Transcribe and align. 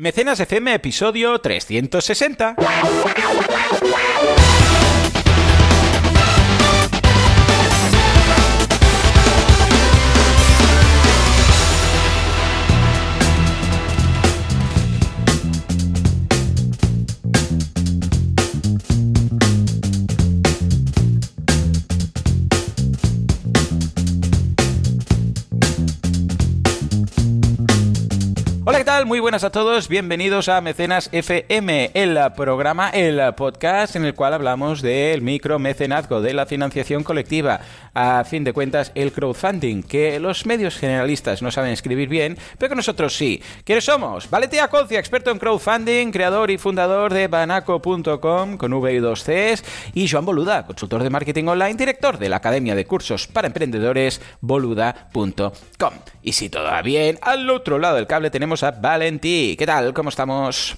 Mecenas 0.00 0.38
FM, 0.38 0.74
episodio 0.74 1.40
360. 1.40 2.54
Muy 29.08 29.20
buenas 29.20 29.42
a 29.42 29.48
todos. 29.48 29.88
Bienvenidos 29.88 30.50
a 30.50 30.60
Mecenas 30.60 31.08
FM, 31.12 31.92
el 31.94 32.18
programa, 32.36 32.90
el 32.90 33.18
podcast 33.36 33.96
en 33.96 34.04
el 34.04 34.12
cual 34.12 34.34
hablamos 34.34 34.82
del 34.82 35.22
micromecenazgo, 35.22 36.20
de 36.20 36.34
la 36.34 36.44
financiación 36.44 37.04
colectiva. 37.04 37.62
A 37.94 38.22
fin 38.24 38.44
de 38.44 38.52
cuentas, 38.52 38.92
el 38.94 39.12
crowdfunding, 39.12 39.82
que 39.82 40.20
los 40.20 40.44
medios 40.44 40.76
generalistas 40.76 41.40
no 41.40 41.50
saben 41.50 41.72
escribir 41.72 42.10
bien, 42.10 42.36
pero 42.58 42.68
que 42.68 42.76
nosotros 42.76 43.16
sí. 43.16 43.42
¿Quiénes 43.64 43.86
somos? 43.86 44.28
Valetea 44.28 44.68
Concia, 44.68 44.98
experto 45.00 45.30
en 45.30 45.38
crowdfunding, 45.38 46.10
creador 46.10 46.50
y 46.50 46.58
fundador 46.58 47.14
de 47.14 47.28
banaco.com 47.28 48.58
con 48.58 48.72
V 48.74 48.92
y 48.92 48.98
2 48.98 49.24
Cs, 49.24 49.64
y 49.94 50.06
Joan 50.06 50.26
Boluda, 50.26 50.66
consultor 50.66 51.02
de 51.02 51.08
marketing 51.08 51.46
online, 51.46 51.76
director 51.76 52.18
de 52.18 52.28
la 52.28 52.36
Academia 52.36 52.74
de 52.74 52.84
Cursos 52.84 53.26
para 53.26 53.46
Emprendedores, 53.46 54.20
boluda.com. 54.42 55.94
Y 56.28 56.32
si 56.32 56.50
todo 56.50 56.64
va 56.64 56.82
bien, 56.82 57.18
al 57.22 57.48
otro 57.48 57.78
lado 57.78 57.96
del 57.96 58.06
cable 58.06 58.30
tenemos 58.30 58.62
a 58.62 58.72
Valentí. 58.72 59.56
¿Qué 59.58 59.64
tal? 59.64 59.94
¿Cómo 59.94 60.10
estamos? 60.10 60.76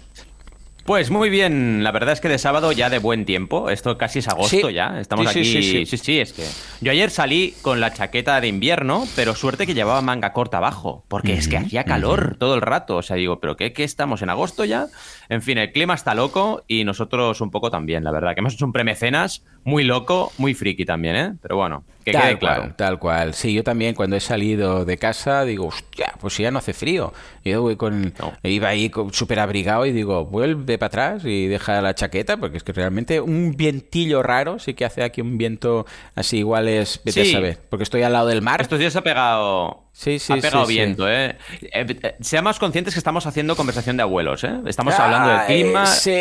Pues 0.85 1.11
muy 1.11 1.29
bien, 1.29 1.83
la 1.85 1.91
verdad 1.93 2.13
es 2.13 2.21
que 2.21 2.29
de 2.29 2.39
sábado 2.39 2.73
ya 2.73 2.89
de 2.89 2.99
buen 2.99 3.25
tiempo, 3.25 3.69
esto 3.69 3.99
casi 3.99 4.21
es 4.21 4.29
agosto 4.29 4.69
Sí. 4.69 4.75
ya, 4.75 4.99
estamos 4.99 5.31
Sí, 5.31 5.41
aquí, 5.41 5.45
sí, 5.53 5.63
sí. 5.63 5.87
sí, 5.87 5.97
sí, 5.99 6.21
es 6.21 6.33
que 6.33 6.45
yo 6.81 6.91
ayer 6.91 7.11
salí 7.11 7.55
con 7.63 7.81
la 7.81 7.93
chaqueta 7.93 8.41
de 8.41 8.49
invierno, 8.49 9.07
pero 9.15 9.35
suerte 9.35 9.67
que 9.67 9.75
llevaba 9.75 10.01
manga 10.03 10.33
corta 10.33 10.57
abajo, 10.57 11.05
porque 11.09 11.35
es 11.35 11.49
que 11.49 11.59
hacía 11.59 11.85
calor 11.85 12.37
todo 12.39 12.55
el 12.55 12.61
rato, 12.63 12.97
o 12.97 13.03
sea, 13.03 13.17
digo, 13.17 13.41
pero 13.41 13.57
qué, 13.57 13.73
qué 13.73 13.85
estamos 13.85 14.23
en 14.23 14.31
agosto 14.31 14.65
ya, 14.65 14.87
en 15.29 15.43
fin, 15.43 15.59
el 15.59 15.71
clima 15.73 15.95
está 15.95 16.15
loco 16.15 16.65
y 16.67 16.83
nosotros 16.85 17.41
un 17.41 17.51
poco 17.51 17.71
también, 17.71 18.03
la 18.03 18.11
verdad, 18.11 18.35
que 18.35 18.41
hemos 18.41 18.55
hecho 18.55 18.65
un 18.65 18.73
premecenas 18.73 19.45
muy 19.65 19.85
loco, 19.85 20.33
muy 20.39 20.55
friki 20.55 20.85
también, 20.87 21.15
¿eh? 21.17 21.35
Pero 21.43 21.57
bueno, 21.57 21.85
que 22.05 22.13
tal 22.13 22.23
quede 22.23 22.39
cual, 22.39 22.57
claro. 22.57 22.75
tal 22.77 22.99
cual. 22.99 23.35
Sí, 23.35 23.53
yo 23.53 23.63
también 23.65 23.95
cuando 23.95 24.17
he 24.17 24.21
salido 24.21 24.85
de 24.85 24.97
casa 24.99 25.45
digo, 25.45 25.67
hostia, 25.67 26.15
pues 26.21 26.37
ya 26.39 26.51
no 26.51 26.59
hace 26.59 26.73
frío. 26.73 27.13
Yo 27.45 27.63
voy 27.63 27.77
con, 27.77 28.13
No. 28.19 28.33
iba 28.43 28.69
ahí 28.69 28.91
súper 29.13 29.41
abrigado 29.41 29.87
y 29.87 29.93
digo, 29.93 30.25
vuelve 30.27 30.79
para 30.79 30.87
atrás 30.89 31.23
y 31.25 31.47
deja 31.47 31.81
la 31.83 31.95
chaqueta, 31.95 32.37
porque 32.37 32.57
es 32.57 32.63
que 32.63 32.73
realmente 32.73 33.21
un 33.21 33.55
vientillo 33.57 34.23
raro 34.23 34.59
sí 34.59 34.75
que 34.75 34.85
hace 34.85 35.03
aquí 35.03 35.21
un 35.21 35.39
viento 35.39 35.87
así 36.15 36.39
igual 36.39 36.69
es, 36.69 37.01
vete 37.05 37.25
Sí. 37.25 37.31
a 37.31 37.33
saber, 37.35 37.59
porque 37.69 37.83
estoy 37.85 38.03
al 38.03 38.13
lado 38.13 38.29
del 38.29 38.43
mar. 38.43 38.61
Estos 38.61 38.79
días 38.79 38.95
ha 38.97 39.03
pegado. 39.03 39.85
Sí, 40.01 40.19
sí, 40.19 40.33
ha 40.33 40.37
pegado 40.37 40.65
sí, 40.65 40.73
sí. 40.73 40.79
viento, 40.79 41.07
¿eh? 41.11 41.37
Eh, 41.61 41.85
eh, 42.03 42.17
Seamos 42.21 42.59
conscientes 42.59 42.95
que 42.95 42.99
estamos 42.99 43.27
haciendo 43.27 43.55
conversación 43.55 43.99
de 43.99 44.03
abuelos, 44.03 44.43
¿eh? 44.45 44.55
Estamos 44.65 44.95
hablando 44.99 45.29
del 45.29 45.41
clima. 45.47 45.85
sí. 45.85 46.15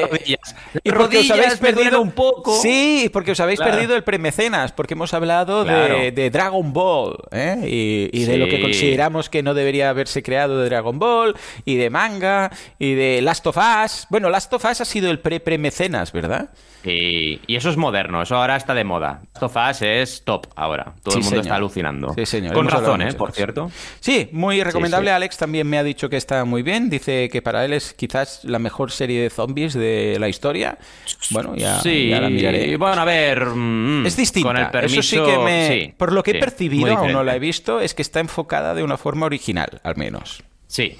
rodillas. 0.00 0.54
Y 0.84 0.92
porque 0.92 1.18
os 1.18 1.30
habéis 1.32 1.56
perdido 1.56 2.00
un 2.00 2.12
poco. 2.12 2.56
Sí, 2.62 3.10
porque 3.12 3.32
os 3.32 3.40
habéis 3.40 3.58
Claro. 3.58 3.72
perdido 3.72 3.96
el 3.96 4.04
premecenas, 4.04 4.70
porque 4.70 4.94
hemos 4.94 5.12
hablado 5.12 5.64
de, 5.64 5.70
Claro. 5.72 5.98
de 6.12 6.30
Dragon 6.30 6.72
Ball 6.72 7.16
¿eh? 7.32 7.56
y, 7.66 8.10
y 8.12 8.24
de 8.26 8.36
lo 8.38 8.44
que 8.46 8.56
Sí. 8.58 8.62
consideramos 8.62 9.28
que 9.28 9.42
no 9.42 9.54
debería 9.54 9.90
haberse 9.90 10.22
creado 10.22 10.58
de 10.60 10.66
Dragon 10.68 10.98
Ball 11.00 11.34
y 11.64 11.74
de 11.76 11.90
manga 11.90 12.50
y 12.78 12.94
de 12.94 13.22
Last 13.22 13.44
of 13.48 13.56
Us. 13.56 14.06
Bueno, 14.08 14.30
Last 14.30 14.52
of 14.52 14.64
Us 14.64 14.80
ha 14.80 14.84
sido 14.84 15.10
el 15.10 15.18
pre-premecenas, 15.18 16.12
¿verdad? 16.12 16.50
Sí, 16.84 17.40
y 17.48 17.56
eso 17.56 17.68
es 17.70 17.76
moderno, 17.76 18.22
eso 18.22 18.36
ahora 18.36 18.54
está 18.54 18.72
de 18.72 18.84
moda. 18.84 19.22
Esto 19.34 19.48
Fast 19.48 19.82
es 19.82 20.22
top 20.24 20.46
ahora. 20.54 20.92
Todo 21.02 21.14
Sí, 21.14 21.18
el 21.18 21.24
mundo 21.24 21.28
señor. 21.30 21.42
está 21.46 21.54
alucinando. 21.56 22.14
Sí, 22.14 22.26
señor. 22.26 22.54
Con 22.54 22.68
Hemos 22.68 22.80
razón, 22.80 23.02
¿eh? 23.02 23.08
Por 23.16 23.32
cierto. 23.32 23.70
Sí, 24.00 24.28
muy 24.32 24.62
recomendable. 24.62 25.10
sí. 25.10 25.14
Alex 25.14 25.36
también 25.38 25.66
me 25.68 25.78
ha 25.78 25.82
dicho 25.82 26.08
que 26.08 26.16
está 26.16 26.44
muy 26.44 26.62
bien. 26.62 26.90
Dice 26.90 27.28
que 27.30 27.42
para 27.42 27.64
él 27.64 27.72
es 27.72 27.92
quizás 27.94 28.44
la 28.44 28.58
mejor 28.58 28.90
serie 28.90 29.20
de 29.22 29.30
zombies 29.30 29.74
de 29.74 30.16
la 30.20 30.28
historia. 30.28 30.78
Bueno, 31.30 31.54
ya, 31.56 31.80
sí, 31.80 32.08
ya 32.08 32.20
la 32.20 32.28
miraré. 32.30 32.76
bueno, 32.76 33.00
a 33.02 33.04
ver. 33.04 33.46
mm, 33.46 34.06
Es 34.06 34.16
distinta. 34.16 34.48
Con 34.48 34.56
el 34.56 34.70
permiso, 34.70 35.00
Eso 35.00 35.24
sí 35.26 35.30
que 35.32 35.38
me. 35.38 35.94
por 35.96 36.12
lo 36.12 36.22
que 36.22 36.32
he 36.32 36.38
percibido, 36.40 36.96
aún 36.96 37.12
no 37.12 37.24
la 37.24 37.36
he 37.36 37.38
visto, 37.38 37.80
es 37.80 37.94
que 37.94 38.02
está 38.02 38.20
enfocada 38.20 38.74
de 38.74 38.82
una 38.82 38.96
forma 38.96 39.26
original, 39.26 39.80
al 39.82 39.96
menos. 39.96 40.42
Sí. 40.66 40.96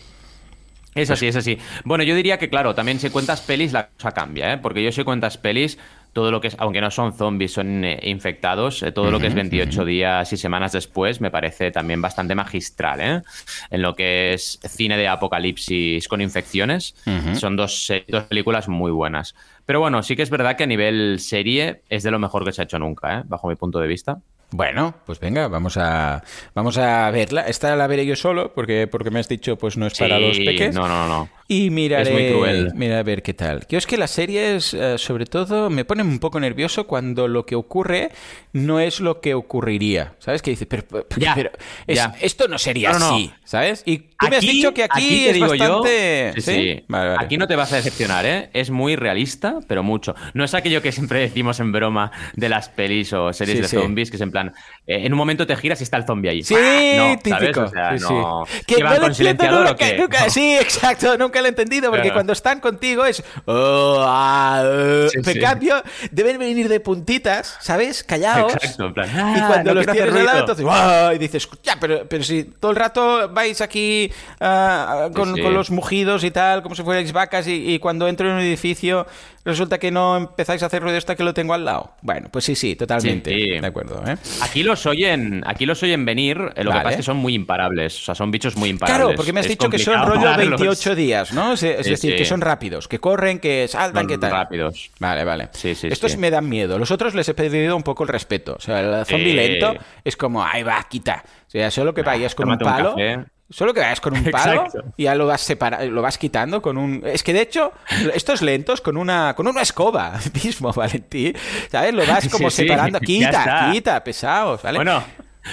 Es 0.95 1.11
así, 1.11 1.27
es 1.27 1.37
así. 1.37 1.59
Bueno, 1.85 2.05
yo 2.05 2.15
diría 2.15 2.39
que, 2.39 2.49
claro, 2.49 2.75
también 2.75 2.99
si 2.99 3.11
cuentas 3.11 3.43
pelis 3.43 3.73
la 3.73 3.89
cosa 3.89 4.13
cambia, 4.13 4.55
¿eh? 4.55 4.59
Porque 4.59 4.83
yo 4.83 4.91
si 4.93 5.05
cuentas 5.05 5.37
pelis, 5.37 5.77
todo 6.17 6.31
lo 6.31 6.41
que 6.41 6.49
es, 6.49 6.57
aunque 6.59 6.81
no 6.81 6.91
son 6.91 7.13
zombies, 7.13 7.53
son 7.53 7.85
eh, 7.85 8.01
infectados, 8.05 8.83
eh, 8.83 8.91
todo 8.91 9.11
lo 9.11 9.21
que 9.21 9.27
es 9.27 9.35
28 9.35 9.85
días 9.85 10.33
y 10.33 10.39
semanas 10.39 10.73
después 10.73 11.21
me 11.21 11.31
parece 11.31 11.71
también 11.71 12.01
bastante 12.01 12.35
magistral, 12.35 13.01
¿eh? 13.03 13.23
En 13.71 13.83
lo 13.83 13.95
que 13.95 14.33
es 14.33 14.59
cine 14.67 14.97
de 14.97 15.09
apocalipsis 15.09 16.09
con 16.09 16.23
infecciones, 16.23 16.95
son 17.35 17.57
dos, 17.57 17.93
dos 18.09 18.25
películas 18.25 18.67
muy 18.67 18.93
buenas. 18.93 19.35
Pero 19.67 19.81
bueno, 19.81 20.03
sí 20.03 20.17
que 20.17 20.23
es 20.23 20.31
verdad 20.31 20.57
que 20.57 20.65
a 20.65 20.67
nivel 20.67 21.21
serie 21.21 21.83
es 21.91 22.03
de 22.03 22.11
lo 22.11 22.19
mejor 22.19 22.47
que 22.47 22.53
se 22.53 22.63
ha 22.63 22.65
hecho 22.65 22.79
nunca, 22.79 23.19
¿eh? 23.19 23.23
Bajo 23.27 23.49
mi 23.49 23.57
punto 23.57 23.79
de 23.79 23.87
vista. 23.87 24.19
Bueno, 24.53 24.95
pues 25.05 25.19
venga, 25.19 25.49
vamos 25.49 25.77
a 25.77 26.23
vamos 26.55 26.79
a 26.79 27.11
verla. 27.11 27.43
Esta 27.43 27.75
la 27.75 27.87
veré 27.89 28.07
yo 28.07 28.15
solo, 28.15 28.55
porque, 28.55 28.87
porque 28.87 29.11
me 29.11 29.19
has 29.19 29.29
dicho, 29.29 29.57
pues 29.59 29.77
no 29.77 29.87
es 29.87 29.99
para 29.99 30.17
Sí, 30.19 30.23
los 30.23 30.39
peques. 30.39 30.75
No, 30.75 30.87
no, 30.87 31.09
no. 31.09 31.29
Y 31.49 31.71
miraré, 31.71 32.03
Es 32.05 32.13
muy 32.13 32.33
cruel. 32.33 32.73
mira 32.75 32.99
a 33.01 33.03
ver 33.03 33.23
qué 33.23 33.35
tal. 33.35 33.67
Que 33.67 33.77
es 33.77 33.87
que 33.87 33.97
las 33.97 34.11
series, 34.13 34.73
eh, 34.75 34.99
sobre 34.99 35.27
todo, 35.27 35.69
me 35.71 35.85
ponen 35.85 36.07
un 36.07 36.19
poco 36.21 36.39
nervioso 36.41 36.87
cuando 36.87 37.29
lo 37.29 37.45
que 37.45 37.55
ocurre 37.57 38.11
no 38.53 38.79
es 38.81 39.01
lo 39.01 39.21
que 39.21 39.35
ocurriría. 39.35 40.15
¿Sabes? 40.21 40.43
Que 40.43 40.51
dices, 40.51 40.67
pero, 40.69 40.85
pero- 40.89 41.07
Ya, 41.17 41.35
pero 41.35 41.51
es- 41.87 41.97
ya. 41.97 42.15
esto 42.21 42.47
no 42.49 42.59
sería 42.59 42.93
No, 42.93 42.99
no, 43.01 43.09
no. 43.11 43.15
así, 43.17 43.33
¿sabes? 43.45 43.83
Y 43.85 44.05
tú 44.19 44.29
me 44.29 44.37
has 44.37 44.43
dicho 44.43 44.73
que 44.75 44.85
aquí, 44.85 45.25
te 45.25 45.31
es 45.31 45.41
bastante... 45.41 46.33
Yo, 46.37 46.41
sí, 46.43 46.53
sí. 46.53 46.85
Vale, 46.89 47.09
vale. 47.11 47.25
Aquí 47.25 47.37
no 47.39 47.47
te 47.47 47.57
vas 47.57 47.73
a 47.73 47.77
decepcionar, 47.77 48.25
¿eh? 48.27 48.51
Es 48.53 48.71
muy 48.71 48.97
realista, 48.97 49.57
pero 49.67 49.83
mucho. 49.83 50.15
No 50.35 50.45
es 50.45 50.55
aquello 50.55 50.83
que 50.83 50.93
siempre 50.93 51.21
decimos 51.21 51.61
en 51.61 51.73
broma 51.73 52.11
de 52.35 52.49
las 52.49 52.69
pelis 52.69 53.13
o 53.13 53.33
series 53.33 53.57
Sí, 53.57 53.63
de 53.63 53.69
zombies, 53.69 54.11
que 54.11 54.17
es 54.17 54.23
en 54.23 54.31
plan, 54.31 54.53
eh, 54.87 55.05
en 55.07 55.13
un 55.13 55.19
momento 55.19 55.47
te 55.47 55.57
giras 55.57 55.81
y 55.81 55.85
está 55.85 55.97
el 55.97 56.05
zombie 56.07 56.31
ahí. 56.31 56.43
Sí, 56.43 56.55
¡Ah! 56.57 56.95
No, 56.97 57.19
típico. 57.19 57.63
O 57.63 57.69
sea, 57.69 57.93
no... 57.93 58.45
Que 58.67 58.77
¿Qué 58.77 58.83
van 58.83 58.95
no 58.95 59.01
lo 59.01 59.07
entiendo 59.07 59.65
nunca, 59.65 60.25
No. 60.25 60.31
Sí, 60.31 60.57
exacto, 60.57 61.17
nunca 61.19 61.41
lo 61.41 61.47
he 61.47 61.51
entendido, 61.51 61.91
porque 61.91 62.03
Claro. 62.03 62.15
cuando 62.15 62.33
están 62.33 62.61
contigo 62.61 63.05
es... 63.05 63.23
"Oh, 63.47 64.05
ah, 64.07 64.63
eh". 64.65 65.09
Sí, 65.13 65.31
En 65.31 65.41
cambio, 65.41 65.83
deben 66.11 66.39
venir 66.39 66.69
de 66.69 66.81
puntitas, 66.81 67.57
¿sabes? 67.61 68.03
Callados. 68.05 68.55
Exacto, 68.55 68.87
en 68.87 68.95
plan, 68.95 69.09
y 69.09 69.13
"Ah, 69.19 69.45
cuando 69.49 69.75
los 69.75 69.87
tienes 69.87 70.03
al 70.03 70.25
lado, 70.25 70.47
ruido". 70.47 70.53
entonces... 70.63 71.17
Y 71.17 71.19
dices, 71.19 71.49
ya, 71.63 71.77
pero, 71.81 72.07
pero 72.09 72.23
si 72.25 72.45
todo 72.45 72.71
el 72.71 72.77
rato 72.77 73.29
vais 73.33 73.61
aquí 73.61 74.06
ah, 74.41 75.09
con, 75.15 75.29
Sí, 75.29 75.35
sí. 75.37 75.43
con 75.43 75.55
los 75.55 75.71
mugidos 75.71 76.25
y 76.25 76.31
tal, 76.31 76.63
como 76.63 76.75
si 76.75 76.83
fuerais 76.83 77.13
vacas, 77.13 77.47
y, 77.49 77.75
y 77.75 77.79
cuando 77.79 78.09
entro 78.09 78.29
en 78.29 78.35
un 78.35 78.41
edificio 78.41 79.07
resulta 79.45 79.79
que 79.79 79.93
no 79.93 80.17
empezáis 80.17 80.63
a 80.65 80.67
hacer 80.67 80.83
ruido 80.83 80.99
hasta 80.99 81.15
que 81.15 81.23
lo 81.23 81.33
tengo 81.33 81.55
al 81.55 81.65
lado. 81.65 81.93
Bueno, 82.03 82.29
pues 82.33 82.45
sí, 82.45 82.57
sí, 82.57 82.75
totalmente. 82.75 83.31
Sí. 83.31 83.61
De 83.61 83.67
acuerdo, 83.67 84.03
¿eh? 84.07 84.17
Aquí 84.43 84.65
los 84.65 84.85
oyen, 84.87 85.43
aquí 85.47 85.67
los 85.67 85.81
oyen 85.85 86.05
venir, 86.05 86.37
eh, 86.57 86.65
lo 86.65 86.71
Vale. 86.71 86.81
que 86.81 86.85
pasa 86.85 86.91
es 86.91 86.97
que 86.97 87.03
son 87.05 87.17
muy 87.19 87.35
imparables, 87.35 87.97
o 88.01 88.05
sea, 88.07 88.15
son 88.17 88.33
bichos 88.33 88.57
muy 88.57 88.71
imparables. 88.71 89.05
Claro, 89.05 89.17
porque 89.17 89.33
me 89.33 89.41
has 89.41 89.47
Es 89.47 89.51
dicho 89.51 89.71
que 89.71 89.79
son 89.79 90.05
rollo 90.05 90.23
pararlos. 90.23 90.61
28 90.61 90.95
días, 90.97 91.33
¿no? 91.33 91.53
Es, 91.53 91.61
decir, 91.61 92.17
que 92.17 92.25
son 92.25 92.41
rápidos, 92.41 92.89
que 92.89 92.99
corren, 92.99 93.39
que 93.39 93.69
saltan, 93.69 94.03
Son 94.03 94.09
que 94.09 94.19
tal. 94.19 94.33
rápidos. 94.33 94.91
Vale, 94.99 95.25
vale. 95.25 95.49
Estos 95.63 96.17
me 96.17 96.31
dan 96.31 96.49
miedo. 96.49 96.77
Los 96.79 96.91
otros 96.91 97.15
les 97.15 97.29
he 97.29 97.35
perdido 97.35 97.77
un 97.77 97.83
poco 97.85 98.03
el 98.03 98.09
respeto. 98.09 98.57
O 98.59 98.61
sea, 98.61 98.81
el 98.81 99.07
zombie 99.07 99.33
lento 99.35 99.75
es 100.05 100.17
como, 100.17 100.45
ahí 100.45 100.65
va, 100.65 100.85
quita. 100.89 101.23
O 101.47 101.51
sea, 101.51 101.71
solo 101.71 101.95
que 101.95 102.03
vayas 102.03 102.35
con 102.35 102.51
un 102.51 102.59
tómate 102.59 102.83
un 102.83 102.95
palo. 102.95 103.27
Solo 103.49 103.73
que 103.73 103.79
vayas 103.81 104.01
con 104.01 104.13
un 104.17 104.25
palo 104.25 104.65
Exacto. 104.65 104.93
y 104.97 105.05
ya 105.05 105.15
lo 105.15 105.27
vas 105.27 105.49
separa- 105.49 105.85
lo 105.85 106.03
vas 106.03 106.19
quitando 106.19 106.61
con 106.61 106.77
un. 106.77 107.03
Es 107.07 107.23
que 107.23 107.33
de 107.33 107.43
hecho, 107.43 107.73
estos 108.13 108.43
lentos 108.43 108.81
con 108.81 108.97
una 108.97 109.35
con 109.37 109.47
una 109.47 109.63
escoba 109.63 110.19
mismo, 110.45 110.73
Valentín. 110.73 111.35
¿Sabes? 111.71 111.95
Lo 111.95 112.05
vas 112.07 112.29
como 112.29 112.51
Sí, 112.51 112.63
separando. 112.65 112.99
Quita, 112.99 113.71
quita, 113.73 114.03
pesados, 114.03 114.63
¿vale? 114.63 114.79
Bueno. 114.79 115.03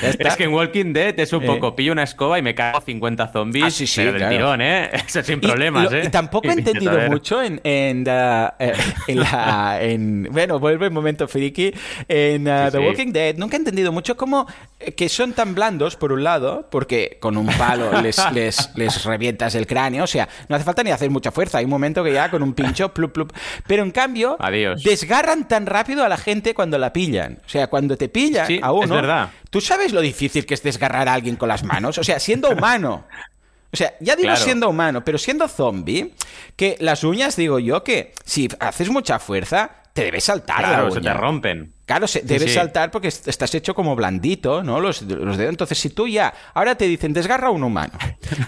Es 0.02 0.36
que 0.36 0.44
en 0.46 0.54
Walking 0.54 0.94
Dead 0.94 1.20
es 1.20 1.32
un 1.34 1.44
Eh. 1.44 1.48
poco, 1.48 1.76
pillo 1.76 1.92
una 1.92 2.04
escoba 2.04 2.40
y 2.40 2.42
me 2.42 2.56
cago 2.56 2.82
50 2.82 3.32
zombies, 3.32 3.66
Ah, 3.66 3.70
sí, 3.72 3.88
sí, 3.88 3.98
pero 4.02 4.12
del 4.14 4.20
claro. 4.22 4.36
tirón, 4.36 4.62
¿eh? 4.62 4.90
Eso 5.08 5.22
sin 5.24 5.38
Y 5.38 5.42
problemas, 5.42 5.92
lo- 5.92 5.98
¿eh? 5.98 6.04
Y 6.06 6.10
tampoco 6.10 6.48
he 6.50 6.54
entendido 6.54 6.98
mucho 7.10 7.42
en, 7.42 7.62
en, 7.64 8.04
la- 8.04 8.56
eh, 8.60 8.74
en 9.08 9.20
la. 9.20 9.78
en- 9.82 10.28
bueno, 10.32 10.60
vuelve 10.60 10.86
el 10.86 10.92
momento 10.92 11.28
friki. 11.28 11.74
En 12.08 12.48
uh, 12.48 12.66
Sí, 12.66 12.72
The. 12.72 12.80
Walking 12.80 13.12
Dead, 13.14 13.36
nunca 13.38 13.56
he 13.56 13.60
entendido 13.60 13.92
mucho 13.92 14.18
cómo. 14.18 14.48
eh, 14.80 14.94
que 14.94 15.10
son 15.10 15.34
tan 15.34 15.56
blandos, 15.56 15.96
por 15.96 16.12
un 16.12 16.24
lado, 16.24 16.68
porque 16.72 17.18
con 17.22 17.38
un 17.38 17.48
palo 17.48 18.02
les, 18.02 18.20
les, 18.34 18.72
les 18.76 19.04
revientas 19.06 19.56
el 19.56 19.68
cráneo. 19.68 20.04
O 20.04 20.08
sea, 20.08 20.28
no 20.50 20.56
hace 20.56 20.66
falta 20.66 20.84
ni 20.84 20.92
hacer 20.92 21.10
mucha 21.10 21.32
fuerza. 21.32 21.60
Hay 21.60 21.66
un 21.66 21.72
momento 21.72 22.04
que 22.04 22.12
ya 22.14 22.30
con 22.30 22.44
un 22.44 22.54
pincho, 22.54 22.94
plup, 22.94 23.14
plup. 23.14 23.32
Pero 23.68 23.84
en 23.84 23.92
cambio, 23.92 24.36
Adiós. 24.40 24.84
desgarran 24.84 25.48
tan 25.48 25.66
rápido 25.66 26.04
a 26.04 26.10
la 26.10 26.18
gente 26.18 26.54
cuando 26.54 26.78
la 26.78 26.92
pillan. 26.94 27.40
O 27.46 27.50
sea, 27.50 27.68
cuando 27.68 27.98
te 27.98 28.10
pillan 28.10 28.48
a 28.62 28.72
uno. 28.72 28.84
es 28.84 28.90
verdad. 28.90 29.30
¿Tú 29.54 29.62
sabes 29.62 29.94
lo 29.94 30.02
difícil 30.02 30.48
que 30.48 30.56
es 30.56 30.64
desgarrar 30.64 31.08
a 31.08 31.14
alguien 31.14 31.36
con 31.36 31.48
las 31.48 31.64
manos? 31.64 32.00
O 32.00 32.04
sea, 32.04 32.20
siendo 32.20 32.50
humano. 32.50 33.06
O 33.72 33.78
sea, 33.78 33.94
ya 34.00 34.16
digo 34.16 34.30
Claro. 34.30 34.44
siendo 34.44 34.68
humano, 34.68 35.06
pero 35.06 35.20
siendo 35.20 35.48
zombie, 35.48 36.16
que 36.56 36.76
las 36.80 37.04
uñas, 37.04 37.36
digo 37.36 37.60
yo, 37.60 37.84
que 37.84 38.14
si 38.26 38.50
haces 38.60 38.90
mucha 38.90 39.20
fuerza, 39.20 39.70
te 39.94 40.06
debes 40.06 40.24
saltar 40.24 40.62
la 40.62 40.68
Claro, 40.70 40.86
uña. 40.86 40.94
se 40.96 41.02
te 41.02 41.14
rompen. 41.14 41.74
Claro, 41.86 42.08
se- 42.08 42.22
debes 42.22 42.50
sí. 42.50 42.56
saltar 42.56 42.90
porque 42.90 43.10
est- 43.10 43.28
estás 43.28 43.54
hecho 43.54 43.76
como 43.76 43.96
blandito, 43.96 44.64
¿no? 44.64 44.80
Los, 44.80 45.04
los 45.04 45.38
dedos. 45.38 45.52
Entonces, 45.52 45.78
si 45.78 45.92
tú 45.92 46.08
ya. 46.08 46.34
Ahora 46.56 46.74
te 46.76 46.86
dicen, 46.88 47.14
desgarra 47.14 47.50
a 47.50 47.52
un 47.52 47.64
humano. 47.64 47.94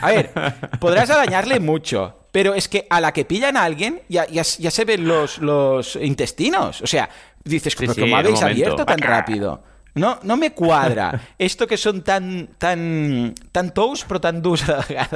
A 0.02 0.10
ver, 0.10 0.31
podrás 0.80 1.10
dañarle 1.10 1.60
mucho, 1.60 2.25
pero 2.31 2.56
es 2.56 2.68
que 2.68 2.88
a 2.90 3.00
la 3.00 3.12
que 3.13 3.25
pillan 3.25 3.57
a 3.57 3.63
alguien 3.63 4.02
ya, 4.10 4.25
ya, 4.28 4.42
ya 4.42 4.72
se 4.72 4.86
ven 4.86 5.07
los, 5.07 5.38
los 5.38 5.98
intestinos. 5.98 6.81
O 6.81 6.88
sea, 6.88 7.10
dices, 7.44 7.74
Sí, 7.74 7.78
¿pero 7.80 7.94
sí, 7.94 8.02
cómo 8.02 8.18
habéis 8.18 8.42
abierto 8.42 8.86
tan 8.86 8.98
rápido? 9.00 9.63
No, 9.95 10.19
no 10.24 10.36
me 10.38 10.51
cuadra. 10.51 11.19
Esto 11.39 11.65
que 11.68 11.77
son 11.77 12.01
tan, 12.03 12.50
tan, 12.57 13.33
tan 13.51 13.74
toast, 13.74 14.03
pero 14.07 14.19
tan 14.21 14.42
duros, 14.42 14.62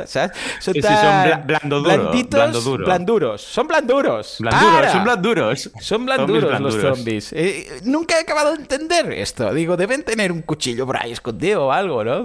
¿sabes? 0.05 0.31
Son 0.59 0.73
Sí, 0.73 0.81
sí, 0.81 0.81
tan 0.81 0.95
son 0.97 1.31
bla- 1.31 1.45
blando 1.45 1.79
duro, 1.81 1.97
blanditos, 1.97 2.39
blando 2.39 2.61
duro. 2.61 2.85
blanduros. 2.85 3.41
Son 3.41 3.67
blanduros. 3.67 4.37
Blanduros, 4.39 4.73
¡Ara! 4.77 4.91
son 4.93 5.03
blanduros. 5.03 5.71
Son 5.81 6.05
blanduros 6.05 6.59
los 6.61 6.75
zombies. 6.75 7.33
Eh, 7.33 7.81
nunca 7.83 8.17
he 8.17 8.21
acabado 8.21 8.51
de 8.55 8.61
entender 8.61 9.11
esto. 9.11 9.53
Digo, 9.53 9.75
deben 9.75 10.03
tener 10.03 10.31
un 10.31 10.41
cuchillo 10.41 10.85
por 10.85 10.95
ahí 10.97 11.11
escondido 11.11 11.67
o 11.67 11.71
algo, 11.71 12.03
¿no? 12.03 12.23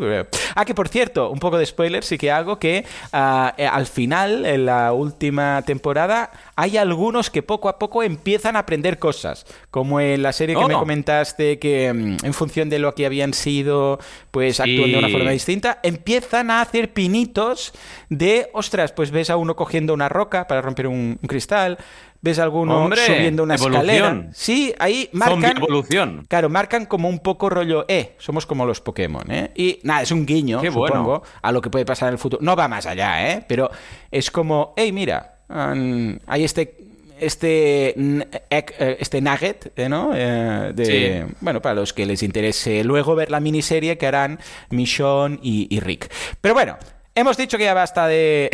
Ah, 0.55 0.65
que 0.65 0.75
por 0.75 0.89
cierto, 0.89 1.31
un 1.31 1.41
poco 1.41 1.59
de 1.59 1.67
spoiler 1.67 2.05
sí 2.05 2.17
que 2.19 2.31
hago 2.31 2.59
que 2.61 2.87
ah, 3.13 3.53
eh, 3.57 3.67
al 3.67 3.87
final, 3.87 4.47
en 4.47 4.67
la 4.67 4.93
última 4.93 5.63
temporada, 5.63 6.31
hay 6.57 6.77
algunos 6.77 7.31
que 7.31 7.43
poco 7.43 7.69
a 7.69 7.79
poco 7.79 8.03
empiezan 8.03 8.57
a 8.57 8.61
aprender 8.61 8.99
cosas. 8.99 9.45
Como 9.71 10.01
en 10.01 10.23
la 10.23 10.33
serie 10.33 10.55
que 10.57 10.63
Oh. 10.65 10.69
me 10.69 10.75
comentaste, 10.75 11.59
que 11.59 11.93
mm, 11.93 12.17
en 12.25 12.33
función 12.35 12.69
de 12.71 12.79
lo 12.79 12.95
que 12.95 13.07
habían 13.07 13.35
sido, 13.35 13.99
pues 14.31 14.61
actúan 14.61 14.93
de 14.93 14.99
una 14.99 15.09
forma 15.09 15.31
distinta, 15.31 15.81
empiezan 15.83 16.51
a 16.51 16.61
hacer 16.61 16.93
pinitos 16.93 17.73
de, 18.09 18.49
ostras, 18.53 18.93
pues 18.93 19.11
ves 19.11 19.31
a 19.31 19.37
uno 19.37 19.57
cogiendo 19.57 19.95
una 19.95 20.09
roca 20.09 20.47
para 20.47 20.63
romper 20.63 20.87
un, 20.87 21.19
un 21.21 21.29
cristal, 21.29 21.79
ves 22.21 22.39
a 22.39 22.45
alguno 22.45 22.85
Hombre, 22.85 23.05
subiendo 23.05 23.43
una 23.43 23.57
evolución. 23.57 23.91
escalera. 23.91 24.29
Sí, 24.33 24.75
ahí 24.79 25.11
marcan. 25.13 25.57
Evolución. 25.59 26.25
Claro, 26.29 26.49
marcan 26.49 26.87
como 26.87 27.09
un 27.09 27.19
poco 27.19 27.51
rollo, 27.51 27.85
eh, 27.89 28.15
somos 28.19 28.47
como 28.47 28.65
los 28.65 28.81
Pokémon, 28.81 29.31
¿eh? 29.31 29.51
Y 29.55 29.81
nada, 29.83 30.03
es 30.03 30.11
un 30.11 30.25
guiño, 30.25 30.61
Qué 30.63 30.71
bueno. 30.71 30.95
supongo, 30.97 31.23
a 31.43 31.53
lo 31.53 31.61
que 31.61 31.69
puede 31.69 31.85
pasar 31.85 32.09
en 32.09 32.15
el 32.15 32.19
futuro. 32.19 32.43
No 32.43 32.57
va 32.57 32.67
más 32.69 32.87
allá, 32.87 33.31
¿eh? 33.31 33.45
Pero 33.47 33.71
es 34.11 34.31
como, 34.31 34.73
hey, 34.77 34.91
mira, 34.93 35.34
hay 35.49 36.45
este 36.45 36.75
este 37.21 37.95
ec- 37.97 38.75
eh, 38.79 38.97
este 38.99 39.21
nugget, 39.21 39.73
eh, 39.77 39.89
¿no? 39.89 40.11
Eh, 40.15 40.73
de, 40.75 40.85
Sí. 41.29 41.35
Bueno, 41.41 41.63
para 41.63 41.77
los 41.77 41.93
que 41.93 42.07
les 42.07 42.23
interese 42.25 42.83
luego 42.83 43.15
ver 43.15 43.31
la 43.31 43.39
miniserie 43.41 43.97
que 43.97 44.07
harán 44.07 44.41
Michonne 44.71 45.39
y, 45.41 45.69
y 45.75 45.79
Rick. 45.81 46.11
Pero 46.41 46.55
bueno, 46.55 46.77
hemos 47.15 47.37
dicho 47.37 47.57
que 47.57 47.65
ya 47.65 47.75
basta 47.75 48.09
de, 48.09 48.51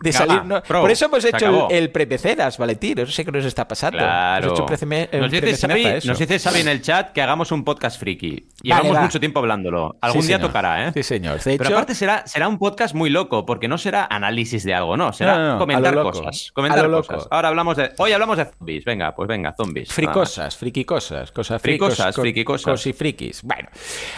de 0.00 0.12
salir. 0.12 0.42
Por 0.66 0.90
eso 0.90 1.06
hemos 1.06 1.24
hecho 1.24 1.36
acabó. 1.36 1.68
el, 1.70 1.90
prepecedas, 1.90 2.58
Valentín. 2.58 2.94
No 2.98 3.06
sé 3.06 3.24
qué 3.24 3.32
nos 3.32 3.44
está 3.44 3.66
pasando. 3.66 3.98
Claro. 3.98 4.46
Hemos 4.46 4.58
hecho 4.58 4.66
preceme- 4.66 5.08
Nos 5.12 5.30
dice, 5.30 5.56
Xavi, 5.56 5.84
a 5.86 5.96
eso. 5.96 6.08
nos 6.08 6.18
dice 6.18 6.38
Xavi 6.38 6.60
en 6.60 6.68
el 6.68 6.82
chat 6.82 7.12
que 7.12 7.22
hagamos 7.22 7.52
un 7.52 7.64
podcast 7.64 7.98
friki. 7.98 8.30
Vale, 8.30 8.48
Llevamos 8.62 8.96
va. 8.96 9.00
mucho 9.02 9.20
tiempo 9.20 9.40
hablándolo. 9.40 9.96
Algún 10.00 10.22
Sí, 10.22 10.28
día 10.28 10.36
señor. 10.36 10.48
tocará, 10.50 10.88
¿eh? 10.88 10.92
Sí, 10.94 11.02
señor. 11.02 11.38
De 11.42 11.56
Pero 11.58 11.64
hecho- 11.64 11.74
aparte 11.76 11.94
será, 11.94 12.26
será 12.26 12.48
un 12.48 12.58
podcast 12.58 12.94
muy 12.94 13.10
loco, 13.10 13.44
porque 13.46 13.68
no 13.68 13.78
será 13.78 14.06
análisis 14.10 14.64
de 14.64 14.74
algo, 14.74 14.96
no. 14.96 15.12
Será 15.12 15.36
No, 15.36 15.42
no, 15.42 15.52
no, 15.54 15.58
comentar 15.58 15.94
cosas. 15.94 16.50
Comentar 16.54 16.90
cosas. 16.90 17.28
Ahora 17.30 17.48
hablamos 17.48 17.76
de. 17.76 17.92
Hoy 17.98 18.12
hablamos 18.12 18.36
de 18.38 18.46
zombies. 18.46 18.84
Venga, 18.84 19.14
pues 19.14 19.28
venga, 19.28 19.54
zombies. 19.56 19.92
Fricosas, 19.92 20.56
friquicosas, 20.56 21.30
cosas 21.32 21.60
Fricosas, 21.60 21.96
fricos, 21.96 22.14
co- 22.16 22.20
friquicosas. 22.22 22.72
cosifriquis. 22.72 23.42
Bueno, 23.42 23.68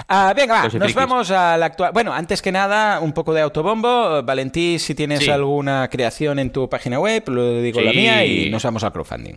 Ah, 0.08 0.32
venga, 0.36 0.62
va, 0.62 0.78
nos 0.78 0.94
vamos 0.94 1.30
a 1.30 1.56
la 1.56 1.66
actual. 1.66 1.92
Bueno, 1.92 2.12
antes 2.12 2.40
que 2.42 2.52
nada, 2.52 3.00
un 3.00 3.12
poco 3.12 3.32
de 3.34 3.40
autobombo. 3.40 4.22
Valentí, 4.22 4.78
si 4.78 4.94
tienes 4.94 5.20
Sí. 5.20 5.26
Alguna 5.46 5.88
creación 5.88 6.38
en 6.38 6.50
tu 6.50 6.69
página 6.69 6.98
web, 6.98 7.22
lo 7.28 7.60
digo 7.60 7.81
la 7.81 7.93
mía 7.93 8.25
y 8.25 8.50
nos 8.50 8.62
vamos 8.62 8.84
al 8.84 8.93
crowdfunding. 8.93 9.37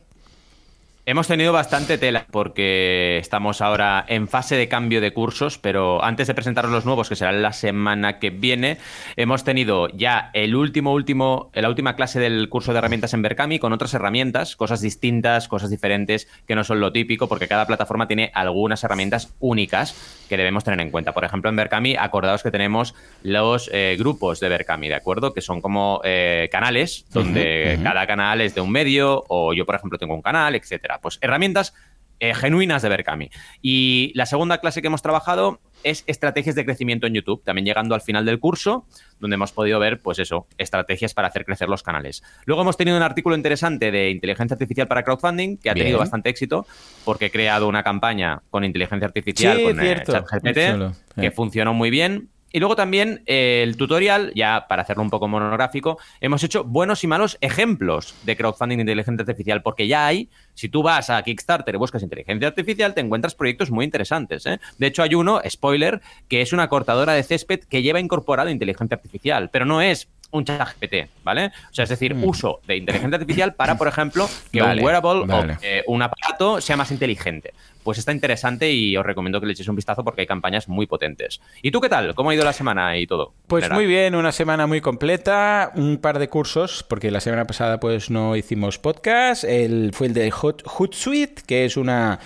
Hemos 1.10 1.28
tenido 1.28 1.52
bastante 1.52 1.98
tela 1.98 2.28
porque 2.30 3.18
estamos 3.18 3.62
ahora 3.62 4.06
en 4.08 4.28
fase 4.28 4.56
de 4.58 4.68
cambio 4.68 5.02
de 5.02 5.12
cursos, 5.12 5.58
pero 5.58 6.04
antes 6.04 6.28
de 6.28 6.36
presentaros 6.36 6.70
los 6.70 6.86
nuevos, 6.86 7.10
que 7.10 7.16
será 7.16 7.32
la 7.32 7.52
semana 7.52 8.20
que 8.20 8.30
viene, 8.30 8.78
hemos 9.16 9.44
tenido 9.44 9.88
ya 9.88 10.30
el 10.36 10.56
último, 10.56 10.94
último, 10.94 11.50
la 11.56 11.68
última 11.68 11.96
clase 11.96 12.20
del 12.20 12.48
curso 12.48 12.74
de 12.74 12.78
herramientas 12.78 13.16
en 13.16 13.24
Berkami 13.24 13.58
con 13.58 13.74
otras 13.74 13.96
herramientas, 13.96 14.56
cosas 14.56 14.82
distintas, 14.82 15.48
cosas 15.48 15.72
diferentes, 15.72 16.28
que 16.46 16.54
no 16.54 16.64
son 16.64 16.80
lo 16.80 16.92
típico, 16.92 17.28
porque 17.28 17.48
cada 17.48 17.66
plataforma 17.66 18.08
tiene 18.08 18.30
algunas 18.36 18.84
herramientas 18.84 19.34
únicas 19.40 20.20
que 20.30 20.38
debemos 20.38 20.64
tener 20.64 20.80
en 20.80 20.92
cuenta. 20.92 21.12
Por 21.12 21.26
ejemplo, 21.26 21.50
en 21.50 21.56
Berkami, 21.56 21.96
acordaos 21.96 22.44
que 22.44 22.52
tenemos 22.52 22.94
los 23.24 23.68
eh, 23.74 23.96
grupos 23.98 24.40
de 24.40 24.50
Berkami, 24.50 24.90
¿de 24.90 24.96
acuerdo? 24.96 25.34
Que 25.34 25.42
son 25.42 25.60
como 25.60 26.02
eh, 26.04 26.50
canales, 26.52 27.08
donde 27.12 27.80
cada 27.82 28.06
canal 28.06 28.42
es 28.42 28.54
de 28.54 28.62
un 28.62 28.72
medio, 28.72 29.26
o 29.28 29.54
yo, 29.54 29.66
por 29.66 29.74
ejemplo, 29.74 29.98
tengo 29.98 30.14
un 30.14 30.22
canal, 30.22 30.54
etcétera. 30.54 30.99
Pues 31.02 31.18
herramientas 31.22 31.74
eh, 32.22 32.34
genuinas 32.36 32.82
de 32.82 32.90
Berkami. 32.90 33.30
Y 33.62 34.12
la 34.14 34.26
segunda 34.26 34.58
clase 34.58 34.82
que 34.82 34.88
hemos 34.88 35.02
trabajado 35.02 35.62
es 35.86 36.04
estrategias 36.06 36.54
de 36.56 36.66
crecimiento 36.66 37.08
en 37.08 37.14
YouTube, 37.14 37.42
también 37.46 37.66
llegando 37.66 37.96
al 37.96 38.02
final 38.02 38.26
del 38.26 38.40
curso, 38.40 38.86
donde 39.22 39.36
hemos 39.36 39.54
podido 39.54 39.80
ver, 39.80 40.02
pues 40.02 40.20
eso, 40.20 40.46
estrategias 40.58 41.14
para 41.14 41.30
hacer 41.30 41.46
crecer 41.46 41.70
los 41.70 41.82
canales. 41.82 42.22
Luego 42.46 42.64
hemos 42.64 42.76
tenido 42.76 42.98
un 42.98 43.04
artículo 43.04 43.38
interesante 43.38 43.90
de 43.90 44.10
inteligencia 44.10 44.56
artificial 44.56 44.90
para 44.90 45.04
crowdfunding, 45.04 45.56
que 45.56 45.70
ha 45.70 45.74
Bien. 45.74 45.86
tenido 45.86 46.00
bastante 46.00 46.30
éxito, 46.30 46.68
porque 47.06 47.28
he 47.28 47.32
creado 47.32 47.70
una 47.70 47.84
campaña 47.84 48.42
con 48.50 48.66
inteligencia 48.66 49.08
artificial, 49.08 49.56
Sí, 49.58 49.64
con 49.64 49.80
eh. 49.80 50.04
ChatGPT, 50.06 50.92
que 51.22 51.28
Eh. 51.28 51.32
funcionó 51.32 51.74
muy 51.74 51.90
bien. 51.90 52.28
Y 52.52 52.60
luego 52.60 52.76
también 52.76 53.22
eh, 53.26 53.62
el 53.64 53.78
tutorial, 53.78 54.32
ya 54.36 54.66
para 54.68 54.82
hacerlo 54.82 55.04
un 55.04 55.10
poco 55.10 55.28
monográfico, 55.28 56.00
hemos 56.20 56.44
hecho 56.44 56.64
buenos 56.64 57.04
y 57.04 57.08
malos 57.08 57.38
ejemplos 57.42 58.16
de 58.24 58.36
crowdfunding 58.36 58.78
de 58.78 58.82
inteligencia 58.82 59.22
artificial, 59.22 59.62
porque 59.62 59.88
ya 59.88 60.08
hay, 60.08 60.30
si 60.56 60.68
tú 60.70 60.82
vas 60.82 61.10
a 61.10 61.22
Kickstarter 61.22 61.76
y 61.76 61.78
buscas 61.78 62.02
inteligencia 62.04 62.48
artificial, 62.48 62.94
te 62.94 63.02
encuentras 63.02 63.36
proyectos 63.36 63.70
muy 63.72 63.86
interesantes. 63.86 64.46
¿eh? 64.46 64.60
De 64.78 64.88
hecho, 64.88 65.04
hay 65.04 65.16
uno, 65.16 65.42
spoiler, 65.48 66.02
que 66.28 66.42
es 66.42 66.52
una 66.54 66.68
cortadora 66.70 67.14
de 67.14 67.24
césped 67.24 67.62
que 67.62 67.82
lleva 67.82 68.00
incorporado 68.00 68.50
inteligencia 68.50 68.96
artificial, 68.96 69.50
pero 69.52 69.66
no 69.66 69.82
es 69.82 70.08
un 70.32 70.46
chat 70.46 70.76
GPT, 70.80 71.10
¿vale? 71.24 71.48
O 71.48 71.74
sea, 71.74 71.84
es 71.84 71.90
decir, 71.90 72.14
Mm. 72.14 72.24
uso 72.24 72.60
de 72.68 72.78
inteligencia 72.78 73.16
artificial 73.18 73.56
para, 73.56 73.78
por 73.80 73.88
ejemplo, 73.88 74.30
que 74.52 74.62
Vale, 74.62 74.80
un 74.82 74.86
wearable 74.86 75.26
vale. 75.26 75.54
o 75.54 75.58
eh, 75.64 75.84
un 75.88 76.02
aparato 76.04 76.62
sea 76.62 76.78
más 76.78 76.92
inteligente. 76.92 77.54
Pues 77.84 77.98
está 77.98 78.12
interesante 78.12 78.72
y 78.72 78.96
os 78.98 79.06
recomiendo 79.06 79.40
que 79.40 79.48
le 79.48 79.54
echéis 79.54 79.68
un 79.70 79.76
vistazo 79.76 80.04
porque 80.04 80.22
hay 80.22 80.28
campañas 80.28 80.68
muy 80.68 80.86
potentes. 80.86 81.40
¿Y 81.62 81.72
tú 81.72 81.80
qué 81.82 81.90
tal? 81.90 82.14
¿Cómo 82.16 82.30
ha 82.30 82.36
ido 82.36 82.44
la 82.44 82.54
semana 82.54 82.98
y 82.98 83.08
todo? 83.08 83.34
Pues 83.48 83.64
General. 83.64 83.78
muy 83.82 83.88
bien, 83.88 84.16
una 84.16 84.32
semana 84.32 84.68
muy 84.68 84.82
completa, 84.82 85.72
un 85.76 85.98
par 85.98 86.20
de 86.20 86.30
cursos, 86.30 86.84
porque 86.88 87.10
la 87.12 87.20
semana 87.22 87.46
pasada 87.48 87.80
pues 87.80 88.10
no 88.10 88.36
hicimos 88.36 88.78
podcast, 88.80 89.44
el, 89.44 89.92
fue 89.94 90.08
el 90.08 90.14
de 90.14 90.30
Hot, 90.32 90.64
Hootsuite, 90.66 91.44
que 91.48 91.66
es 91.66 91.78
una 91.78 92.20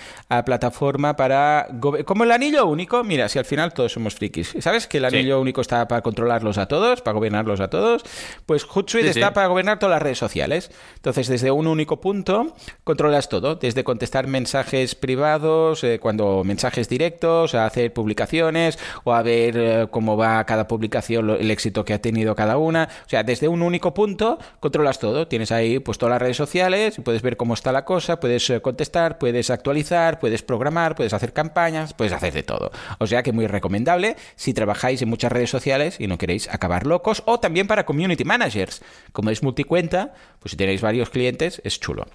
plataforma 0.44 1.16
para... 1.16 1.68
Como 2.04 2.24
el 2.24 2.32
anillo 2.32 2.66
único, 2.66 3.02
mira, 3.04 3.28
si 3.28 3.38
al 3.38 3.44
final 3.44 3.72
todos 3.72 3.92
somos 3.92 4.14
frikis, 4.14 4.54
¿sabes? 4.60 4.86
Que 4.86 4.98
el 4.98 5.08
Sí. 5.10 5.16
anillo 5.18 5.40
único 5.40 5.60
está 5.60 5.86
para 5.88 6.02
controlarlos 6.02 6.58
a 6.58 6.66
todos, 6.66 7.00
para 7.02 7.14
gobernarlos 7.14 7.60
a 7.60 7.68
todos, 7.68 8.02
pues 8.46 8.64
Hootsuite 8.64 9.12
Sí, 9.12 9.18
está 9.20 9.28
sí. 9.28 9.34
para 9.34 9.46
gobernar 9.46 9.78
todas 9.78 9.94
las 9.94 10.02
redes 10.02 10.18
sociales. 10.18 10.70
Entonces, 10.96 11.28
desde 11.28 11.50
un 11.50 11.66
único 11.66 12.00
punto, 12.00 12.54
controlas 12.84 13.28
todo, 13.28 13.54
desde 13.56 13.84
contestar 13.84 14.26
mensajes 14.26 14.94
privados, 14.94 15.43
eh, 15.44 15.98
cuando 16.00 16.42
mensajes 16.42 16.88
directos, 16.88 17.54
a 17.54 17.66
hacer 17.66 17.92
publicaciones 17.92 18.78
o 19.04 19.12
a 19.12 19.22
ver 19.22 19.56
eh, 19.56 19.86
cómo 19.90 20.16
va 20.16 20.44
cada 20.44 20.66
publicación, 20.66 21.30
el 21.30 21.50
éxito 21.50 21.84
que 21.84 21.92
ha 21.92 22.00
tenido 22.00 22.34
cada 22.34 22.56
una. 22.56 22.88
O 23.04 23.08
sea, 23.08 23.22
desde 23.22 23.48
un 23.48 23.62
único 23.62 23.92
punto 23.92 24.38
controlas 24.60 24.98
todo. 24.98 25.28
Tienes 25.28 25.52
ahí 25.52 25.78
pues 25.80 25.98
todas 25.98 26.12
las 26.12 26.22
redes 26.22 26.36
sociales 26.36 26.98
y 26.98 27.02
puedes 27.02 27.20
ver 27.20 27.36
cómo 27.36 27.54
está 27.54 27.72
la 27.72 27.84
cosa, 27.84 28.20
puedes 28.20 28.48
eh, 28.48 28.60
contestar, 28.62 29.18
puedes 29.18 29.50
actualizar, 29.50 30.18
puedes 30.18 30.42
programar, 30.42 30.94
puedes 30.94 31.12
hacer 31.12 31.32
campañas, 31.32 31.92
puedes 31.92 32.12
hacer 32.12 32.32
de 32.32 32.42
todo. 32.42 32.70
O 32.98 33.06
sea 33.06 33.22
que 33.22 33.32
muy 33.32 33.46
recomendable 33.46 34.16
si 34.36 34.54
trabajáis 34.54 35.02
en 35.02 35.10
muchas 35.10 35.30
redes 35.30 35.50
sociales 35.50 35.96
y 36.00 36.06
no 36.06 36.16
queréis 36.16 36.48
acabar 36.48 36.86
locos 36.86 37.22
o 37.26 37.38
también 37.38 37.66
para 37.66 37.84
community 37.84 38.24
managers. 38.24 38.82
Como 39.12 39.30
es 39.30 39.42
multicuenta, 39.42 40.14
pues 40.40 40.52
si 40.52 40.56
tenéis 40.56 40.80
varios 40.80 41.10
clientes 41.10 41.60
es 41.64 41.78
chulo. 41.80 42.06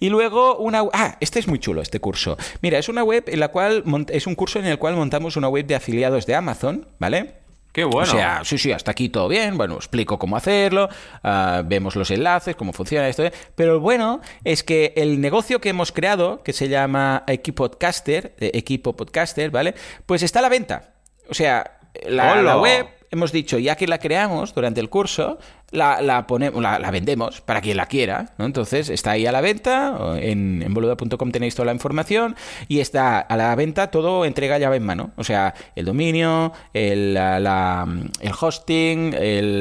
Y 0.00 0.10
luego 0.10 0.58
una 0.58 0.82
ah, 0.92 1.16
este 1.20 1.38
es 1.38 1.48
muy 1.48 1.58
chulo 1.58 1.82
este 1.82 2.00
curso. 2.00 2.36
Mira, 2.62 2.78
es 2.78 2.88
una 2.88 3.02
web 3.02 3.24
en 3.26 3.40
la 3.40 3.48
cual 3.48 3.84
es 4.08 4.26
un 4.26 4.34
curso 4.34 4.58
en 4.58 4.66
el 4.66 4.78
cual 4.78 4.96
montamos 4.96 5.36
una 5.36 5.48
web 5.48 5.66
de 5.66 5.74
afiliados 5.74 6.26
de 6.26 6.34
Amazon, 6.34 6.86
¿vale? 6.98 7.34
Qué 7.72 7.84
bueno. 7.84 8.10
O 8.10 8.16
sea, 8.16 8.40
sí, 8.44 8.58
sí, 8.58 8.72
hasta 8.72 8.90
aquí 8.90 9.08
todo 9.08 9.28
bien. 9.28 9.56
Bueno, 9.56 9.74
explico 9.74 10.18
cómo 10.18 10.36
hacerlo, 10.36 10.88
ah, 11.22 11.62
vemos 11.64 11.94
los 11.96 12.10
enlaces, 12.10 12.56
cómo 12.56 12.72
funciona 12.72 13.08
esto. 13.08 13.24
¿eh? 13.24 13.32
Pero 13.54 13.74
lo 13.74 13.80
bueno 13.80 14.20
es 14.42 14.64
que 14.64 14.94
el 14.96 15.20
negocio 15.20 15.60
que 15.60 15.68
hemos 15.68 15.92
creado, 15.92 16.42
que 16.42 16.52
se 16.52 16.68
llama 16.68 17.24
Equipo 17.26 17.68
Podcaster, 17.68 18.34
eh, 18.40 18.50
Equipo 18.54 18.96
Podcaster, 18.96 19.50
¿vale? 19.50 19.74
Pues 20.06 20.22
está 20.22 20.40
a 20.40 20.42
la 20.42 20.48
venta. 20.48 20.94
O 21.28 21.34
sea, 21.34 21.78
la 22.06 22.56
web 22.58 22.86
hemos 23.10 23.32
dicho, 23.32 23.58
ya 23.58 23.76
que 23.76 23.86
la 23.86 23.98
creamos 23.98 24.54
durante 24.54 24.80
el 24.80 24.88
curso, 24.88 25.38
la, 25.70 26.00
la, 26.00 26.26
ponemos, 26.26 26.62
la, 26.62 26.90
vendemos 26.90 27.40
para 27.40 27.60
quien 27.60 27.76
la 27.76 27.86
quiera. 27.86 28.32
¿no? 28.38 28.46
Entonces 28.46 28.88
está 28.88 29.12
ahí 29.12 29.26
a 29.26 29.32
la 29.32 29.40
venta, 29.40 30.16
en, 30.20 30.62
en 30.62 30.74
boluda.com 30.74 31.30
tenéis 31.30 31.54
toda 31.54 31.66
la 31.66 31.72
información 31.72 32.36
y 32.68 32.80
está 32.80 33.20
a 33.20 33.36
la 33.36 33.54
venta 33.54 33.90
todo 33.90 34.24
entrega 34.24 34.58
llave 34.58 34.76
en 34.76 34.84
mano. 34.84 35.10
O 35.16 35.24
sea, 35.24 35.54
el 35.76 35.84
dominio, 35.84 36.52
el, 36.72 37.14
la, 37.14 37.86
el 38.20 38.32
hosting, 38.38 39.14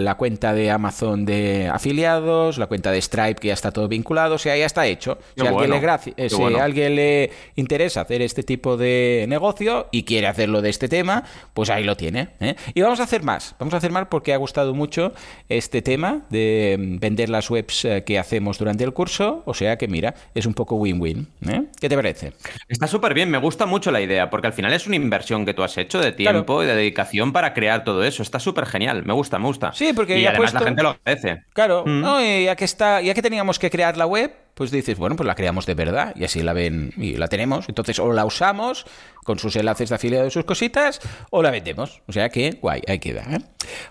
la 0.03 0.15
cuenta 0.15 0.53
de 0.53 0.71
Amazon 0.71 1.25
de 1.25 1.69
afiliados, 1.71 2.57
la 2.57 2.67
cuenta 2.67 2.91
de 2.91 3.01
Stripe 3.01 3.35
que 3.35 3.47
ya 3.49 3.53
está 3.53 3.71
todo 3.71 3.87
vinculado, 3.87 4.35
o 4.35 4.37
sea, 4.39 4.55
ya 4.55 4.65
está 4.65 4.87
hecho. 4.87 5.17
Si, 5.35 5.45
alguien, 5.45 5.69
le 5.69 5.77
eh, 6.17 6.29
si 6.29 6.43
alguien 6.43 6.95
le 6.95 7.31
interesa 7.55 8.01
hacer 8.01 8.21
este 8.21 8.43
tipo 8.43 8.77
de 8.77 9.25
negocio 9.27 9.87
y 9.91 10.03
quiere 10.03 10.27
hacerlo 10.27 10.61
de 10.61 10.69
este 10.69 10.87
tema, 10.87 11.23
pues 11.53 11.69
ahí 11.69 11.83
lo 11.83 11.97
tiene. 11.97 12.29
¿eh? 12.39 12.55
Y 12.73 12.81
vamos 12.81 12.99
a 12.99 13.03
hacer 13.03 13.23
más, 13.23 13.55
vamos 13.59 13.73
a 13.73 13.77
hacer 13.77 13.91
más 13.91 14.07
porque 14.09 14.33
ha 14.33 14.37
gustado 14.37 14.73
mucho 14.73 15.13
este 15.49 15.81
tema 15.81 15.96
de 16.29 16.77
mm, 16.79 16.99
vender 16.99 17.29
las 17.29 17.49
webs 17.49 17.85
eh, 17.85 18.03
que 18.05 18.19
hacemos 18.19 18.57
durante 18.57 18.83
el 18.83 18.93
curso. 18.93 19.43
O 19.45 19.53
sea 19.53 19.77
que 19.77 19.87
mira, 19.87 20.15
es 20.33 20.45
un 20.45 20.53
poco 20.53 20.75
win-win. 20.75 21.27
¿eh? 21.49 21.63
¿Qué 21.79 21.89
te 21.89 21.95
parece? 21.95 22.33
Está 22.67 22.87
súper 22.87 23.13
bien, 23.13 23.29
me 23.29 23.37
gusta 23.37 23.65
mucho 23.65 23.91
la 23.91 24.01
idea, 24.01 24.29
porque 24.29 24.47
al 24.47 24.53
final 24.53 24.73
es 24.73 24.87
una 24.87 24.95
inversión 24.95 25.45
que 25.45 25.53
tú 25.53 25.63
has 25.63 25.77
hecho 25.77 25.99
de 25.99 26.11
tiempo 26.11 26.63
y 26.63 26.65
de 26.65 26.75
dedicación 26.75 27.33
para 27.33 27.53
crear 27.53 27.83
todo 27.83 28.03
eso. 28.03 28.23
Está 28.23 28.39
súper 28.39 28.65
genial, 28.65 29.03
me 29.05 29.13
gusta, 29.13 29.39
me 29.39 29.45
gusta. 29.45 29.73
Sí, 29.73 29.93
porque 29.93 30.19
y 30.19 30.25
además 30.25 30.53
la 30.53 30.59
gente 30.61 30.83
lo 30.83 30.89
agradece. 30.89 31.43
Claro, 31.53 31.83
mm. 31.85 32.43
ya 32.45 32.55
que 32.55 32.65
está, 32.65 33.01
ya 33.01 33.13
que 33.13 33.21
teníamos 33.21 33.59
que 33.59 33.69
crear 33.69 33.97
la 33.97 34.05
web, 34.05 34.31
pues 34.57 34.71
dices, 34.71 34.97
bueno, 34.97 35.15
pues 35.15 35.27
la 35.27 35.35
creamos 35.35 35.67
de 35.67 35.75
verdad 35.75 36.13
y 36.15 36.23
así 36.23 36.41
la 36.41 36.51
ven 36.51 36.91
y 36.97 37.15
la 37.15 37.27
tenemos. 37.27 37.69
Entonces, 37.69 37.99
o 37.99 38.11
la 38.11 38.25
usamos 38.25 38.85
con 39.23 39.37
sus 39.37 39.55
enlaces 39.55 39.89
de 39.89 39.95
afiliado 39.95 40.25
de 40.25 40.31
sus 40.31 40.45
cositas, 40.45 40.99
o 41.29 41.43
la 41.43 41.51
vendemos. 41.51 42.01
O 42.07 42.11
sea 42.11 42.29
que, 42.29 42.57
guay, 42.59 42.81
ahí 42.87 42.97
queda. 42.97 43.23
¿eh? 43.29 43.39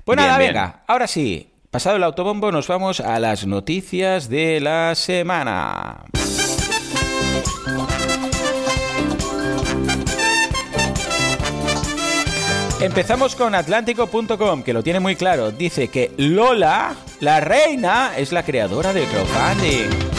Pues 0.05 0.17
nada, 0.17 0.39
venga, 0.39 0.83
ahora 0.89 1.07
sí, 1.07 1.53
Pasado 1.71 1.97
el 1.97 2.05
autobombo, 2.05 2.53
nos 2.53 2.69
vamos 2.69 3.01
a 3.01 3.19
las 3.19 3.47
noticias 3.47 4.29
de 4.29 4.61
la 4.61 4.95
semana. 4.95 6.05
Empezamos 12.81 13.35
con 13.35 13.55
atlántico.com, 13.55 14.63
que 14.63 14.73
lo 14.73 14.83
tiene 14.83 15.01
muy 15.01 15.17
claro. 15.17 15.51
Dice 15.51 15.89
que 15.89 16.13
Lola, 16.19 16.95
la 17.21 17.41
reina, 17.41 18.13
es 18.17 18.33
la 18.33 18.45
creadora 18.45 18.93
del 18.93 19.07
crowdfunding. 19.07 20.17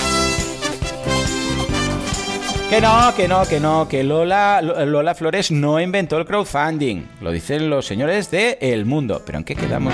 Que 2.69 2.81
no, 2.81 3.15
que 3.15 3.27
no, 3.29 3.45
que 3.45 3.59
no, 3.61 3.87
que 3.87 4.03
Lola, 4.03 5.15
Flores 5.15 5.51
no 5.51 5.79
inventó 5.79 6.17
el 6.17 6.25
crowdfunding. 6.25 7.07
Lo 7.21 7.31
dicen 7.31 7.69
los 7.69 7.85
señores 7.85 8.29
de 8.29 8.57
El 8.59 8.85
Mundo. 8.85 9.21
¿Pero 9.25 9.37
en 9.37 9.45
qué 9.45 9.55
quedamos 9.55 9.93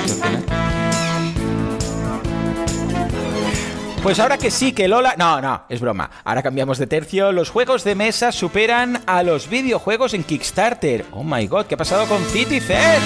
Pues 4.04 4.20
ahora 4.20 4.38
que 4.38 4.52
sí, 4.52 4.74
que 4.74 4.90
Lola... 4.90 5.16
No, 5.18 5.40
no, 5.40 5.64
es 5.70 5.80
broma. 5.80 6.12
Ahora 6.26 6.44
cambiamos 6.44 6.78
de 6.78 6.88
tercio. 6.88 7.32
Los 7.32 7.50
juegos 7.50 7.86
de 7.86 7.96
mesa 7.96 8.34
superan 8.34 9.02
a 9.06 9.24
los 9.24 9.50
videojuegos 9.50 10.14
en 10.14 10.26
Kickstarter. 10.26 11.06
Oh 11.12 11.24
my 11.24 11.48
god, 11.48 11.68
¿qué 11.68 11.76
ha 11.76 11.78
pasado 11.78 12.06
con 12.08 12.22
City 12.26 12.60
Fed? 12.60 13.00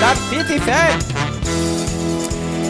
Dark 0.00 0.18
City 0.30 0.60
Fed. 0.60 1.24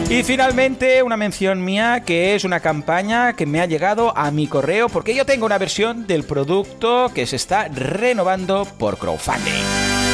Y 0.09 0.23
finalmente 0.23 1.03
una 1.03 1.17
mención 1.17 1.63
mía 1.63 2.01
que 2.03 2.33
es 2.33 2.45
una 2.45 2.61
campaña 2.61 3.33
que 3.33 3.45
me 3.45 3.61
ha 3.61 3.67
llegado 3.67 4.17
a 4.17 4.31
mi 4.31 4.47
correo 4.47 4.89
porque 4.89 5.13
yo 5.13 5.25
tengo 5.25 5.45
una 5.45 5.59
versión 5.59 6.07
del 6.07 6.23
producto 6.23 7.11
que 7.13 7.27
se 7.27 7.35
está 7.35 7.67
renovando 7.67 8.65
por 8.65 8.97
crowdfunding. 8.97 10.04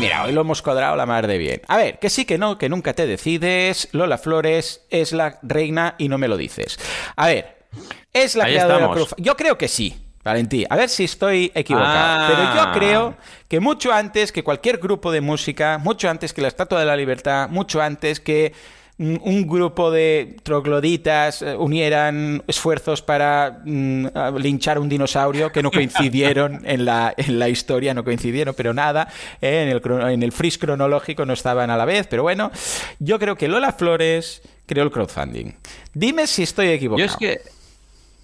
Mira, 0.00 0.24
hoy 0.24 0.32
lo 0.32 0.40
hemos 0.40 0.62
cuadrado 0.62 0.96
la 0.96 1.04
mar 1.04 1.26
de 1.26 1.36
bien. 1.36 1.60
A 1.68 1.76
ver, 1.76 1.98
que 1.98 2.08
sí, 2.08 2.24
que 2.24 2.38
no, 2.38 2.56
que 2.56 2.70
nunca 2.70 2.94
te 2.94 3.06
decides. 3.06 3.90
Lola 3.92 4.16
Flores 4.16 4.86
es 4.88 5.12
la 5.12 5.38
reina 5.42 5.94
y 5.98 6.08
no 6.08 6.16
me 6.16 6.26
lo 6.26 6.38
dices. 6.38 6.78
A 7.16 7.26
ver, 7.26 7.66
es 8.10 8.34
la 8.34 8.46
creadora 8.46 8.94
de 8.94 9.06
Yo 9.18 9.36
creo 9.36 9.58
que 9.58 9.68
sí. 9.68 10.06
Valentín, 10.24 10.66
a 10.70 10.76
ver 10.76 10.88
si 10.88 11.04
estoy 11.04 11.52
equivocado, 11.54 12.28
pero 12.28 12.42
yo 12.54 12.60
ah. 12.60 12.72
creo 12.74 13.14
que 13.48 13.60
mucho 13.60 13.92
antes 13.92 14.32
que 14.32 14.42
cualquier 14.42 14.78
grupo 14.78 15.12
de 15.12 15.20
música, 15.20 15.78
mucho 15.78 16.08
antes 16.08 16.32
que 16.32 16.42
la 16.42 16.48
Estatua 16.48 16.80
de 16.80 16.86
la 16.86 16.96
Libertad, 16.96 17.48
mucho 17.48 17.80
antes 17.80 18.20
que 18.20 18.52
un 19.00 19.46
grupo 19.46 19.90
de 19.90 20.36
trogloditas 20.42 21.40
eh, 21.40 21.56
unieran 21.56 22.42
esfuerzos 22.46 23.00
para 23.00 23.62
mm, 23.64 24.36
linchar 24.36 24.78
un 24.78 24.90
dinosaurio 24.90 25.50
que 25.50 25.62
no 25.62 25.70
coincidieron 25.70 26.60
en 26.64 26.84
la, 26.84 27.14
en 27.16 27.38
la 27.38 27.48
historia, 27.48 27.94
no 27.94 28.04
coincidieron, 28.04 28.54
pero 28.54 28.74
nada, 28.74 29.08
eh, 29.40 29.62
en, 29.62 29.68
el, 29.70 30.10
en 30.12 30.22
el 30.22 30.32
freeze 30.32 30.58
cronológico 30.58 31.24
no 31.24 31.32
estaban 31.32 31.70
a 31.70 31.78
la 31.78 31.86
vez, 31.86 32.06
pero 32.08 32.22
bueno, 32.22 32.50
yo 32.98 33.18
creo 33.18 33.36
que 33.36 33.48
Lola 33.48 33.72
Flores 33.72 34.42
creó 34.66 34.84
el 34.84 34.90
crowdfunding. 34.90 35.52
Dime 35.94 36.26
si 36.26 36.42
estoy 36.42 36.68
equivocado. 36.68 37.06
Yo 37.06 37.10
es 37.10 37.16
que 37.16 37.40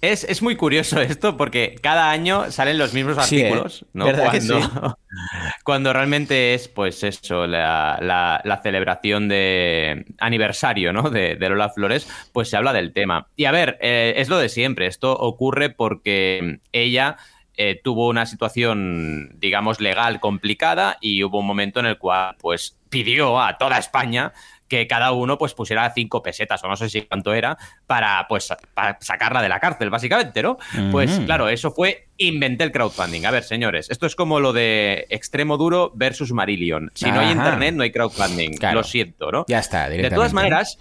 es, 0.01 0.41
muy 0.41 0.55
curioso 0.55 0.99
esto 1.01 1.37
porque 1.37 1.75
cada 1.81 2.11
año 2.11 2.51
salen 2.51 2.77
los 2.77 2.93
mismos 2.93 3.17
¿eh? 3.17 3.21
artículos, 3.21 3.85
¿no? 3.93 4.05
Cuando, 4.13 4.97
cuando, 5.63 5.93
realmente 5.93 6.53
es, 6.53 6.67
pues 6.67 7.03
eso, 7.03 7.47
la, 7.47 8.59
celebración 8.63 9.27
de 9.27 10.05
aniversario, 10.19 10.93
¿no? 10.93 11.09
De, 11.09 11.37
Lola 11.39 11.69
Flores, 11.69 12.07
pues 12.33 12.49
se 12.49 12.57
habla 12.57 12.73
del 12.73 12.93
tema. 12.93 13.27
Y 13.35 13.45
a 13.45 13.51
ver, 13.51 13.77
eh, 13.81 14.15
es 14.17 14.29
lo 14.29 14.37
de 14.37 14.49
siempre. 14.49 14.87
Esto 14.87 15.13
ocurre 15.13 15.69
porque 15.69 16.59
ella 16.71 17.17
eh, 17.55 17.79
tuvo 17.83 18.07
una 18.07 18.25
situación, 18.25 19.31
digamos, 19.39 19.79
legal 19.79 20.19
complicada 20.19 20.97
y 21.01 21.23
hubo 21.23 21.39
un 21.39 21.47
momento 21.47 21.79
en 21.79 21.87
el 21.87 21.97
cual, 21.97 22.35
pues, 22.39 22.77
pidió 22.89 23.41
a 23.41 23.57
toda 23.57 23.77
España 23.77 24.33
que 24.67 24.87
cada 24.87 25.11
uno 25.11 25.37
pues 25.37 25.53
pusiera 25.53 25.91
cinco 25.93 26.21
pesetas 26.21 26.63
o 26.63 26.67
no 26.67 26.75
sé 26.75 26.89
si 26.89 27.01
cuánto 27.03 27.33
era 27.33 27.57
para 27.85 28.25
pues 28.27 28.53
para 28.73 28.97
sacarla 29.01 29.41
de 29.41 29.49
la 29.49 29.59
cárcel, 29.59 29.89
básicamente, 29.89 30.41
¿no? 30.43 30.57
Pues 30.91 31.19
claro, 31.25 31.49
eso 31.49 31.71
fue 31.71 32.07
inventé 32.17 32.63
el 32.63 32.71
crowdfunding. 32.71 33.25
A 33.25 33.31
ver, 33.31 33.43
señores, 33.43 33.89
esto 33.89 34.05
es 34.05 34.15
como 34.15 34.39
lo 34.39 34.53
de 34.53 35.05
extremo 35.09 35.57
duro 35.57 35.91
versus 35.95 36.31
Marillion. 36.31 36.91
Si 36.93 37.11
no 37.11 37.19
hay 37.19 37.31
internet, 37.31 37.75
no 37.75 37.83
hay 37.83 37.91
crowdfunding. 37.91 38.57
Lo 38.73 38.83
siento, 38.83 39.31
¿no? 39.31 39.45
Ya 39.47 39.59
está, 39.59 39.89
De 39.89 40.09
todas 40.09 40.33
maneras, 40.33 40.77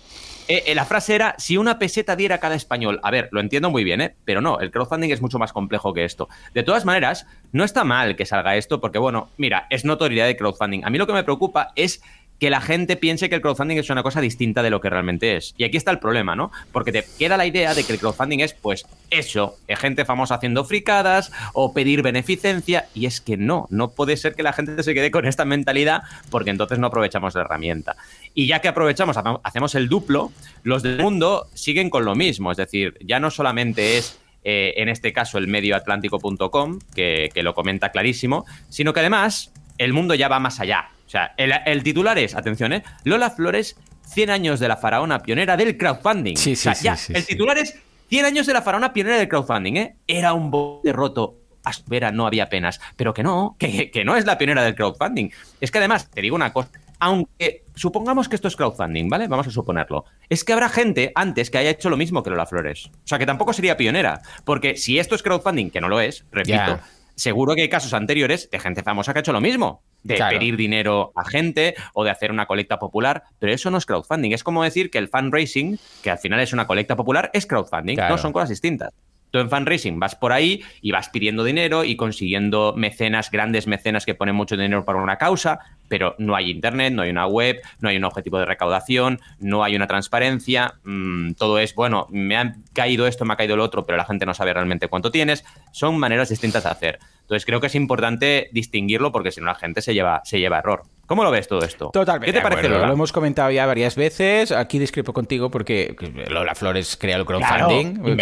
eh, 0.49 0.65
eh, 0.67 0.75
la 0.75 0.85
frase 0.85 1.15
era, 1.15 1.35
si 1.39 1.57
una 1.57 1.79
peseta 1.79 2.15
diera 2.15 2.39
cada 2.39 2.55
español. 2.55 3.01
A 3.03 3.11
ver, 3.11 3.29
lo 3.33 3.41
entiendo 3.41 3.71
muy 3.71 3.85
bien, 3.85 4.01
¿eh? 4.01 4.15
Pero 4.25 4.41
no, 4.41 4.61
el 4.61 4.71
crowdfunding 4.71 5.11
es 5.11 5.21
mucho 5.21 5.39
más 5.39 5.53
complejo 5.53 5.93
que 5.93 6.05
esto. 6.05 6.29
De 6.55 6.63
todas 6.63 6.85
maneras, 6.85 7.27
no 7.53 7.65
está 7.65 7.85
mal 7.85 8.17
que 8.17 8.27
salga 8.27 8.57
esto 8.57 8.81
porque, 8.81 8.99
bueno, 8.99 9.29
mira, 9.37 9.67
es 9.71 9.85
notoriedad 9.85 10.27
de 10.27 10.37
crowdfunding. 10.37 10.85
A 10.85 10.91
mí 10.91 10.99
lo 10.99 11.07
que 11.07 11.13
me 11.13 11.25
preocupa 11.25 11.73
es 11.75 12.01
que 12.39 12.51
la 12.51 12.61
gente 12.61 12.97
piense 12.97 13.29
que 13.29 13.35
el 13.35 13.41
crowdfunding 13.41 13.79
es 13.79 13.91
una 13.91 14.03
cosa 14.03 14.21
distinta 14.21 14.63
de 14.63 14.71
lo 14.71 14.81
que 14.81 14.91
realmente 14.91 15.37
es. 15.37 15.55
Y 15.57 15.65
aquí 15.65 15.77
está 15.77 15.91
el 15.91 15.99
problema, 15.99 16.37
¿no? 16.37 16.51
Porque 16.73 16.93
te 16.93 17.05
queda 17.19 17.37
la 17.37 17.47
idea 17.47 17.75
de 17.75 17.85
que 17.85 17.93
el 17.93 17.99
crowdfunding 17.99 18.41
es, 18.41 18.53
pues, 18.53 18.87
eso, 19.11 19.57
gente 19.69 20.05
famosa 20.05 20.35
haciendo 20.35 20.65
fricadas 20.65 21.33
o 21.55 21.73
pedir 21.73 22.03
beneficencia. 22.03 22.89
Y 22.95 23.07
es 23.07 23.21
que 23.21 23.37
no, 23.37 23.67
no 23.71 23.91
puede 23.91 24.17
ser 24.17 24.35
que 24.35 24.43
la 24.43 24.53
gente 24.53 24.83
se 24.83 24.95
quede 24.95 25.11
con 25.11 25.27
esta 25.27 25.45
mentalidad 25.45 26.03
porque 26.31 26.51
entonces 26.51 26.79
no 26.79 26.89
aprovechamos 26.89 27.35
la 27.35 27.43
herramienta. 27.43 27.97
Y 28.35 28.47
ya 28.47 28.61
que 28.61 28.69
aprovechamos, 28.69 29.17
hacemos 29.43 29.75
el 29.75 29.89
duplo, 29.89 30.33
los 30.63 30.83
del 30.83 31.01
mundo 31.03 31.47
siguen 31.55 31.89
con 31.89 32.05
lo 32.05 32.15
mismo. 32.15 32.51
Es 32.51 32.59
decir, 32.59 32.99
ya 33.01 33.19
no 33.19 33.31
solamente 33.31 33.97
es 33.97 34.19
eh, 34.45 34.75
en 34.77 34.89
este 34.89 35.13
caso 35.13 35.39
el 35.39 35.49
medioatlántico.com, 35.49 36.79
que, 36.95 37.31
que 37.33 37.43
lo 37.43 37.55
comenta 37.55 37.91
clarísimo, 37.91 38.45
sino 38.69 38.93
que 38.93 39.01
además 39.01 39.53
el 39.79 39.93
mundo 39.93 40.15
ya 40.15 40.29
va 40.29 40.39
más 40.39 40.61
allá. 40.61 40.91
Sea, 41.17 41.35
el, 41.65 41.83
titular 41.83 42.19
es, 42.19 42.35
atención, 42.35 42.75
¿eh? 42.75 42.83
Lola 43.05 43.31
Flores, 43.31 43.77
100 44.09 44.31
años 44.31 44.61
de 44.61 44.69
la 44.69 44.77
faraona 44.77 45.23
pionera 45.23 45.57
del 45.57 45.79
crowdfunding. 45.79 46.37
Sí, 46.37 46.55
sí, 46.57 46.69
sí, 46.75 47.13
El 47.15 47.25
titular 47.25 47.57
es 47.57 47.75
100 48.09 48.27
años 48.27 48.47
de 48.47 48.53
la 48.53 48.61
faraona 48.61 48.93
pionera 48.93 49.17
del 49.17 49.29
crowdfunding, 49.29 49.77
¿eh? 49.77 49.97
Era 50.07 50.35
un 50.35 50.51
bote 50.51 50.93
roto. 50.93 51.39
A 51.65 51.73
su 51.73 51.83
vera 51.87 52.13
no 52.13 52.27
había 52.27 52.49
penas. 52.49 52.81
Pero 52.97 53.15
que 53.15 53.23
no, 53.23 53.57
que, 53.59 53.91
que 53.91 54.05
no 54.05 54.15
es 54.15 54.27
la 54.27 54.37
pionera 54.37 54.63
del 54.63 54.75
crowdfunding. 54.75 55.31
Es 55.61 55.71
que 55.71 55.79
además, 55.79 56.11
te 56.11 56.21
digo 56.21 56.37
una 56.37 56.53
cosa, 56.53 56.71
aunque 56.99 57.65
supongamos 57.75 58.29
que 58.29 58.37
esto 58.37 58.49
es 58.49 58.57
crowdfunding, 58.57 59.09
¿vale? 59.09 59.27
Vamos 59.27 59.47
a 59.47 59.51
suponerlo. 59.51 60.05
Es 60.29 60.45
que 60.45 60.53
habrá 60.53 60.69
gente 60.69 61.13
antes 61.15 61.51
que 61.51 61.59
haya 61.59 61.71
hecho 61.71 61.91
lo 61.91 61.97
mismo 61.97 62.23
que 62.23 62.31
Lola 62.31 62.47
Flores. 62.47 62.91
O 62.93 63.07
sea, 63.07 63.19
que 63.19 63.27
tampoco 63.27 63.53
sería 63.53 63.77
pionera. 63.77 64.21
Porque 64.45 64.77
si 64.77 64.99
esto 64.99 65.15
es 65.15 65.23
crowdfunding, 65.23 65.71
que 65.71 65.81
no 65.81 65.89
lo 65.89 66.01
es, 66.01 66.25
repito, 66.31 66.79
seguro 67.17 67.55
que 67.55 67.63
hay 67.63 67.69
casos 67.69 67.95
anteriores 67.95 68.51
de 68.51 68.59
gente 68.59 68.83
famosa 68.83 69.13
que 69.13 69.19
ha 69.19 69.21
hecho 69.21 69.33
lo 69.33 69.41
mismo, 69.41 69.83
de 70.03 70.17
pedir 70.31 70.57
dinero 70.57 71.13
a 71.17 71.25
gente 71.25 71.75
o 71.95 72.05
de 72.05 72.11
hacer 72.11 72.31
una 72.31 72.47
colecta 72.47 72.79
popular, 72.79 73.25
pero 73.39 73.53
eso 73.53 73.71
no 73.71 73.79
es 73.79 73.87
crowdfunding. 73.87 74.33
Es 74.33 74.45
como 74.45 74.63
decir 74.63 74.91
que 74.91 74.99
el 74.99 75.09
fundraising, 75.09 75.79
que 76.03 76.11
al 76.11 76.19
final 76.19 76.41
es 76.41 76.53
una 76.53 76.67
colecta 76.67 76.95
popular, 76.95 77.31
es 77.33 77.47
crowdfunding. 77.47 77.97
No 78.09 78.19
son 78.19 78.33
cosas 78.33 78.51
distintas. 78.51 78.93
Tú 79.37 79.41
en 79.41 79.51
fundraising. 79.51 80.01
Vas 80.01 80.15
por 80.15 80.33
ahí 80.33 80.63
y 80.81 80.93
vas 80.93 81.11
pidiendo 81.11 81.45
dinero 81.45 81.85
y 81.85 81.95
consiguiendo 81.97 82.73
mecenas, 82.75 83.31
grandes 83.31 83.67
mecenas 83.67 84.07
que 84.07 84.15
ponen 84.15 84.35
mucho 84.35 84.57
dinero 84.57 84.87
para 84.87 84.99
una 84.99 85.19
causa, 85.19 85.59
pero 85.89 86.15
no 86.17 86.35
hay 86.35 86.51
internet, 86.51 86.95
no 86.95 87.03
hay 87.03 87.11
una 87.11 87.27
web, 87.27 87.61
no 87.81 87.91
hay 87.91 87.99
un 87.99 88.05
objetivo 88.05 88.39
de 88.39 88.47
recaudación, 88.47 89.21
no 89.39 89.63
hay 89.63 89.77
una 89.77 89.87
transparencia, 89.87 90.77
mm, 90.85 91.33
todo 91.33 91.59
es, 91.59 91.75
bueno, 91.75 92.07
me 92.09 92.39
ha 92.39 92.55
caído 92.73 93.07
esto, 93.07 93.27
me 93.27 93.35
ha 93.35 93.37
caído 93.37 93.57
el 93.57 93.61
otro, 93.61 93.85
pero 93.85 93.99
la 93.99 94.07
gente 94.07 94.25
no 94.25 94.33
sabe 94.33 94.55
realmente 94.55 94.89
cuánto 94.89 95.11
tienes, 95.11 95.45
son 95.71 95.99
maneras 95.99 96.31
distintas 96.31 96.65
de 96.65 96.71
hacer. 96.71 96.99
Entonces 97.27 97.45
creo 97.45 97.61
que 97.61 97.67
es 97.67 97.75
importante 97.75 98.49
distinguirlo 98.53 99.11
porque 99.11 99.33
si 99.33 99.41
no 99.41 99.47
la 99.47 99.57
gente 99.57 99.83
se 99.83 99.95
lleva, 99.95 100.23
se 100.25 100.39
lleva 100.39 100.61
error. 100.61 100.85
¿Cómo 101.07 101.23
lo 101.23 101.31
ves 101.31 101.47
todo 101.47 101.61
esto? 101.61 101.91
Totalmente. 101.93 102.33
¿Qué 102.33 102.39
te 102.39 102.43
parece, 102.43 102.69
Lo 102.69 102.93
hemos 102.93 103.13
comentado 103.13 103.51
ya 103.51 103.65
varias 103.65 103.95
veces. 103.95 104.51
Aquí 104.51 104.79
discrepo 104.79 105.13
contigo 105.13 105.51
porque 105.51 105.95
Lola 106.29 106.55
Flores 106.55 106.97
creó 106.97 107.19
el 107.19 107.25
crowdfunding. 107.25 108.17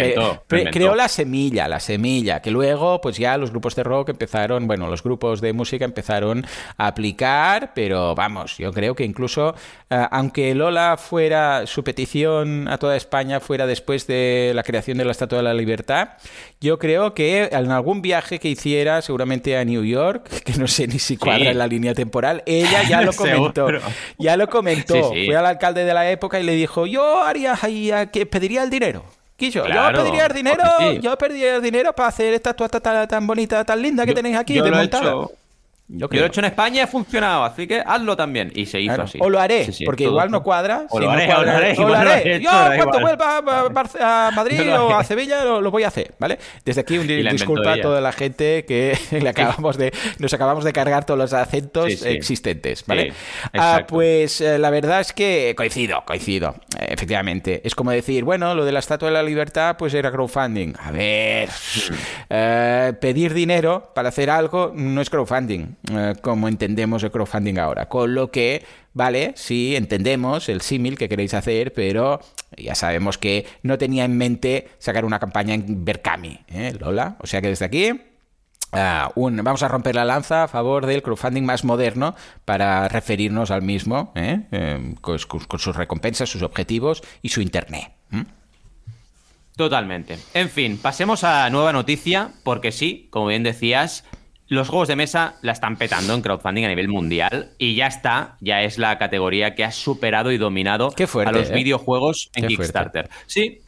creó 0.71 0.95
la 0.95 1.07
semilla, 1.07 1.67
la 1.67 1.79
semilla, 1.79 2.41
que 2.41 2.51
luego, 2.51 3.01
pues 3.01 3.17
ya 3.17 3.37
los 3.37 3.49
grupos 3.49 3.75
de 3.75 3.83
rock 3.83 4.09
empezaron, 4.09 4.67
bueno, 4.67 4.87
los 4.87 5.01
grupos 5.01 5.41
de 5.41 5.53
música 5.53 5.83
empezaron 5.83 6.45
a 6.77 6.87
aplicar, 6.87 7.71
pero 7.73 8.13
vamos, 8.13 8.57
yo 8.57 8.71
creo 8.71 8.95
que 8.95 9.03
incluso, 9.03 9.55
eh, 9.89 10.05
aunque 10.11 10.53
Lola 10.53 10.97
fuera, 10.97 11.65
su 11.65 11.83
petición 11.83 12.67
a 12.67 12.77
toda 12.77 12.95
España 12.95 13.39
fuera 13.39 13.65
después 13.65 14.05
de 14.05 14.51
la 14.53 14.61
creación 14.61 14.99
de 14.99 15.05
la 15.05 15.11
Estatua 15.11 15.39
de 15.39 15.43
la 15.43 15.53
Libertad, 15.55 16.09
yo 16.61 16.77
creo 16.77 17.15
que 17.15 17.49
en 17.51 17.71
algún 17.71 18.03
viaje 18.03 18.39
que 18.39 18.49
hiciera, 18.49 18.94
seguramente 19.01 19.57
a 19.57 19.65
New 19.65 19.83
York, 19.83 20.27
que 20.43 20.53
no 20.53 20.67
sé 20.67 20.87
ni 20.87 20.99
si 20.99 21.17
cuadra 21.17 21.51
en 21.51 21.57
la 21.57 21.67
línea 21.67 21.93
temporal, 21.93 22.43
ella 22.45 22.83
ya 22.83 23.01
lo 23.01 23.13
comentó. 23.15 23.67
ya 24.17 24.37
lo 24.37 24.47
comentó. 24.47 25.09
Fue 25.09 25.35
al 25.35 25.45
alcalde 25.45 25.85
de 25.85 25.93
la 25.93 26.09
época 26.09 26.39
y 26.39 26.43
le 26.43 26.53
dijo, 26.53 26.85
yo 26.85 27.21
haría, 27.21 27.55
que 28.11 28.25
pediría 28.25 28.63
el 28.63 28.69
dinero. 28.69 29.03
Quillo, 29.37 29.67
yo 29.67 29.91
pediría 29.93 30.27
el 30.27 30.33
dinero, 30.33 30.63
yo 31.01 31.17
pediría 31.17 31.55
el 31.57 31.61
dinero 31.61 31.93
para 31.93 32.07
hacer 32.07 32.33
esta 32.33 32.51
estatua 32.51 32.79
tan, 32.79 33.07
tan, 33.07 33.27
bonita, 33.27 33.65
tan 33.65 33.81
linda 33.81 34.05
que 34.05 34.13
tenéis 34.13 34.37
aquí, 34.37 34.61
desmontada. 34.61 35.27
Yo, 35.87 36.07
lo 36.09 36.19
he 36.19 36.25
hecho 36.25 36.39
en 36.39 36.45
España 36.45 36.77
y 36.77 36.79
ha 36.79 36.87
funcionado, 36.87 37.43
así 37.43 37.67
que 37.67 37.79
hazlo 37.85 38.17
también. 38.17 38.51
Y 38.55 38.65
se 38.65 38.81
hizo 38.81 39.03
así. 39.03 39.19
O 39.21 39.29
lo 39.29 39.39
haré, 39.39 39.67
porque 39.85 40.05
igual 40.05 40.31
no 40.31 40.41
cuadra. 40.41 40.87
O, 40.89 40.99
lo, 40.99 41.11
haré, 41.11 41.31
o 41.31 41.43
lo 41.43 41.51
haré, 41.51 41.75
o 41.77 41.87
lo 41.87 41.93
haré. 41.93 42.39
Yo, 42.39 42.49
cuando 42.49 43.01
vuelva 43.01 43.37
a, 43.37 44.31
Madrid 44.35 44.61
o 44.79 44.95
a 44.95 45.03
Sevilla, 45.03 45.43
lo, 45.43 45.69
voy 45.69 45.83
a 45.83 45.89
hacer, 45.89 46.15
¿vale? 46.17 46.39
Desde 46.63 46.81
aquí, 46.81 46.97
un 46.97 47.05
disculpa 47.05 47.73
a 47.73 47.81
toda 47.81 48.01
la 48.01 48.11
gente 48.11 48.65
que 48.65 48.97
le 49.11 49.29
acabamos 49.29 49.77
de, 49.77 49.93
nos 50.17 50.33
acabamos 50.33 50.63
de 50.63 50.73
cargar 50.73 51.05
todos 51.05 51.19
los 51.19 51.33
acentos 51.33 52.03
existentes, 52.03 52.83
¿vale? 52.87 53.13
Ah, 53.53 53.83
pues 53.87 54.41
eh, 54.41 54.57
la 54.57 54.71
verdad 54.71 55.01
es 55.01 55.13
que 55.13 55.53
coincido, 55.55 56.03
coincido, 56.03 56.55
efectivamente. 56.79 57.61
Es 57.63 57.75
como 57.75 57.91
decir, 57.91 58.23
bueno, 58.23 58.55
lo 58.55 58.65
de 58.65 58.71
la 58.71 58.79
Estatua 58.79 59.09
de 59.09 59.13
la 59.13 59.23
Libertad, 59.23 59.75
pues 59.77 59.93
era 59.93 60.11
crowdfunding. 60.11 60.73
A 60.79 60.91
ver, 60.91 61.47
mm. 61.49 61.93
eh, 62.31 62.93
pedir 62.99 63.35
dinero 63.35 63.91
para 63.93 64.09
hacer 64.09 64.31
algo 64.31 64.71
no 64.73 64.99
es 64.99 65.11
crowdfunding. 65.11 65.75
Eh, 65.91 66.15
como 66.21 66.47
entendemos 66.47 67.03
el 67.03 67.11
crowdfunding 67.11 67.57
ahora. 67.57 67.87
Con 67.87 68.15
lo 68.15 68.31
que, 68.31 68.65
vale, 68.93 69.33
sí, 69.35 69.75
entendemos 69.75 70.49
el 70.49 70.61
símil 70.61 70.97
que 70.97 71.09
queréis 71.09 71.33
hacer, 71.33 71.73
pero 71.73 72.19
ya 72.57 72.75
sabemos 72.75 73.17
que 73.17 73.45
no 73.63 73.77
tenía 73.77 74.05
en 74.05 74.17
mente 74.17 74.69
sacar 74.79 75.05
una 75.05 75.19
campaña 75.19 75.53
en 75.53 75.85
Berkami, 75.85 76.39
¿eh, 76.47 76.73
Lola? 76.79 77.17
O 77.19 77.27
sea 77.27 77.41
que 77.41 77.49
desde 77.49 77.65
aquí... 77.65 78.01
Ah, 78.71 79.13
vamos 79.15 79.63
a 79.63 79.69
romper 79.69 79.95
la 79.95 80.03
lanza 80.03 80.43
a 80.43 80.47
favor 80.49 80.85
del 80.85 81.01
crowdfunding 81.01 81.43
más 81.43 81.63
moderno 81.63 82.13
para 82.43 82.89
referirnos 82.89 83.49
al 83.49 83.61
mismo, 83.61 84.11
¿eh? 84.15 84.95
con, 84.99 85.17
sus 85.17 85.75
recompensas, 85.77 86.27
sus 86.27 86.41
objetivos 86.41 87.01
y 87.21 87.29
su 87.29 87.39
internet. 87.39 87.93
Totalmente. 89.55 90.17
En 90.33 90.49
fin, 90.49 90.77
pasemos 90.77 91.23
a 91.23 91.49
nueva 91.51 91.71
noticia, 91.71 92.31
porque 92.43 92.73
sí, 92.73 93.07
como 93.11 93.27
bien 93.27 93.43
decías, 93.43 94.03
los 94.47 94.69
juegos 94.69 94.87
de 94.87 94.95
mesa 94.95 95.35
la 95.41 95.51
están 95.51 95.77
petando 95.77 96.13
en 96.13 96.21
crowdfunding 96.21 96.65
a 96.65 96.67
nivel 96.67 96.87
mundial 96.87 97.51
y 97.57 97.75
ya 97.75 97.87
está, 97.87 98.37
ya 98.41 98.61
es 98.61 98.77
la 98.77 98.97
categoría 98.97 99.55
que 99.55 99.63
ha 99.63 99.71
superado 99.71 100.31
y 100.31 100.37
dominado 100.37 100.93
a 100.95 101.31
los 101.31 101.49
¿eh? 101.49 101.53
videojuegos 101.53 102.29
en 102.35 102.47
Kickstarter. 102.47 103.09
Sí, 103.25 103.61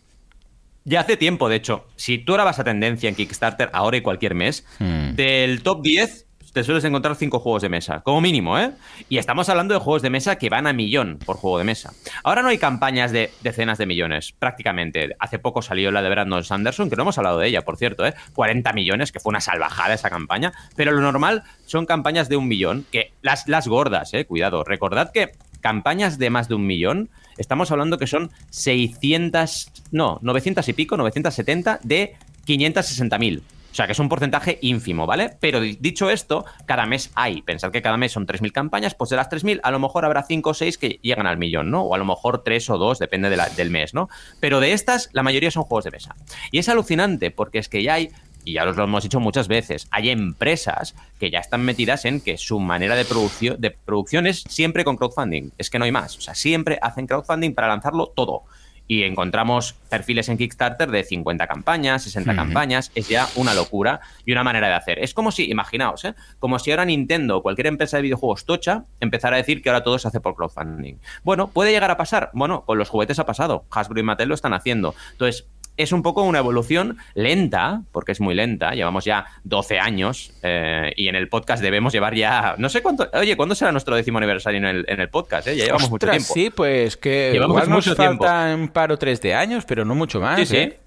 ya 0.83 1.01
hace 1.01 1.17
tiempo, 1.17 1.49
de 1.49 1.57
hecho, 1.57 1.87
si 1.95 2.17
tú 2.19 2.33
ahora 2.33 2.43
vas 2.43 2.59
a 2.59 2.63
tendencia 2.63 3.09
en 3.09 3.15
Kickstarter 3.15 3.69
ahora 3.73 3.97
y 3.97 4.01
cualquier 4.01 4.35
mes, 4.35 4.65
hmm. 4.79 5.15
del 5.15 5.63
top 5.63 5.81
10 5.81 6.26
te 6.57 6.63
sueles 6.63 6.83
encontrar 6.85 7.15
cinco 7.15 7.39
juegos 7.39 7.61
de 7.61 7.69
mesa, 7.69 8.01
como 8.01 8.19
mínimo, 8.19 8.57
¿eh? 8.57 8.71
Y 9.09 9.19
estamos 9.19 9.47
hablando 9.47 9.75
de 9.75 9.79
juegos 9.79 10.01
de 10.01 10.09
mesa 10.09 10.37
que 10.39 10.49
van 10.49 10.65
a 10.65 10.73
millón 10.73 11.19
por 11.23 11.37
juego 11.37 11.59
de 11.59 11.63
mesa. 11.63 11.93
Ahora 12.23 12.41
no 12.41 12.47
hay 12.47 12.57
campañas 12.57 13.11
de 13.11 13.29
decenas 13.43 13.77
de 13.77 13.85
millones, 13.85 14.33
prácticamente. 14.39 15.15
Hace 15.19 15.37
poco 15.37 15.61
salió 15.61 15.91
la 15.91 16.01
de 16.01 16.09
Brandon 16.09 16.43
Sanderson, 16.43 16.89
que 16.89 16.95
no 16.95 17.03
hemos 17.03 17.19
hablado 17.19 17.37
de 17.37 17.47
ella, 17.47 17.61
por 17.61 17.77
cierto, 17.77 18.07
¿eh? 18.07 18.15
40 18.33 18.73
millones, 18.73 19.11
que 19.11 19.19
fue 19.19 19.29
una 19.29 19.39
salvajada 19.39 19.93
esa 19.93 20.09
campaña. 20.09 20.51
Pero 20.75 20.93
lo 20.93 20.99
normal 20.99 21.43
son 21.67 21.85
campañas 21.85 22.27
de 22.27 22.37
un 22.37 22.47
millón, 22.47 22.87
que 22.91 23.11
las, 23.21 23.47
las 23.47 23.67
gordas, 23.67 24.15
¿eh? 24.15 24.25
Cuidado. 24.25 24.63
Recordad 24.63 25.11
que 25.11 25.33
campañas 25.61 26.17
de 26.17 26.31
más 26.31 26.47
de 26.47 26.55
un 26.55 26.65
millón, 26.65 27.11
estamos 27.37 27.69
hablando 27.69 27.99
que 27.99 28.07
son 28.07 28.31
600, 28.49 29.73
no, 29.91 30.17
900 30.23 30.67
y 30.69 30.73
pico, 30.73 30.97
970 30.97 31.81
de 31.83 32.15
560.000. 32.47 33.43
O 33.77 33.79
sea, 33.79 33.85
que 33.85 33.91
es 33.91 33.99
un 33.99 34.09
porcentaje 34.09 34.57
ínfimo, 34.63 35.05
¿vale? 35.05 35.37
Pero 35.39 35.61
dicho 35.61 36.09
esto, 36.09 36.45
cada 36.65 36.87
mes 36.87 37.11
hay. 37.13 37.43
Pensad 37.43 37.69
que 37.69 37.83
cada 37.83 37.95
mes 37.95 38.11
son 38.11 38.25
3.000 38.25 38.51
campañas, 38.51 38.95
pues 38.95 39.11
de 39.11 39.17
las 39.17 39.29
3.000 39.29 39.59
a 39.61 39.69
lo 39.69 39.77
mejor 39.77 40.03
habrá 40.03 40.23
5 40.23 40.49
o 40.49 40.53
6 40.55 40.79
que 40.79 40.99
llegan 41.03 41.27
al 41.27 41.37
millón, 41.37 41.69
¿no? 41.69 41.83
O 41.83 41.93
a 41.93 41.99
lo 41.99 42.05
mejor 42.05 42.41
3 42.43 42.71
o 42.71 42.79
2, 42.79 42.97
depende 42.97 43.29
del 43.29 43.69
mes, 43.69 43.93
¿no? 43.93 44.09
Pero 44.39 44.59
de 44.61 44.73
estas, 44.73 45.11
la 45.13 45.21
mayoría 45.21 45.51
son 45.51 45.61
juegos 45.61 45.85
de 45.85 45.91
mesa. 45.91 46.15
Y 46.49 46.57
es 46.57 46.69
alucinante 46.69 47.29
porque 47.29 47.59
es 47.59 47.69
que 47.69 47.83
ya 47.83 47.93
hay 47.93 48.09
y 48.43 48.53
ya 48.53 48.67
os 48.67 48.75
lo 48.75 48.85
hemos 48.85 49.03
dicho 49.03 49.19
muchas 49.19 49.47
veces, 49.47 49.87
hay 49.91 50.09
empresas 50.09 50.95
que 51.19 51.29
ya 51.29 51.37
están 51.37 51.63
metidas 51.63 52.05
en 52.05 52.19
que 52.19 52.39
su 52.39 52.59
manera 52.59 52.95
de, 52.95 53.05
producción, 53.05 53.61
de 53.61 53.69
producción 53.69 54.25
es 54.25 54.43
siempre 54.47 54.85
con 54.85 54.97
crowdfunding. 54.97 55.51
Es 55.59 55.69
que 55.69 55.77
no 55.77 55.85
hay 55.85 55.91
más. 55.91 56.17
O 56.17 56.21
sea, 56.21 56.33
siempre 56.33 56.79
hacen 56.81 57.05
crowdfunding 57.05 57.53
para 57.53 57.67
lanzarlo 57.67 58.07
todo 58.07 58.45
y 58.87 59.03
encontramos 59.03 59.73
perfiles 59.89 60.29
en 60.29 60.37
Kickstarter 60.37 60.89
de 60.89 61.03
50 61.03 61.47
campañas, 61.47 62.03
60 62.03 62.35
campañas, 62.35 62.91
es 62.95 63.07
ya 63.09 63.27
una 63.35 63.53
locura 63.53 63.99
y 64.25 64.31
una 64.31 64.43
manera 64.43 64.67
de 64.67 64.73
hacer. 64.75 64.99
Es 64.99 65.13
como 65.13 65.31
si, 65.31 65.49
imaginaos, 65.49 66.05
¿eh? 66.05 66.15
como 66.39 66.59
si 66.59 66.71
ahora 66.71 66.85
Nintendo 66.85 67.37
o 67.37 67.43
cualquier 67.43 67.67
empresa 67.67 67.97
de 67.97 68.03
videojuegos 68.03 68.45
tocha 68.45 68.85
empezara 68.99 69.35
a 69.35 69.37
decir 69.37 69.61
que 69.61 69.69
ahora 69.69 69.83
todo 69.83 69.99
se 69.99 70.07
hace 70.07 70.19
por 70.19 70.35
crowdfunding. 70.35 70.95
Bueno, 71.23 71.47
puede 71.47 71.71
llegar 71.71 71.91
a 71.91 71.97
pasar. 71.97 72.31
Bueno, 72.33 72.63
con 72.65 72.77
los 72.77 72.89
juguetes 72.89 73.19
ha 73.19 73.25
pasado. 73.25 73.65
Hasbro 73.71 73.99
y 73.99 74.03
Mattel 74.03 74.29
lo 74.29 74.35
están 74.35 74.53
haciendo. 74.53 74.95
Entonces, 75.11 75.47
es 75.77 75.91
un 75.91 76.01
poco 76.01 76.23
una 76.23 76.39
evolución 76.39 76.97
lenta, 77.13 77.83
porque 77.91 78.11
es 78.11 78.19
muy 78.19 78.35
lenta, 78.35 78.73
llevamos 78.73 79.05
ya 79.05 79.25
12 79.43 79.79
años 79.79 80.33
eh, 80.41 80.91
y 80.95 81.07
en 81.07 81.15
el 81.15 81.29
podcast 81.29 81.61
debemos 81.61 81.93
llevar 81.93 82.15
ya, 82.15 82.55
no 82.57 82.67
sé 82.67 82.81
cuánto, 82.81 83.07
oye, 83.13 83.37
¿cuándo 83.37 83.55
será 83.55 83.71
nuestro 83.71 83.95
décimo 83.95 84.17
aniversario 84.17 84.57
en 84.57 84.65
el, 84.65 84.85
en 84.87 84.99
el 84.99 85.09
podcast? 85.09 85.47
Eh? 85.47 85.55
Ya 85.55 85.65
llevamos 85.65 85.89
mucho 85.89 86.09
tiempo. 86.09 86.33
Sí, 86.33 86.49
pues 86.49 86.97
que 86.97 87.29
llevamos 87.31 87.63
igual 87.63 87.69
nos 87.69 87.95
faltan 87.95 88.69
paro 88.69 88.97
tres 88.97 89.21
de 89.21 89.35
años, 89.35 89.65
pero 89.65 89.85
no 89.85 89.95
mucho 89.95 90.19
más. 90.19 90.39
Sí, 90.39 90.45
sí. 90.45 90.57
¿eh? 90.57 90.79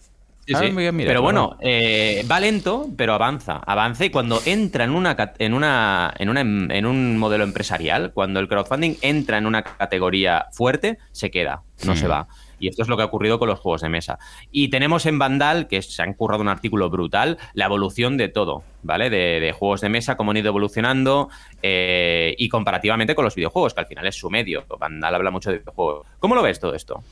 Ah, 0.52 0.62
pero 0.96 1.22
bueno, 1.22 1.56
va 2.28 2.40
lento, 2.40 2.88
pero 2.96 3.14
avanza, 3.14 3.60
avanza 3.64 4.04
y 4.04 4.10
cuando 4.10 4.40
entra 4.44 4.82
en 4.82 4.90
una, 4.90 5.16
en 5.38 5.54
una, 5.54 6.12
en 6.18 6.28
una 6.28 6.40
en 6.40 6.86
un 6.86 7.18
modelo 7.18 7.44
empresarial, 7.44 8.10
cuando 8.12 8.40
el 8.40 8.48
crowdfunding 8.48 8.94
entra 9.00 9.38
en 9.38 9.46
una 9.46 9.62
categoría 9.62 10.46
fuerte, 10.50 10.98
se 11.12 11.30
queda, 11.30 11.62
no 11.84 11.94
se 11.94 12.08
va. 12.08 12.26
Y 12.60 12.68
esto 12.68 12.82
es 12.82 12.88
lo 12.88 12.96
que 12.96 13.02
ha 13.02 13.06
ocurrido 13.06 13.38
con 13.38 13.48
los 13.48 13.58
juegos 13.58 13.80
de 13.80 13.88
mesa. 13.88 14.18
Y 14.52 14.68
tenemos 14.68 15.06
en 15.06 15.18
Vandal, 15.18 15.66
que 15.66 15.82
se 15.82 16.02
han 16.02 16.14
currado 16.14 16.42
un 16.42 16.48
artículo 16.48 16.90
brutal, 16.90 17.38
la 17.54 17.64
evolución 17.64 18.16
de 18.16 18.28
todo, 18.28 18.62
¿vale? 18.82 19.10
De, 19.10 19.52
juegos 19.52 19.80
de 19.80 19.88
mesa, 19.88 20.16
cómo 20.16 20.30
han 20.30 20.36
ido 20.36 20.48
evolucionando 20.48 21.28
eh, 21.62 22.34
y 22.38 22.48
comparativamente 22.48 23.14
con 23.14 23.24
los 23.24 23.34
videojuegos, 23.34 23.74
que 23.74 23.80
al 23.80 23.86
final 23.86 24.06
es 24.06 24.14
su 24.14 24.30
medio. 24.30 24.64
Vandal 24.78 25.14
habla 25.14 25.30
mucho 25.30 25.50
de 25.50 25.58
videojuegos. 25.58 26.06
¿Cómo 26.20 26.34
lo 26.36 26.42
ves 26.42 26.60
todo 26.60 26.74
esto? 26.74 27.02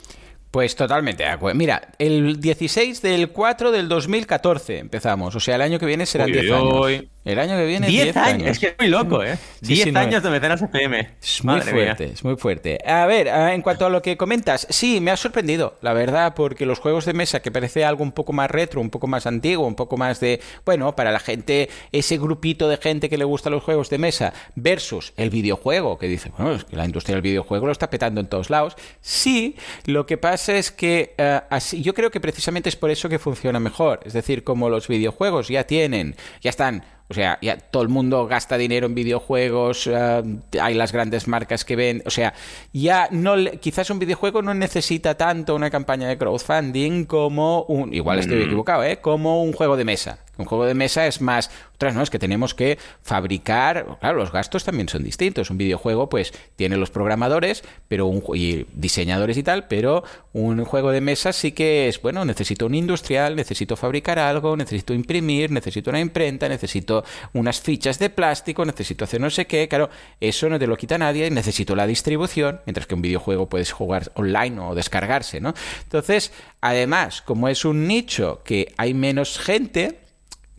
Pues 0.51 0.75
totalmente 0.77 1.25
Mira, 1.55 1.89
el 1.99 2.41
16 2.41 3.03
del 3.03 3.31
4 3.31 3.71
del 3.71 3.89
2014 3.89 4.79
empezamos. 4.79 5.35
O 5.35 5.41
sea, 5.41 5.57
el 5.57 5.63
año 5.63 5.79
que 5.79 5.85
viene 5.85 6.07
serán 6.07 6.33
10 6.33 6.53
años. 6.53 7.03
El 7.29 7.39
año 7.39 7.59
que 7.59 7.67
viene 7.67 7.87
10 7.87 8.17
años. 8.17 8.49
Es 8.49 8.59
que 8.59 8.69
es 8.69 8.75
muy 8.79 8.89
loco, 8.89 9.23
¿eh? 9.23 9.37
10 9.61 9.95
años 9.97 10.23
de 10.23 10.31
mecenas 10.31 10.63
FM. 10.63 11.11
Es 11.23 11.45
muy 11.45 11.61
fuerte, 11.61 12.05
es 12.05 12.25
muy 12.25 12.37
fuerte. 12.37 12.79
A 12.87 13.05
ver, 13.05 13.27
en 13.27 13.61
cuanto 13.61 13.85
a 13.85 13.91
lo 13.91 14.01
que 14.01 14.17
comentas, 14.17 14.67
sí, 14.71 14.99
me 15.03 15.11
ha 15.11 15.17
sorprendido, 15.19 15.77
la 15.83 15.93
verdad, 15.93 16.33
porque 16.35 16.65
los 16.65 16.79
juegos 16.79 17.05
de 17.05 17.13
mesa, 17.13 17.41
que 17.41 17.51
parece 17.51 17.85
algo 17.85 18.03
un 18.03 18.13
poco 18.13 18.33
más 18.33 18.51
retro, 18.51 18.81
un 18.81 18.89
poco 18.89 19.09
más 19.09 19.27
antiguo, 19.27 19.67
un 19.67 19.75
poco 19.75 19.99
más 19.99 20.21
de, 20.21 20.41
bueno, 20.65 20.97
para 20.97 21.13
la 21.13 21.19
gente, 21.19 21.69
ese 21.93 22.17
grupito 22.17 22.67
de 22.67 22.79
gente 22.79 23.11
que 23.11 23.19
le 23.19 23.25
gusta 23.25 23.51
los 23.51 23.63
juegos 23.63 23.91
de 23.91 23.99
mesa, 23.99 24.33
versus 24.55 25.13
el 25.19 25.29
videojuego, 25.29 25.99
que 25.99 26.09
dice, 26.09 26.33
bueno, 26.35 26.55
es 26.55 26.65
que 26.65 26.77
la 26.77 26.87
industria 26.87 27.17
del 27.17 27.23
videojuego 27.23 27.67
lo 27.67 27.73
está 27.73 27.91
petando 27.91 28.23
en 28.23 28.29
todos 28.29 28.49
lados. 28.49 28.75
Sí, 29.03 29.55
lo 29.85 30.07
que 30.07 30.17
pasa 30.17 30.57
es 30.57 30.71
que 30.71 31.15
eh, 31.19 31.43
así, 31.51 31.83
yo 31.83 31.93
creo 31.93 32.11
que 32.11 32.21
precisamente 32.21 32.71
es 32.71 32.77
por 32.77 32.89
eso 32.91 33.11
que 33.11 33.19
funciona 33.19 33.61
mejor. 33.61 34.01
Es 34.07 34.15
decir, 34.15 34.45
como 34.45 34.71
los 34.71 34.89
videojuegos 34.89 35.49
ya 35.49 35.65
tienen, 35.65 36.17
ya 36.41 36.49
están 36.49 36.85
o 37.11 37.15
sea, 37.15 37.39
ya 37.41 37.57
todo 37.57 37.83
el 37.83 37.89
mundo 37.89 38.27
gasta 38.27 38.59
dinero 38.59 38.87
en 38.87 38.95
videojuegos, 38.95 39.87
eh, 39.87 40.23
hay 40.61 40.75
las 40.75 40.93
grandes 40.93 41.27
marcas 41.27 41.65
que 41.65 41.75
ven, 41.75 42.03
o 42.05 42.11
sea, 42.11 42.35
ya 42.73 43.09
no 43.11 43.35
quizás 43.61 43.89
un 43.91 43.99
videojuego 43.99 44.43
no 44.43 44.53
necesita 44.53 45.17
tanto 45.17 45.55
una 45.55 45.71
campaña 45.71 46.09
de 46.09 46.19
crowdfunding 46.19 47.05
como 47.05 47.63
un 47.65 47.95
igual 47.95 48.19
estoy 48.19 48.41
mm. 48.41 48.43
equivocado, 48.43 48.85
¿eh? 48.85 48.99
como 49.01 49.43
un 49.43 49.53
juego 49.53 49.77
de 49.77 49.85
mesa 49.85 50.19
Un 50.39 50.47
juego 50.47 50.65
de 50.65 50.75
mesa 50.75 51.07
es 51.07 51.21
más, 51.21 51.51
otras 51.75 51.95
no, 51.95 52.03
es 52.03 52.11
que 52.11 52.19
tenemos 52.19 52.55
que 52.55 52.79
fabricar, 53.03 53.99
claro, 54.01 54.19
los 54.19 54.33
gastos 54.33 54.65
también 54.65 54.89
son 54.89 55.03
distintos. 55.03 55.51
Un 55.51 55.59
videojuego 55.59 56.09
pues 56.09 56.33
tiene 56.57 56.77
los 56.77 56.91
programadores, 56.91 57.63
pero 57.89 58.07
un 58.07 58.23
y 58.35 58.67
diseñadores 58.73 59.37
y 59.37 59.43
tal, 59.43 59.67
pero 59.67 60.05
un 60.33 60.65
juego 60.65 60.91
de 60.93 61.01
mesa 61.01 61.33
sí 61.33 61.53
que 61.53 61.89
es, 61.89 62.01
bueno, 62.01 62.25
necesito 62.25 62.67
un 62.67 62.75
industrial, 62.75 63.37
necesito 63.37 63.77
fabricar 63.77 64.19
algo, 64.19 64.57
necesito 64.57 64.95
imprimir, 64.95 65.51
necesito 65.51 65.91
una 65.91 66.01
imprenta, 66.01 66.49
necesito 66.49 67.05
unas 67.33 67.61
fichas 67.61 67.99
de 67.99 68.11
plástico, 68.11 68.65
necesito 68.65 69.05
hacer 69.05 69.21
no 69.21 69.31
sé 69.31 69.47
qué, 69.47 69.69
claro, 69.69 69.91
eso 70.21 70.49
no 70.49 70.59
te 70.59 70.67
lo 70.67 70.77
quita 70.77 70.99
nadie, 70.99 71.31
necesito 71.31 71.75
la 71.75 71.87
distribución, 71.87 72.61
mientras 72.67 72.87
que 72.87 72.95
un 72.95 73.03
videojuego 73.03 73.49
puedes 73.49 73.73
jugar 73.73 74.13
online 74.15 74.61
o 74.61 74.75
descargarse, 74.75 75.41
¿no? 75.41 75.55
Entonces, 75.83 76.33
además, 76.61 77.23
como 77.23 77.49
es 77.49 77.65
un 77.65 77.87
nicho 77.87 78.43
que 78.45 78.73
hay 78.77 78.95
menos 78.95 79.39
gente, 79.39 80.08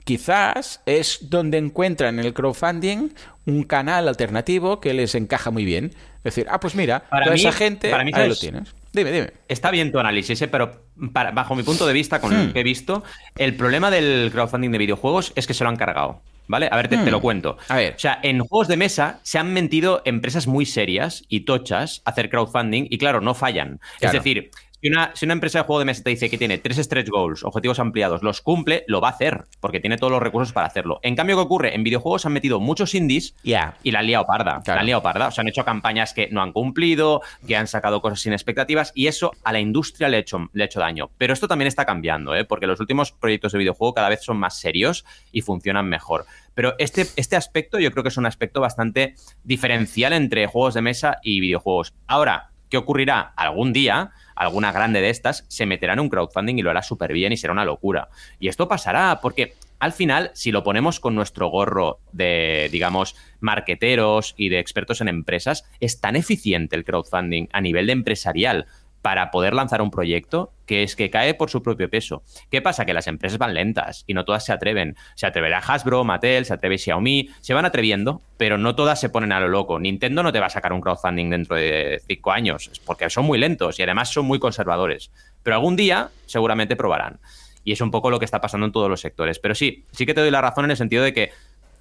quizás 0.10 0.82
es 0.88 1.30
donde 1.30 1.60
encuentran 1.60 2.17
en 2.17 2.26
el 2.26 2.34
crowdfunding 2.34 3.10
un 3.45 3.62
canal 3.62 4.08
alternativo 4.08 4.80
que 4.80 4.91
les 4.95 5.13
encaja 5.13 5.52
muy 5.52 5.65
bien. 5.65 5.93
Es 6.17 6.36
decir, 6.36 6.48
ah, 6.50 6.60
pues 6.60 6.74
mira, 6.74 7.08
para 7.12 7.26
toda 7.26 7.36
esa 7.36 7.52
gente, 7.52 7.91
para 7.91 8.04
mí 8.04 8.10
ahí 8.15 8.28
lo 8.28 8.36
tienes. 8.36 8.74
Dime, 8.91 9.12
dime. 9.12 9.34
Está 9.48 9.69
bien 9.69 9.91
tu 9.91 10.00
análisis, 10.00 10.41
¿eh? 10.41 10.48
pero 10.48 10.86
bajo 10.95 11.54
mi 11.54 11.62
punto 11.62 11.86
de 11.86 11.93
vista, 11.93 12.19
con 12.19 12.34
lo 12.34 12.43
hmm. 12.43 12.54
que 12.54 12.62
he 12.62 12.63
visto, 12.63 13.04
el 13.38 13.54
problema 13.54 13.91
del 13.91 14.32
crowdfunding 14.32 14.72
de 14.72 14.80
videojuegos 14.80 15.32
es 15.36 15.45
que 15.45 15.54
se 15.54 15.63
lo 15.63 15.69
han 15.69 15.76
cargado. 15.76 16.24
¿Vale? 16.48 16.67
A 16.72 16.76
ver, 16.76 16.88
te, 16.88 16.98
lo 16.98 17.19
hmm. 17.19 17.22
cuento. 17.22 17.58
A 17.67 17.76
ver. 17.76 17.93
O 17.93 18.00
sea, 18.00 18.19
en 18.24 18.39
juegos 18.39 18.67
de 18.67 18.78
mesa 18.78 19.19
se 19.22 19.38
han 19.38 19.54
mentido 19.54 20.02
empresas 20.06 20.48
muy 20.48 20.65
serias 20.65 21.24
y 21.30 21.41
tochas 21.41 22.02
a 22.06 22.10
hacer 22.10 22.32
crowdfunding 22.32 22.88
y, 22.89 22.98
claro, 22.98 23.22
no 23.22 23.36
fallan. 23.36 23.80
Es 24.02 24.12
decir, 24.12 24.50
si 24.81 24.87
una, 24.87 25.33
empresa 25.33 25.59
de 25.59 25.65
juego 25.65 25.79
de 25.79 25.85
mesa 25.85 26.03
te 26.03 26.09
dice 26.09 26.29
que 26.29 26.37
tiene 26.37 26.57
tres 26.57 26.77
stretch 26.77 27.09
goals, 27.09 27.43
objetivos 27.43 27.79
ampliados, 27.79 28.23
los 28.23 28.41
cumple, 28.41 28.85
lo 28.87 29.01
va 29.01 29.09
a 29.09 29.11
hacer, 29.11 29.43
porque 29.59 29.79
tiene 29.79 29.97
todos 29.97 30.11
los 30.11 30.21
recursos 30.21 30.53
para 30.53 30.67
hacerlo. 30.67 30.99
En 31.03 31.15
cambio, 31.15 31.35
¿qué 31.35 31.41
ocurre? 31.41 31.75
En 31.75 31.83
videojuegos 31.83 32.25
han 32.25 32.33
metido 32.33 32.59
muchos 32.61 32.95
indies 32.95 33.35
y 33.43 33.51
la 33.51 33.99
han 33.99 34.07
liado 34.07 34.25
parda. 34.25 34.61
La 34.65 34.79
han 34.79 34.85
liado 34.85 35.01
parda. 35.01 35.27
O 35.27 35.31
sea, 35.31 35.41
han 35.41 35.49
hecho 35.49 35.65
campañas 35.65 36.13
que 36.13 36.29
no 36.31 36.41
han 36.41 36.53
cumplido, 36.53 37.21
que 37.45 37.57
han 37.57 37.67
sacado 37.67 38.01
cosas 38.01 38.21
sin 38.21 38.31
expectativas, 38.31 38.93
y 38.95 39.07
eso 39.07 39.31
a 39.43 39.51
la 39.51 39.59
industria 39.59 40.07
le 40.07 40.17
ha 40.17 40.19
hecho, 40.21 40.49
le 40.53 40.63
ha 40.63 40.65
hecho 40.67 40.79
daño. 40.79 41.09
Pero 41.17 41.33
esto 41.33 41.47
también 41.47 41.67
está 41.67 41.85
cambiando, 41.85 42.33
¿eh? 42.35 42.45
porque 42.45 42.67
los 42.67 42.79
últimos 42.79 43.11
proyectos 43.11 43.51
de 43.51 43.59
videojuego 43.59 43.93
cada 43.93 44.09
vez 44.09 44.23
son 44.23 44.37
más 44.37 44.59
serios 44.59 45.05
y 45.31 45.41
funcionan 45.41 45.87
mejor. 45.87 46.25
Pero 46.53 46.75
este, 46.77 47.05
este 47.15 47.35
aspecto 47.35 47.79
yo 47.79 47.91
creo 47.91 48.03
que 48.03 48.09
es 48.09 48.17
un 48.17 48.25
aspecto 48.25 48.61
bastante 48.61 49.15
diferencial 49.43 50.13
entre 50.13 50.47
juegos 50.47 50.73
de 50.73 50.81
mesa 50.81 51.17
y 51.21 51.39
videojuegos. 51.39 51.93
Ahora, 52.07 52.51
¿qué 52.69 52.77
ocurrirá? 52.77 53.33
Algún 53.35 53.73
día 53.73 54.11
alguna 54.39 54.71
grande 54.71 55.02
de 55.02 55.10
estas, 55.10 55.45
se 55.49 55.65
meterá 55.65 55.93
en 55.93 55.99
un 55.99 56.10
crowdfunding 56.10 56.56
y 56.56 56.62
lo 56.62 56.71
hará 56.71 56.82
súper 56.82 57.13
bien 57.13 57.34
y 57.34 57.38
será 57.38 57.54
una 57.54 57.65
locura. 57.65 58.10
Y 58.39 58.47
esto 58.47 58.67
pasará 58.67 59.19
porque 59.21 59.54
al 59.80 59.91
final, 59.93 60.32
si 60.34 60.52
lo 60.52 60.63
ponemos 60.63 60.99
con 60.99 61.15
nuestro 61.15 61.47
gorro 61.49 61.99
de, 62.12 62.67
digamos, 62.71 63.15
marqueteros 63.39 64.34
y 64.38 64.49
de 64.49 64.60
expertos 64.60 65.02
en 65.02 65.08
empresas, 65.08 65.65
es 65.80 66.02
tan 66.02 66.15
eficiente 66.15 66.75
el 66.75 66.84
crowdfunding 66.84 67.47
a 67.52 67.62
nivel 67.62 67.88
de 67.88 67.93
empresarial 67.93 68.65
para 69.01 69.31
poder 69.31 69.53
lanzar 69.53 69.81
un 69.81 69.91
proyecto 69.91 70.51
que 70.65 70.83
es 70.83 70.95
que 70.95 71.09
cae 71.09 71.33
por 71.33 71.49
su 71.49 71.63
propio 71.63 71.89
peso. 71.89 72.21
¿Qué 72.51 72.62
pasa? 72.62 72.85
Que 72.85 72.93
las 72.93 73.07
empresas 73.07 73.39
van 73.39 73.53
lentas 73.53 74.03
y 74.07 74.13
no 74.13 74.25
todas 74.25 74.45
se 74.45 74.53
atreven. 74.53 74.95
Se 75.15 75.25
atreverá 75.25 75.59
Hasbro, 75.59 76.03
Mattel, 76.03 76.45
se 76.45 76.53
atreve 76.53 76.77
Xiaomi, 76.77 77.29
se 77.39 77.53
van 77.53 77.65
atreviendo, 77.65 78.21
pero 78.38 78.57
no 78.57 78.75
todas 78.75 78.99
se 78.99 79.09
ponen 79.09 79.31
a 79.31 79.39
lo 79.39 79.47
loco. 79.47 79.79
Nintendo 79.79 80.21
no 80.21 80.31
te 80.31 80.39
va 80.39 80.47
a 80.47 80.51
sacar 80.51 80.73
un 80.73 80.81
crowdfunding 80.81 81.29
dentro 81.29 81.55
de 81.55 82.01
cinco 82.07 82.31
años, 82.31 82.71
porque 82.85 83.09
son 83.09 83.25
muy 83.25 83.39
lentos 83.39 83.79
y 83.79 83.83
además 83.83 84.09
son 84.09 84.25
muy 84.25 84.39
conservadores. 84.39 85.12
Pero 85.43 85.55
algún 85.55 85.75
día 85.75 86.09
seguramente 86.25 86.75
probarán. 86.75 87.19
Y 87.63 87.71
es 87.71 87.81
un 87.81 87.91
poco 87.91 88.09
lo 88.09 88.19
que 88.19 88.25
está 88.25 88.41
pasando 88.41 88.65
en 88.65 88.71
todos 88.71 88.89
los 88.89 89.01
sectores. 89.01 89.39
Pero 89.39 89.55
sí, 89.55 89.85
sí 89.91 90.05
que 90.05 90.13
te 90.13 90.21
doy 90.21 90.31
la 90.31 90.41
razón 90.41 90.65
en 90.65 90.71
el 90.71 90.77
sentido 90.77 91.03
de 91.03 91.13
que 91.13 91.31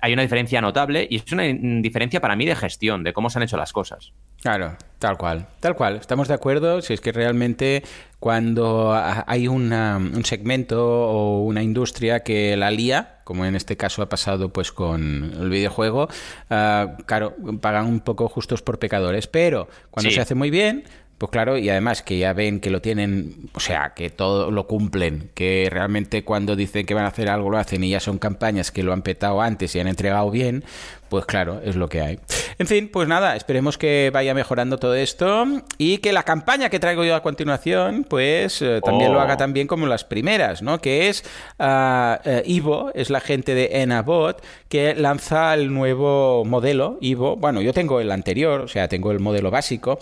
hay 0.00 0.12
una 0.12 0.22
diferencia 0.22 0.60
notable 0.60 1.06
y 1.10 1.16
es 1.16 1.32
una 1.32 1.44
diferencia 1.44 2.20
para 2.20 2.36
mí 2.36 2.46
de 2.46 2.54
gestión, 2.54 3.02
de 3.02 3.12
cómo 3.12 3.30
se 3.30 3.38
han 3.38 3.42
hecho 3.42 3.56
las 3.56 3.72
cosas. 3.72 4.12
Claro, 4.40 4.76
tal 4.98 5.18
cual, 5.18 5.48
tal 5.60 5.74
cual. 5.74 5.96
Estamos 5.96 6.28
de 6.28 6.34
acuerdo 6.34 6.80
si 6.80 6.94
es 6.94 7.00
que 7.00 7.10
realmente 7.10 7.82
cuando 8.20 8.92
hay 8.94 9.48
un 9.48 10.22
segmento 10.24 10.84
o 10.84 11.42
una 11.42 11.62
industria 11.62 12.20
que 12.20 12.56
la 12.56 12.70
lía, 12.70 13.20
como 13.24 13.44
en 13.44 13.56
este 13.56 13.76
caso 13.76 14.02
ha 14.02 14.08
pasado 14.08 14.52
pues 14.52 14.72
con 14.72 15.32
el 15.40 15.50
videojuego, 15.50 16.08
ah, 16.50 16.96
claro, 17.06 17.34
pagan 17.60 17.86
un 17.86 18.00
poco 18.00 18.28
justos 18.28 18.62
por 18.62 18.78
pecadores, 18.78 19.26
pero 19.26 19.68
cuando 19.90 20.10
se 20.10 20.20
hace 20.20 20.34
muy 20.34 20.50
bien, 20.50 20.84
pues 21.18 21.32
claro, 21.32 21.58
y 21.58 21.68
además 21.68 22.02
que 22.02 22.16
ya 22.16 22.32
ven 22.32 22.60
que 22.60 22.70
lo 22.70 22.80
tienen, 22.80 23.50
o 23.52 23.58
sea, 23.58 23.92
que 23.94 24.08
todo 24.08 24.52
lo 24.52 24.68
cumplen, 24.68 25.30
que 25.34 25.68
realmente 25.68 26.22
cuando 26.22 26.54
dicen 26.54 26.86
que 26.86 26.94
van 26.94 27.06
a 27.06 27.08
hacer 27.08 27.28
algo 27.28 27.50
lo 27.50 27.58
hacen 27.58 27.82
y 27.82 27.90
ya 27.90 27.98
son 27.98 28.18
campañas 28.18 28.70
que 28.70 28.84
lo 28.84 28.92
han 28.92 29.02
petado 29.02 29.42
antes 29.42 29.74
y 29.74 29.80
han 29.80 29.88
entregado 29.88 30.30
bien, 30.30 30.62
pues 31.08 31.24
claro, 31.26 31.60
es 31.64 31.76
lo 31.76 31.88
que 31.88 32.00
hay. 32.00 32.18
En 32.58 32.66
fin, 32.66 32.88
pues 32.92 33.06
nada, 33.08 33.36
esperemos 33.36 33.78
que 33.78 34.10
vaya 34.12 34.34
mejorando 34.34 34.78
todo 34.78 34.94
esto 34.94 35.46
y 35.78 35.98
que 35.98 36.12
la 36.12 36.24
campaña 36.24 36.70
que 36.70 36.80
traigo 36.80 37.04
yo 37.04 37.14
a 37.14 37.22
continuación, 37.22 38.04
pues 38.08 38.60
eh, 38.62 38.80
también 38.84 39.12
lo 39.12 39.20
haga 39.20 39.34
oh. 39.34 39.36
tan 39.36 39.52
bien 39.52 39.66
como 39.66 39.86
las 39.86 40.04
primeras, 40.04 40.60
¿no? 40.60 40.80
Que 40.80 41.08
es 41.08 41.24
uh, 41.58 42.16
Ivo, 42.44 42.90
es 42.94 43.10
la 43.10 43.20
gente 43.20 43.54
de 43.54 43.82
Enabot, 43.82 44.42
que 44.68 44.94
lanza 44.94 45.54
el 45.54 45.72
nuevo 45.72 46.44
modelo 46.44 46.98
Ivo. 47.00 47.36
Bueno, 47.36 47.60
yo 47.60 47.72
tengo 47.72 48.00
el 48.00 48.10
anterior, 48.10 48.62
o 48.62 48.68
sea, 48.68 48.88
tengo 48.88 49.12
el 49.12 49.20
modelo 49.20 49.50
básico, 49.50 49.98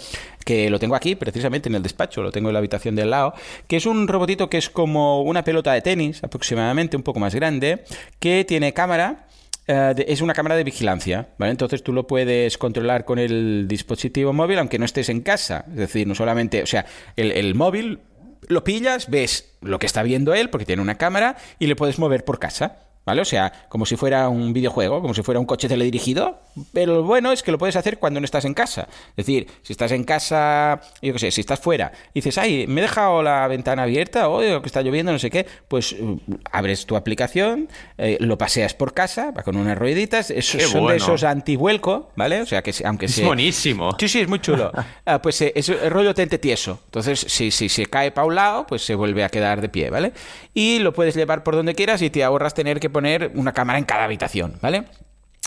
que 0.47 0.71
lo 0.71 0.79
tengo 0.79 0.95
aquí 0.95 1.15
precisamente 1.17 1.69
en 1.69 1.75
el 1.75 1.83
despacho, 1.83 2.23
lo 2.23 2.31
tengo 2.33 2.49
en 2.49 2.55
la 2.55 2.61
habitación 2.61 2.95
del 2.95 3.11
lado, 3.11 3.35
que 3.67 3.77
es 3.77 3.85
un 3.85 4.09
robotito 4.09 4.49
que 4.49 4.59
es 4.59 4.71
como 4.71 5.23
una 5.23 5.45
pelota 5.45 5.73
de 5.73 5.83
tenis, 5.83 6.23
aproximadamente 6.23 6.97
un 6.97 7.03
poco 7.03 7.21
más 7.21 7.35
grande, 7.35 7.85
que 8.21 8.45
tiene 8.47 8.73
cámara 8.73 9.26
eh, 9.67 10.05
es 10.07 10.21
una 10.21 10.35
cámara 10.35 10.57
de 10.57 10.65
vigilancia, 10.65 11.29
¿vale? 11.39 11.51
Entonces 11.51 11.83
tú 11.83 11.93
lo 11.93 12.07
puedes 12.07 12.59
controlar 12.59 13.05
con 13.05 13.19
el 13.19 13.67
dispositivo 13.69 14.33
móvil 14.33 14.59
aunque 14.59 14.79
no 14.79 14.85
estés 14.85 15.09
en 15.09 15.21
casa. 15.21 15.65
Es 15.71 15.77
decir, 15.77 16.07
no 16.07 16.15
solamente, 16.15 16.63
o 16.63 16.67
sea, 16.67 16.87
el 17.17 17.55
móvil 17.55 18.01
lo 18.49 18.65
pillas, 18.65 19.11
ves 19.11 19.57
lo 19.61 19.79
que 19.79 19.87
está 19.87 20.03
viendo 20.03 20.35
él 20.35 20.51
porque 20.51 20.67
tiene 20.67 20.83
una 20.83 20.97
cámara 20.97 21.37
y 21.59 21.67
le 21.67 21.77
puedes 21.77 21.99
mover 21.99 22.25
por 22.25 22.39
casa. 22.39 22.86
¿Vale? 23.07 23.23
O 23.23 23.25
sea, 23.25 23.53
como 23.69 23.87
si 23.87 23.97
fuera 23.97 24.29
un 24.29 24.53
videojuego, 24.53 25.01
como 25.01 25.15
si 25.15 25.23
fuera 25.23 25.39
un 25.39 25.47
coche 25.47 25.69
teledirigido, 25.69 26.41
pero 26.73 26.97
lo 26.97 27.03
bueno 27.05 27.31
es 27.31 27.45
que 27.45 27.53
lo 27.53 27.59
puedes 27.59 27.77
hacer 27.77 27.99
cuando 27.99 28.19
no 28.19 28.25
estás 28.25 28.45
en 28.45 28.53
casa. 28.53 28.89
Es 29.11 29.25
decir, 29.25 29.47
si 29.63 29.73
estás 29.73 29.93
en 29.93 30.03
casa, 30.03 30.81
yo 31.01 31.13
qué 31.13 31.19
sé, 31.21 31.31
si 31.31 31.41
estás 31.41 31.61
fuera 31.61 31.93
y 32.13 32.21
dices, 32.21 32.37
ay, 32.37 32.67
me 32.67 32.81
he 32.81 32.83
dejado 32.83 33.23
la 33.23 33.47
ventana 33.47 33.85
abierta, 33.85 34.29
o 34.29 34.41
que 34.61 34.67
está 34.67 34.83
lloviendo, 34.83 35.13
no 35.13 35.21
sé 35.21 35.31
qué, 35.31 35.47
pues 35.69 35.93
uh, 35.93 36.21
abres 36.51 36.85
tu 36.85 36.97
aplicación, 36.97 37.69
eh, 37.97 38.17
lo 38.19 38.39
paseas 38.39 38.75
por 38.75 38.93
casa, 38.93 39.31
va 39.31 39.45
con 39.45 39.57
unas 39.57 39.79
rueditas, 39.79 40.33
esos, 40.33 40.63
son 40.65 40.89
de 40.89 40.97
esos 40.97 41.23
antivuelco, 41.23 42.11
¿vale? 42.17 42.43
O 42.43 42.47
sea, 42.47 42.63
que 42.63 42.75
aunque 42.85 43.07
sea... 43.07 43.23
Es 43.23 43.29
buenísimo. 43.29 43.97
Sí, 44.01 44.09
sí, 44.09 44.21
es 44.21 44.29
muy 44.29 44.41
chulo. 44.41 44.73
Ah, 45.09 45.23
pues 45.23 45.41
eh, 45.41 45.53
es 45.55 45.69
el 45.69 45.91
rollo 45.91 46.15
tente 46.15 46.39
tieso. 46.39 46.81
Entonces, 46.87 47.21
si, 47.21 47.53
si 47.53 47.69
se 47.69 47.87
cae 47.87 48.11
para 48.11 48.27
un 48.27 48.35
lado, 48.35 48.67
pues 48.67 48.83
se 48.83 48.95
vuelve 48.97 49.23
a 49.23 49.29
quedar 49.29 49.61
de 49.61 49.69
pie, 49.69 49.89
¿vale? 49.89 50.13
Y 50.53 50.81
lo 50.81 50.93
puedes 50.93 51.15
llevar 51.15 51.45
por 51.45 51.55
donde 51.55 51.75
quieras 51.75 52.03
y 52.03 52.11
te 52.11 52.25
ahorras 52.25 52.55
tener 52.55 52.81
que 52.81 52.91
poner 52.97 53.31
una 53.35 53.53
cámara 53.53 53.79
en 53.79 53.85
cada 53.85 54.05
habitación, 54.05 54.55
¿vale? 54.63 54.85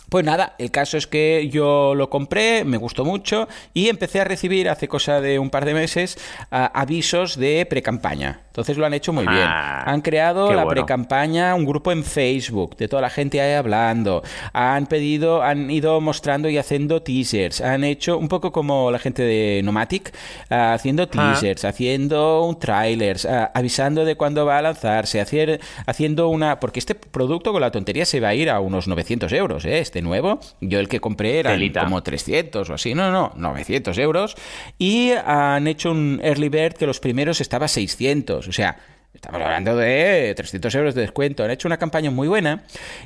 Pues 0.10 0.26
nada, 0.26 0.56
el 0.58 0.72
caso 0.72 0.98
es 0.98 1.08
que 1.08 1.50
yo 1.50 1.94
lo 1.96 2.10
compré, 2.10 2.64
me 2.66 2.78
gustó 2.78 3.06
mucho 3.06 3.48
y 3.74 3.90
empecé 3.90 4.20
a 4.20 4.24
recibir 4.24 4.68
hace 4.70 4.88
cosa 4.88 5.22
de 5.22 5.40
un 5.40 5.50
par 5.50 5.66
de 5.66 5.74
meses 5.74 6.18
avisos 6.50 7.38
de 7.38 7.66
pre-campaña. 7.70 8.42
Entonces 8.60 8.78
lo 8.78 8.86
han 8.86 8.94
hecho 8.94 9.14
muy 9.14 9.26
bien. 9.26 9.46
Ah, 9.48 9.84
han 9.86 10.02
creado 10.02 10.52
la 10.52 10.68
pre-campaña, 10.68 11.56
un 11.56 11.66
grupo 11.66 11.94
en 11.94 12.04
Facebook 12.04 12.76
de 12.76 12.90
toda 12.90 13.02
la 13.02 13.10
gente 13.10 13.40
ahí 13.40 13.54
hablando. 13.54 14.22
Han 14.52 14.88
pedido, 14.88 15.44
han 15.44 15.72
ido 15.72 16.02
mostrando 16.02 16.50
y 16.50 16.58
haciendo 16.58 17.02
teasers. 17.02 17.62
Han 17.62 17.86
hecho 17.86 18.18
un 18.18 18.28
poco 18.28 18.52
como 18.52 18.92
la 18.92 19.00
gente 19.00 19.22
de 19.22 19.62
Nomatic, 19.64 20.14
ah, 20.50 20.74
haciendo 20.74 21.04
ah. 21.04 21.08
teasers, 21.08 21.64
haciendo 21.64 22.44
un 22.44 22.60
trailers, 22.60 23.26
avisando 23.26 24.04
de 24.04 24.16
cuándo 24.16 24.46
va 24.46 24.58
a 24.58 24.62
lanzarse, 24.62 25.22
hacer, 25.22 25.62
haciendo 25.86 26.28
una... 26.28 26.60
Porque 26.60 26.80
este 26.80 26.96
producto 26.96 27.54
con 27.54 27.62
la 27.62 27.72
tontería 27.72 28.06
se 28.06 28.20
va 28.20 28.30
a 28.30 28.34
ir 28.34 28.50
a 28.50 28.60
unos 28.60 28.90
900 28.90 29.32
euros, 29.32 29.64
¿eh? 29.64 29.80
Este 29.80 29.99
nuevo. 30.02 30.40
Yo 30.62 30.80
el 30.80 30.88
que 30.88 31.00
compré 31.00 31.40
era 31.40 31.58
como 31.84 32.04
300 32.04 32.70
o 32.70 32.74
así. 32.74 32.94
No, 32.94 33.12
no, 33.12 33.34
900 33.36 33.98
euros. 33.98 34.36
Y 34.78 35.12
han 35.26 35.68
hecho 35.68 35.92
un 35.92 36.20
early 36.24 36.50
bird 36.50 36.74
que 36.74 36.86
los 36.86 37.00
primeros 37.00 37.42
estaba 37.42 37.68
600. 37.68 38.48
O 38.48 38.52
sea, 38.52 38.78
Estamos 39.12 39.42
hablando 39.42 39.76
de 39.76 40.34
300 40.36 40.74
euros 40.76 40.96
de 40.96 41.02
descuento. 41.02 41.44
Han 41.44 41.50
hecho 41.50 41.68
una 41.68 41.78
campaña 41.78 42.12
muy 42.12 42.28
buena 42.28 42.64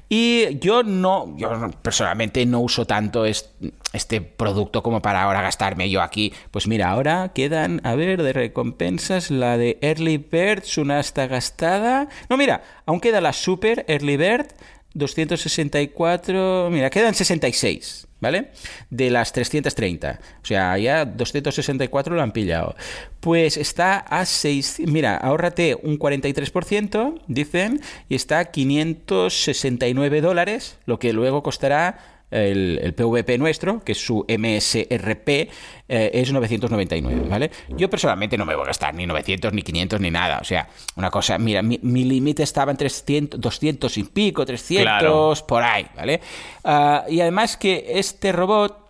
y 0.10 0.60
yo 0.60 0.84
no, 0.84 1.34
yo 1.38 1.71
personalmente 1.82 2.45
no 2.45 2.60
uso 2.60 2.86
tanto 2.86 3.25
este 3.25 4.21
producto 4.21 4.84
como 4.84 5.01
para 5.01 5.23
ahora 5.23 5.41
gastarme 5.41 5.89
yo 5.89 6.01
aquí. 6.01 6.34
Pues 6.51 6.67
mira, 6.67 6.89
ahora 6.89 7.32
quedan, 7.34 7.79
a 7.86 7.95
ver, 7.95 8.21
de 8.21 8.34
recompensas 8.34 9.32
la 9.32 9.58
de 9.58 9.77
Early 9.82 10.17
Bird, 10.17 10.63
una 10.77 10.99
está 10.99 11.27
gastada. 11.27 12.10
No, 12.29 12.36
mira, 12.36 12.63
aún 12.86 12.99
queda 12.99 13.21
la 13.21 13.32
Super 13.32 13.86
Early 13.88 14.17
Bird 14.17 14.47
264, 14.93 16.69
mira, 16.71 16.89
quedan 16.89 17.15
66, 17.15 18.08
¿vale? 18.19 18.51
De 18.89 19.10
las 19.10 19.34
330. 19.34 20.19
O 20.41 20.45
sea, 20.45 20.77
ya 20.77 21.06
264 21.06 22.15
lo 22.15 22.21
han 22.21 22.32
pillado. 22.32 22.75
Pues 23.19 23.58
está 23.58 23.97
a 23.97 24.25
6, 24.25 24.84
mira, 24.86 25.17
ahórrate 25.17 25.75
un 25.82 25.97
43%, 25.97 27.21
dicen, 27.27 27.82
y 28.10 28.15
está 28.15 28.39
a 28.39 28.45
569 28.45 30.21
dólares, 30.21 30.77
lo 30.86 30.99
que 30.99 31.13
luego 31.13 31.41
costará 31.41 32.12
el, 32.34 32.93
PVP 32.96 33.38
nuestro, 33.38 33.84
que 33.84 33.93
es 33.93 34.06
su 34.06 34.26
MSRP, 34.28 35.30
eh, 35.30 36.12
es 36.13 36.32
999, 36.32 37.28
¿vale? 37.30 37.52
Yo 37.69 37.89
personalmente 37.89 38.38
no 38.38 38.46
me 38.46 38.56
voy 38.56 38.63
a 38.63 38.67
gastar 38.67 38.93
ni 38.96 39.06
900, 39.06 39.54
ni 39.54 39.62
500, 39.62 40.02
ni 40.02 40.12
nada. 40.12 40.39
O 40.41 40.43
sea, 40.43 40.67
una 40.96 41.10
cosa, 41.10 41.38
mira, 41.38 41.62
mi, 41.62 41.78
límite 42.04 42.43
estaba 42.43 42.72
en 42.72 42.78
300, 42.78 43.39
200 43.39 43.98
y 43.98 44.04
pico, 44.04 44.46
300, 44.46 45.43
por 45.43 45.63
ahí, 45.63 45.86
¿vale? 45.96 46.22
Ah, 46.63 47.06
y 47.08 47.22
además 47.22 47.58
que 47.58 47.86
este 47.88 48.32
robot 48.32 48.83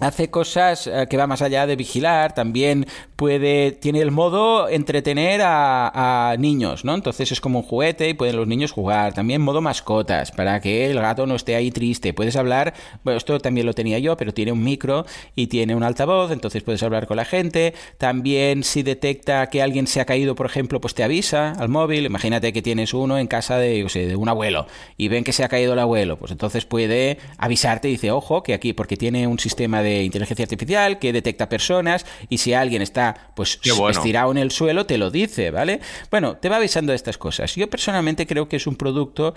hace 0.00 0.28
cosas 0.28 0.86
eh, 0.86 1.06
que 1.08 1.16
va 1.16 1.26
más 1.26 1.42
allá 1.42 1.66
de 1.66 1.76
vigilar, 1.76 2.34
también 2.34 2.86
puede, 3.16 3.72
tiene 3.72 4.00
el 4.00 4.10
modo 4.10 4.68
entretener 4.68 5.40
a, 5.44 6.34
niños, 6.38 6.84
¿no? 6.84 6.94
Entonces 6.94 7.30
es 7.30 7.40
como 7.40 7.60
un 7.60 7.64
juguete 7.64 8.08
y 8.08 8.14
pueden 8.14 8.36
los 8.36 8.48
niños 8.48 8.72
jugar, 8.72 9.14
también 9.14 9.40
modo 9.40 9.60
mascotas, 9.60 10.32
para 10.32 10.60
que 10.60 10.86
el 10.86 10.98
gato 11.00 11.26
no 11.26 11.36
esté 11.36 11.54
ahí 11.54 11.70
triste, 11.70 12.12
puedes 12.12 12.36
hablar, 12.36 12.74
bueno, 13.04 13.18
esto 13.18 13.38
también 13.38 13.66
lo 13.66 13.72
tenía 13.72 13.98
yo, 13.98 14.16
pero 14.16 14.34
tiene 14.34 14.52
un 14.52 14.62
micro 14.62 15.06
y 15.36 15.46
tiene 15.46 15.74
un 15.74 15.82
altavoz, 15.82 16.32
entonces 16.32 16.62
puedes 16.62 16.82
hablar 16.82 17.06
con 17.06 17.16
la 17.16 17.24
gente, 17.24 17.74
también 17.98 18.64
si 18.64 18.82
detecta 18.82 19.48
que 19.48 19.62
alguien 19.62 19.86
se 19.86 20.00
ha 20.00 20.04
caído, 20.04 20.34
por 20.34 20.46
ejemplo, 20.46 20.80
pues 20.80 20.94
te 20.94 21.04
avisa 21.04 21.52
al 21.52 21.68
móvil, 21.68 22.06
imagínate 22.06 22.52
que 22.52 22.62
tienes 22.62 22.94
uno 22.94 23.18
en 23.18 23.28
casa 23.28 23.58
de, 23.58 23.84
de 23.84 24.16
un 24.16 24.28
abuelo 24.28 24.66
y 24.96 25.08
ven 25.08 25.24
que 25.24 25.32
se 25.32 25.44
ha 25.44 25.48
caído 25.48 25.74
el 25.74 25.78
abuelo, 25.78 26.18
pues 26.18 26.32
entonces 26.32 26.64
puede 26.64 27.18
avisarte 27.38 27.88
y 27.88 27.92
dice, 27.92 28.10
ojo, 28.10 28.42
que 28.42 28.54
aquí, 28.54 28.72
porque 28.72 28.96
tiene 28.96 29.26
un 29.26 29.38
sistema 29.38 29.82
de 29.82 29.83
inteligencia 30.02 30.44
artificial 30.44 30.98
que 30.98 31.12
detecta 31.12 31.48
personas 31.48 32.06
y 32.28 32.38
si 32.38 32.54
alguien 32.54 32.82
está 32.82 33.32
pues 33.34 33.58
estirado 33.90 34.30
en 34.30 34.38
el 34.38 34.50
suelo 34.50 34.86
te 34.86 34.98
lo 34.98 35.10
dice, 35.10 35.50
¿vale? 35.50 35.80
Bueno, 36.10 36.36
te 36.36 36.48
va 36.48 36.56
avisando 36.56 36.92
de 36.92 36.96
estas 36.96 37.18
cosas. 37.18 37.54
Yo 37.54 37.68
personalmente 37.68 38.26
creo 38.26 38.48
que 38.48 38.56
es 38.56 38.66
un 38.66 38.76
producto 38.76 39.34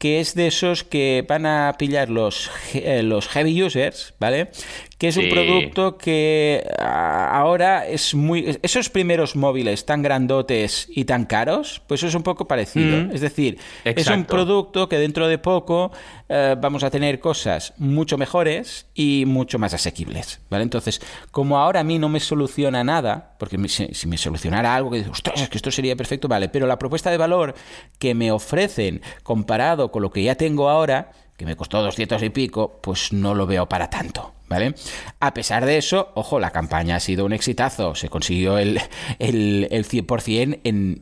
que 0.00 0.18
es 0.18 0.34
de 0.34 0.46
esos 0.46 0.82
que 0.82 1.26
van 1.28 1.44
a 1.44 1.74
pillar 1.78 2.08
los, 2.08 2.50
eh, 2.72 3.02
los 3.02 3.28
heavy 3.28 3.62
users, 3.62 4.14
¿vale? 4.18 4.50
Que 4.96 5.08
es 5.08 5.16
un 5.18 5.28
producto 5.28 5.98
que 5.98 6.66
ah, 6.78 7.30
ahora 7.32 7.86
es 7.86 8.14
muy... 8.14 8.58
Esos 8.62 8.88
primeros 8.88 9.36
móviles 9.36 9.84
tan 9.84 10.02
grandotes 10.02 10.86
y 10.88 11.04
tan 11.04 11.26
caros, 11.26 11.82
pues 11.86 12.02
es 12.02 12.14
un 12.14 12.22
poco 12.22 12.48
parecido. 12.48 12.96
Mm. 12.96 13.10
es 13.12 13.20
decir, 13.20 13.58
es 13.84 14.06
un 14.08 14.24
producto 14.24 14.88
que 14.88 14.98
dentro 14.98 15.28
de 15.28 15.36
poco 15.36 15.92
eh, 16.32 16.54
vamos 16.58 16.84
a 16.84 16.90
tener 16.90 17.18
cosas 17.18 17.74
mucho 17.76 18.16
mejores 18.16 18.86
y 18.94 19.24
mucho 19.26 19.58
más 19.58 19.74
asequibles, 19.74 20.40
¿vale? 20.48 20.62
Entonces, 20.62 21.00
como 21.32 21.58
ahora 21.58 21.80
a 21.80 21.84
mí 21.84 21.98
no 21.98 22.08
me 22.08 22.20
soluciona 22.20 22.84
nada, 22.84 23.34
porque 23.38 23.58
si, 23.68 24.06
me 24.06 24.16
solucionara 24.16 24.74
algo 24.74 24.92
que 24.92 24.98
dice, 24.98 25.10
ostras, 25.10 25.42
es 25.42 25.48
que 25.48 25.58
esto 25.58 25.70
sería 25.70 25.96
perfecto, 25.96 26.28
vale, 26.28 26.48
pero 26.48 26.66
la 26.66 26.78
propuesta 26.78 27.10
de 27.10 27.16
valor 27.16 27.54
que 27.98 28.14
me 28.14 28.30
ofrecen 28.30 29.02
comparado 29.24 29.89
con 29.90 30.02
lo 30.02 30.10
que 30.10 30.22
ya 30.22 30.34
tengo 30.34 30.68
ahora, 30.68 31.12
que 31.40 31.46
me 31.46 31.56
costó 31.56 31.82
200 31.82 32.22
y 32.22 32.28
pico, 32.28 32.80
pues 32.82 33.14
no 33.14 33.34
lo 33.34 33.46
veo 33.46 33.66
para 33.66 33.88
tanto, 33.88 34.34
¿vale? 34.46 34.74
A 35.20 35.32
pesar 35.32 35.64
de 35.64 35.78
eso, 35.78 36.10
ojo, 36.14 36.38
la 36.38 36.50
campaña 36.50 36.96
ha 36.96 37.00
sido 37.00 37.24
un 37.24 37.32
exitazo, 37.32 37.94
se 37.94 38.10
consiguió 38.10 38.58
el, 38.58 38.78
el, 39.18 39.66
el 39.70 39.88
100% 39.88 40.60
en 40.64 41.00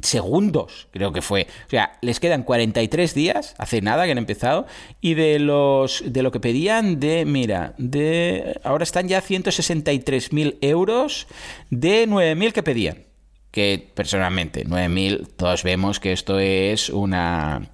segundos, 0.00 0.86
creo 0.92 1.12
que 1.12 1.22
fue. 1.22 1.48
O 1.66 1.70
sea, 1.70 1.98
les 2.02 2.20
quedan 2.20 2.44
43 2.44 3.14
días, 3.14 3.56
hace 3.58 3.80
nada 3.80 4.04
que 4.04 4.12
han 4.12 4.18
empezado, 4.18 4.66
y 5.00 5.14
de 5.14 5.40
los 5.40 6.04
de 6.06 6.22
lo 6.22 6.30
que 6.30 6.38
pedían 6.38 7.00
de, 7.00 7.24
mira, 7.24 7.74
de 7.78 8.60
ahora 8.62 8.84
están 8.84 9.08
ya 9.08 9.20
163.000 9.20 10.58
euros 10.60 11.26
de 11.70 12.08
9.000 12.08 12.52
que 12.52 12.62
pedían. 12.62 13.08
Que 13.50 13.90
personalmente, 13.92 14.64
9.000, 14.64 15.26
todos 15.36 15.64
vemos 15.64 15.98
que 15.98 16.12
esto 16.12 16.38
es 16.38 16.90
una 16.90 17.70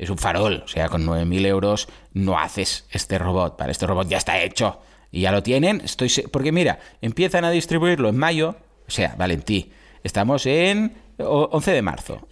es 0.00 0.08
un 0.08 0.16
farol. 0.16 0.62
O 0.64 0.68
sea, 0.68 0.88
con 0.88 1.06
9.000 1.06 1.46
euros 1.46 1.88
no 2.14 2.38
haces 2.38 2.86
este 2.90 3.18
robot. 3.18 3.56
Para 3.58 3.70
este 3.70 3.86
robot 3.86 4.08
ya 4.08 4.16
está 4.16 4.40
hecho. 4.40 4.80
Y 5.12 5.20
ya 5.20 5.30
lo 5.30 5.42
tienen. 5.42 5.82
Estoy 5.84 6.10
Porque 6.32 6.52
mira, 6.52 6.80
empiezan 7.02 7.44
a 7.44 7.50
distribuirlo 7.50 8.08
en 8.08 8.16
mayo. 8.16 8.56
O 8.88 8.90
sea, 8.90 9.14
Valentí, 9.18 9.70
estamos 10.02 10.46
en 10.46 10.94
11 11.18 11.70
de 11.70 11.82
marzo. 11.82 12.26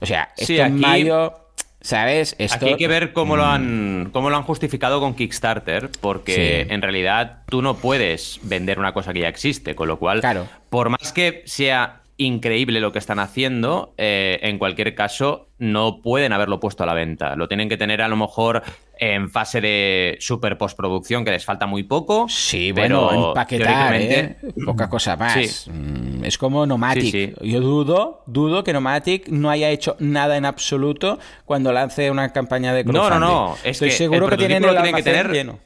O 0.00 0.06
sea, 0.06 0.28
esto 0.36 0.52
en 0.52 0.78
mayo... 0.78 1.42
¿Sabes? 1.80 2.34
Esto... 2.38 2.56
Aquí 2.56 2.70
hay 2.70 2.76
que 2.76 2.88
ver 2.88 3.12
cómo, 3.12 3.36
lo 3.36 3.44
han, 3.44 4.06
mm. 4.06 4.10
cómo 4.10 4.28
lo 4.28 4.36
han 4.36 4.42
justificado 4.42 4.98
con 4.98 5.14
Kickstarter, 5.14 5.90
porque 6.00 6.66
en 6.68 6.82
realidad 6.82 7.44
tú 7.48 7.62
no 7.62 7.76
puedes 7.76 8.40
vender 8.42 8.80
una 8.80 8.92
cosa 8.92 9.12
que 9.12 9.20
ya 9.20 9.28
existe, 9.28 9.76
con 9.76 9.86
lo 9.86 9.96
cual, 10.00 10.18
claro. 10.18 10.48
por 10.68 10.88
más 10.88 11.12
que 11.12 11.44
sea 11.46 12.00
increíble 12.18 12.80
lo 12.80 12.92
que 12.92 12.98
están 12.98 13.18
haciendo. 13.18 13.94
Eh, 13.96 14.38
en 14.42 14.58
cualquier 14.58 14.94
caso, 14.94 15.48
no 15.58 16.00
pueden 16.02 16.32
haberlo 16.32 16.60
puesto 16.60 16.82
a 16.82 16.86
la 16.86 16.94
venta. 16.94 17.36
Lo 17.36 17.48
tienen 17.48 17.68
que 17.68 17.76
tener 17.76 18.02
a 18.02 18.08
lo 18.08 18.16
mejor 18.16 18.62
en 18.98 19.30
fase 19.30 19.60
de 19.60 20.16
super 20.20 20.56
postproducción, 20.56 21.24
que 21.24 21.30
les 21.30 21.44
falta 21.44 21.66
muy 21.66 21.82
poco. 21.82 22.26
Sí, 22.28 22.72
bueno, 22.72 23.28
empaquetar, 23.28 23.94
¿eh? 23.96 24.36
poca 24.64 24.88
cosa 24.88 25.16
más. 25.18 25.68
Mm, 25.70 26.24
es 26.24 26.38
como 26.38 26.66
Nomatic. 26.66 27.40
Yo 27.42 27.60
dudo, 27.60 28.22
dudo 28.26 28.64
que 28.64 28.72
Nomatic 28.72 29.28
no 29.28 29.50
haya 29.50 29.70
hecho 29.70 29.96
nada 29.98 30.36
en 30.36 30.44
absoluto 30.44 31.18
cuando 31.44 31.72
lance 31.72 32.10
una 32.10 32.32
campaña 32.32 32.72
de 32.72 32.84
crowdfunding. 32.84 33.20
No, 33.20 33.20
no, 33.20 33.48
no. 33.48 33.56
Estoy 33.64 33.90
seguro 33.90 34.28
que 34.28 34.36
tienen 34.36 34.64
el 34.64 34.94
que 34.94 35.02
tener 35.02 35.30
lleno. 35.30 35.58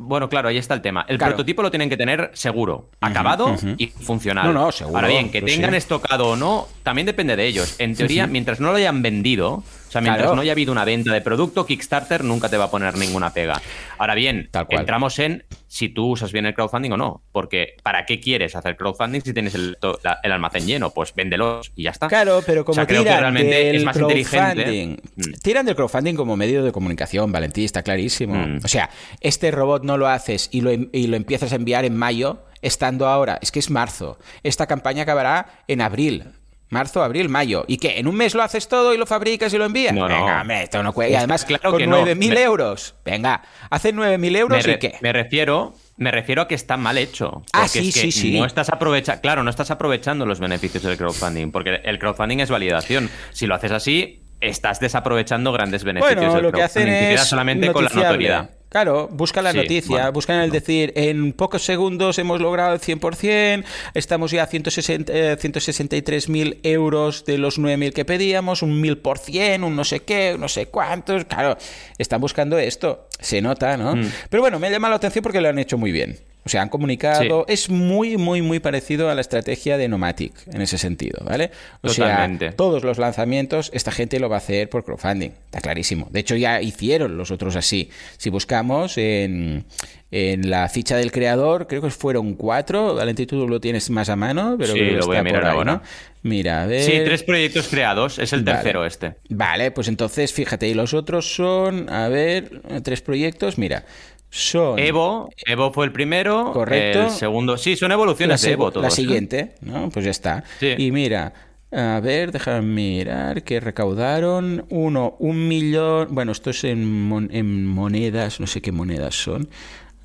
Bueno, 0.00 0.28
claro, 0.28 0.48
ahí 0.48 0.58
está 0.58 0.74
el 0.74 0.82
tema. 0.82 1.04
El 1.08 1.18
prototipo 1.18 1.62
lo 1.62 1.70
tienen 1.70 1.88
que 1.88 1.96
tener 1.96 2.30
seguro, 2.34 2.88
acabado 3.00 3.56
y 3.76 3.88
funcional. 3.88 4.46
No, 4.46 4.52
no, 4.52 4.72
seguro. 4.72 4.96
Ahora 4.96 5.08
bien, 5.08 5.30
que 5.30 5.42
tengan 5.42 5.74
estocado 5.74 6.30
o 6.30 6.36
no, 6.36 6.68
también 6.82 7.06
depende 7.06 7.36
de 7.36 7.46
ellos. 7.46 7.76
En 7.78 7.94
teoría, 7.94 8.26
mientras 8.26 8.60
no 8.60 8.70
lo 8.70 8.76
hayan 8.76 9.02
vendido, 9.02 9.62
o 9.88 9.90
sea, 9.90 10.00
mientras 10.02 10.34
no 10.34 10.42
haya 10.42 10.52
habido 10.52 10.70
una 10.70 10.84
venta 10.84 11.12
de 11.12 11.20
producto, 11.22 11.64
Kickstarter 11.64 12.22
nunca 12.22 12.48
te 12.48 12.58
va 12.58 12.64
a 12.64 12.70
poner 12.70 12.96
ninguna 12.96 13.32
pega. 13.32 13.60
Ahora 13.96 14.14
bien, 14.14 14.50
entramos 14.68 15.18
en 15.18 15.44
si 15.66 15.88
tú 15.88 16.10
usas 16.10 16.30
bien 16.32 16.44
el 16.44 16.54
crowdfunding 16.54 16.92
o 16.92 16.96
no. 16.96 17.22
Porque 17.32 17.76
¿para 17.82 18.04
qué 18.04 18.20
quieres 18.20 18.54
hacer 18.54 18.76
crowdfunding 18.76 19.20
si 19.20 19.32
tienes 19.32 19.54
el, 19.54 19.78
almacén 20.24 20.66
lleno? 20.66 20.90
Pues 20.90 21.14
véndelos 21.14 21.72
y 21.74 21.84
ya 21.84 21.90
está. 21.90 22.08
Claro, 22.08 22.42
pero 22.44 22.64
como 22.64 22.84
tiran 22.86 23.34
del 23.34 23.84
crowdfunding, 23.84 24.96
mm. 25.16 25.32
tiran 25.42 25.64
del 25.64 25.74
crowdfunding 25.74 26.14
como 26.14 26.36
medio 26.36 26.62
de 26.62 26.72
comunicación, 26.72 27.32
Valentín, 27.32 27.64
está 27.64 27.82
clarísimo. 27.82 28.34
Mm. 28.34 28.60
O 28.64 28.68
sea, 28.68 28.90
este 29.20 29.50
robot 29.50 29.84
no 29.84 29.96
lo 29.96 30.08
haces 30.08 30.48
y 30.52 30.60
lo, 30.60 30.70
y 30.72 31.06
lo 31.06 31.16
empiezas 31.16 31.52
a 31.52 31.56
enviar 31.56 31.84
en 31.86 31.96
mayo, 31.96 32.44
estando 32.60 33.06
ahora, 33.06 33.38
es 33.40 33.50
que 33.50 33.58
es 33.58 33.70
marzo. 33.70 34.18
Esta 34.42 34.66
campaña 34.66 35.04
acabará 35.04 35.62
en 35.66 35.80
abril. 35.80 36.24
Marzo, 36.70 37.02
abril, 37.02 37.28
mayo. 37.28 37.64
¿Y 37.66 37.78
qué? 37.78 37.98
¿En 37.98 38.06
un 38.06 38.14
mes 38.14 38.34
lo 38.34 38.42
haces 38.42 38.68
todo 38.68 38.92
y 38.92 38.98
lo 38.98 39.06
fabricas 39.06 39.52
y 39.54 39.58
lo 39.58 39.64
envías? 39.64 39.94
No, 39.94 40.06
Venga, 40.06 40.44
no. 40.44 40.52
esto 40.54 40.82
no 40.82 40.92
cuesta. 40.92 41.12
Y 41.12 41.16
además, 41.16 41.44
claro 41.44 41.70
con 41.70 41.80
9.000 41.80 42.38
euros. 42.38 42.94
Venga, 43.04 43.42
hacen 43.70 43.96
9.000 43.96 44.36
euros 44.36 44.68
y 44.68 44.78
qué. 44.78 44.96
Me 45.00 45.12
refiero, 45.12 45.74
me 45.96 46.10
refiero 46.10 46.42
a 46.42 46.48
que 46.48 46.54
está 46.54 46.76
mal 46.76 46.98
hecho. 46.98 47.42
Ah, 47.52 47.68
sí, 47.68 47.90
sí, 47.90 48.12
sí. 48.12 48.38
No 48.38 48.44
estás 48.44 48.68
aprovecha 48.68 49.20
claro, 49.20 49.42
no 49.42 49.50
estás 49.50 49.70
aprovechando 49.70 50.26
los 50.26 50.40
beneficios 50.40 50.82
del 50.82 50.96
crowdfunding, 50.96 51.50
porque 51.50 51.80
el 51.84 51.98
crowdfunding 51.98 52.40
es 52.40 52.50
validación. 52.50 53.08
Si 53.32 53.46
lo 53.46 53.54
haces 53.54 53.72
así, 53.72 54.22
estás 54.40 54.78
desaprovechando 54.78 55.52
grandes 55.52 55.84
beneficios 55.84 56.20
bueno, 56.20 56.34
del 56.34 56.42
lo 56.42 56.52
que 56.52 56.62
hacen 56.62 56.88
es 56.88 57.22
solamente 57.22 57.72
con 57.72 57.84
la 57.84 57.90
notoriedad. 57.90 58.50
Claro, 58.68 59.08
busca 59.10 59.40
la 59.40 59.54
noticia, 59.54 60.10
buscan 60.10 60.40
el 60.40 60.50
decir, 60.50 60.92
en 60.94 61.32
pocos 61.32 61.64
segundos 61.64 62.18
hemos 62.18 62.38
logrado 62.40 62.74
el 62.74 62.80
100%, 62.80 63.64
estamos 63.94 64.30
ya 64.30 64.42
a 64.42 64.48
163.000 64.48 66.52
eh, 66.52 66.58
euros 66.64 67.24
de 67.24 67.38
los 67.38 67.58
9.000 67.58 67.94
que 67.94 68.04
pedíamos, 68.04 68.60
un 68.62 68.82
1.000%, 68.82 69.64
un 69.64 69.74
no 69.74 69.84
sé 69.84 70.00
qué, 70.00 70.36
no 70.38 70.48
sé 70.48 70.66
cuántos, 70.66 71.24
claro, 71.24 71.56
están 71.96 72.20
buscando 72.20 72.58
esto, 72.58 73.08
se 73.18 73.40
nota, 73.40 73.78
¿no? 73.78 73.96
Mm. 73.96 74.12
Pero 74.28 74.42
bueno, 74.42 74.58
me 74.58 74.70
llama 74.70 74.90
la 74.90 74.96
atención 74.96 75.22
porque 75.22 75.40
lo 75.40 75.48
han 75.48 75.58
hecho 75.58 75.78
muy 75.78 75.90
bien. 75.90 76.18
O 76.44 76.48
sea, 76.48 76.62
han 76.62 76.70
comunicado. 76.70 77.44
Es 77.46 77.68
muy, 77.68 78.16
muy, 78.16 78.40
muy 78.40 78.58
parecido 78.58 79.10
a 79.10 79.14
la 79.14 79.20
estrategia 79.20 79.76
de 79.76 79.86
Nomatic 79.86 80.32
en 80.46 80.62
ese 80.62 80.78
sentido, 80.78 81.22
¿vale? 81.24 81.50
O 81.82 81.88
Totalmente. 81.88 82.46
sea, 82.46 82.56
todos 82.56 82.84
los 82.84 82.96
lanzamientos, 82.96 83.70
esta 83.74 83.90
gente 83.90 84.18
lo 84.18 84.30
va 84.30 84.36
a 84.36 84.38
hacer 84.38 84.70
por 84.70 84.82
crowdfunding, 84.84 85.30
está 85.44 85.60
clarísimo. 85.60 86.08
De 86.10 86.20
hecho, 86.20 86.36
ya 86.36 86.62
hicieron 86.62 87.18
los 87.18 87.30
otros 87.30 87.54
así. 87.54 87.90
Si 88.16 88.30
buscamos 88.30 88.96
en, 88.96 89.66
en 90.10 90.48
la 90.48 90.68
ficha 90.70 90.96
del 90.96 91.12
creador, 91.12 91.66
creo 91.66 91.82
que 91.82 91.90
fueron 91.90 92.34
cuatro. 92.34 92.94
Valentín, 92.94 93.26
tú 93.26 93.46
lo 93.46 93.60
tienes 93.60 93.90
más 93.90 94.08
a 94.08 94.16
mano, 94.16 94.56
pero 94.58 94.72
sí, 94.72 94.80
lo 94.80 95.04
voy 95.04 95.18
a 95.18 95.22
mirar 95.22 95.44
ahora. 95.44 95.82
Mira, 96.22 96.62
a 96.62 96.66
ver. 96.66 96.82
Sí, 96.82 96.92
tres 97.04 97.22
proyectos 97.24 97.68
creados, 97.68 98.18
es 98.18 98.32
el 98.32 98.44
tercero 98.44 98.86
este. 98.86 99.16
Vale, 99.28 99.70
pues 99.70 99.88
entonces 99.88 100.32
fíjate, 100.32 100.66
y 100.66 100.74
los 100.74 100.94
otros 100.94 101.34
son, 101.34 101.90
a 101.90 102.08
ver, 102.08 102.62
tres 102.82 103.02
proyectos, 103.02 103.58
mira. 103.58 103.84
Son... 104.30 104.78
Evo, 104.78 105.30
Evo 105.46 105.72
fue 105.72 105.86
el 105.86 105.92
primero. 105.92 106.52
Correcto. 106.52 107.04
El 107.04 107.10
segundo, 107.10 107.56
sí, 107.56 107.76
son 107.76 107.92
evoluciones 107.92 108.42
de 108.42 108.52
Evo. 108.52 108.70
la 108.70 108.90
siguiente, 108.90 109.54
¿no? 109.62 109.88
Pues 109.90 110.04
ya 110.04 110.10
está. 110.10 110.44
Y 110.60 110.90
mira, 110.92 111.32
A 111.70 112.00
ver, 112.00 112.32
déjame 112.32 112.62
mirar 112.62 113.42
que 113.42 113.60
recaudaron 113.60 114.64
uno, 114.70 115.16
un 115.18 115.48
millón, 115.48 116.08
bueno, 116.10 116.32
esto 116.32 116.48
es 116.50 116.64
en, 116.64 117.28
en 117.30 117.66
monedas, 117.66 118.40
no 118.40 118.46
sé 118.46 118.62
qué 118.62 118.72
monedas 118.72 119.14
son, 119.14 119.50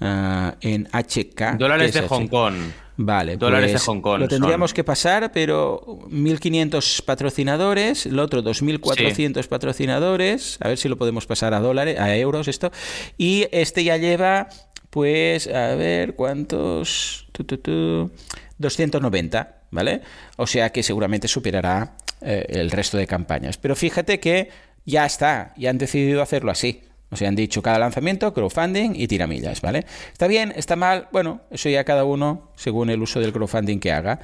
ah, 0.01 0.55
en 0.59 0.87
HK. 0.91 1.57
Dólares 1.57 1.93
de 1.93 2.01
Hong 2.01 2.27
Kong. 2.27 2.55
Vale, 2.95 3.37
dólares 3.37 3.67
de 3.67 3.73
pues 3.73 3.85
Hong 3.85 4.01
Kong. 4.01 4.19
Lo 4.19 4.27
tendríamos 4.27 4.73
que 4.73 4.83
pasar, 4.83 5.31
pero 5.31 5.81
1.500 6.09 7.03
patrocinadores, 7.03 8.05
el 8.05 8.19
otro 8.19 8.43
2.400 8.43 9.47
patrocinadores, 9.47 10.57
a 10.61 10.67
ver 10.67 10.77
si 10.77 10.89
lo 10.89 10.97
podemos 10.97 11.25
pasar 11.25 11.53
a 11.53 11.59
dólares, 11.59 11.99
a 11.99 12.15
euros 12.15 12.47
esto, 12.47 12.71
y 13.17 13.47
este 13.51 13.83
ya 13.83 13.97
lleva, 13.97 14.47
pues, 14.89 15.47
a 15.47 15.75
ver, 15.75 16.15
¿cuántos? 16.15 17.27
290. 17.33 19.63
¿vale? 19.73 20.01
O 20.37 20.47
sea 20.47 20.69
que 20.69 20.83
seguramente 20.83 21.27
superará 21.27 21.97
eh, 22.21 22.45
el 22.49 22.71
resto 22.71 22.97
de 22.97 23.07
campañas. 23.07 23.57
Pero 23.57 23.75
fíjate 23.75 24.19
que 24.19 24.49
ya 24.85 25.05
está, 25.05 25.53
ya 25.57 25.71
han 25.71 25.77
decidido 25.77 26.21
hacerlo 26.21 26.51
así. 26.51 26.81
O 27.13 27.15
sea, 27.15 27.29
han 27.29 27.35
dicho 27.35 27.61
cada 27.61 27.79
lanzamiento, 27.79 28.33
crowdfunding 28.33 28.93
y 28.95 29.07
tiramillas, 29.07 29.61
¿vale? 29.61 29.85
Está 30.11 30.27
bien, 30.27 30.53
está 30.55 30.75
mal, 30.75 31.07
bueno, 31.11 31.41
eso 31.51 31.69
ya 31.69 31.83
cada 31.83 32.03
uno 32.03 32.49
según 32.55 32.89
el 32.89 33.01
uso 33.01 33.19
del 33.19 33.31
crowdfunding 33.31 33.79
que 33.79 33.91
haga. 33.91 34.19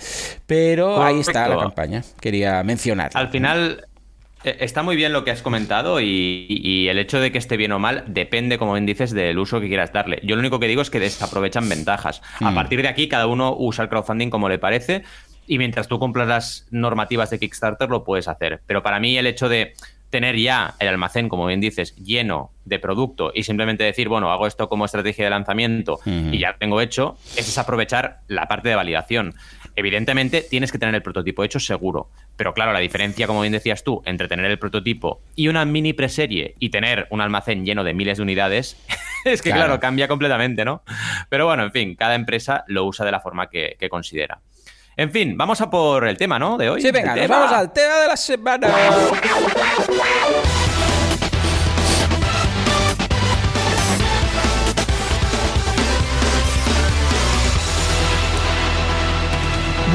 Pero 0.46 1.02
ahí 1.02 1.20
está 1.20 1.48
la 1.48 1.58
campaña, 1.58 2.04
quería 2.20 2.62
mencionar. 2.64 3.12
Al 3.14 3.30
final, 3.30 3.86
eh, 4.44 4.58
Está 4.62 4.84
muy 4.84 4.96
bien 4.96 5.12
lo 5.12 5.24
que 5.24 5.32
has 5.32 5.42
comentado 5.42 6.00
y, 6.00 6.88
el 6.90 6.98
hecho 6.98 7.20
de 7.20 7.32
que 7.32 7.38
esté 7.38 7.58
bien 7.58 7.72
o 7.72 7.80
mal 7.80 8.06
depende, 8.08 8.58
como 8.58 8.74
bien 8.74 8.86
dices, 8.86 9.12
del 9.12 9.38
uso 9.38 9.60
que 9.60 9.68
quieras 9.68 9.92
darle. 9.92 10.20
Yo 10.24 10.36
lo 10.36 10.40
único 10.40 10.60
que 10.60 10.68
digo 10.68 10.82
es 10.82 10.90
que 10.90 11.00
desaprovechan 11.00 11.68
ventajas. 11.68 12.22
A 12.40 12.52
mm. 12.52 12.56
partir 12.56 12.82
de 12.82 12.88
aquí, 12.88 13.08
cada 13.08 13.28
uno 13.28 13.56
usa 13.58 13.84
el 13.84 13.90
crowdfunding 13.90 14.30
como 14.30 14.50
le 14.50 14.58
parece 14.58 15.04
y 15.46 15.58
mientras 15.58 15.88
tú 15.88 16.00
cumplas 16.00 16.28
las 16.28 16.68
normativas 16.70 17.32
de 17.32 17.40
Kickstarter 17.40 17.90
lo 17.90 18.04
puedes 18.04 18.28
hacer. 18.28 18.62
Pero 18.66 18.82
para 18.82 19.00
mí 19.00 19.18
el 19.18 19.28
hecho 19.28 19.50
de 19.50 19.74
tener 20.10 20.38
ya 20.38 20.76
el 20.80 20.88
almacén, 20.88 21.30
como 21.30 21.46
bien 21.46 21.60
dices, 21.60 21.96
lleno 21.96 22.52
de 22.66 22.80
producto 22.80 23.32
y 23.34 23.44
simplemente 23.44 23.84
decir, 23.84 24.10
bueno, 24.10 24.32
hago 24.32 24.48
esto 24.48 24.70
como 24.70 24.86
estrategia 24.86 25.26
de 25.26 25.30
lanzamiento 25.30 26.00
y 26.06 26.40
ya 26.40 26.58
tengo 26.58 26.82
hecho, 26.82 27.18
es 27.36 27.58
aprovechar 27.58 28.22
la 28.28 28.48
parte 28.48 28.70
de 28.70 28.76
validación. 28.76 29.36
Evidentemente 29.76 30.42
tienes 30.42 30.72
que 30.72 30.78
tener 30.78 30.94
el 30.96 31.02
prototipo 31.02 31.44
hecho 31.44 31.60
seguro, 31.60 32.10
pero 32.36 32.54
claro, 32.54 32.74
la 32.74 32.80
diferencia, 32.80 33.28
como 33.28 33.42
bien 33.42 33.54
decías 33.54 33.84
tú, 33.84 34.02
entre 34.06 34.28
tener 34.28 34.46
el 34.46 34.60
prototipo 34.60 35.22
y 35.36 35.48
una 35.48 35.66
mini 35.66 35.94
preserie 35.94 36.56
y 36.60 36.70
tener 36.70 37.08
un 37.12 37.22
almacén 37.22 37.66
lleno 37.66 37.84
de 37.84 37.94
miles 37.94 38.18
de 38.18 38.24
unidades, 38.24 38.78
es 39.26 39.42
que 39.42 39.52
claro. 39.52 39.80
cambia 39.80 40.08
completamente, 40.08 40.66
¿no? 40.66 40.84
Pero 41.30 41.46
bueno, 41.46 41.64
en 41.64 41.72
fin, 41.72 41.96
cada 41.96 42.16
empresa 42.16 42.64
lo 42.68 42.86
usa 42.86 43.06
de 43.06 43.12
la 43.12 43.20
forma 43.20 43.50
que 43.50 43.78
considera. 43.90 44.42
En 45.00 45.12
fin, 45.12 45.38
vamos 45.38 45.62
a 45.62 45.70
por 45.70 46.06
el 46.06 46.18
tema, 46.18 46.38
¿no? 46.38 46.58
De 46.58 46.70
hoy. 46.70 46.82
Sí, 46.82 46.92
venga, 46.92 47.16
vamos 47.26 47.54
al 47.54 47.72
tema 47.72 48.00
de 48.00 48.08
la 48.08 48.18
semana. 48.18 48.68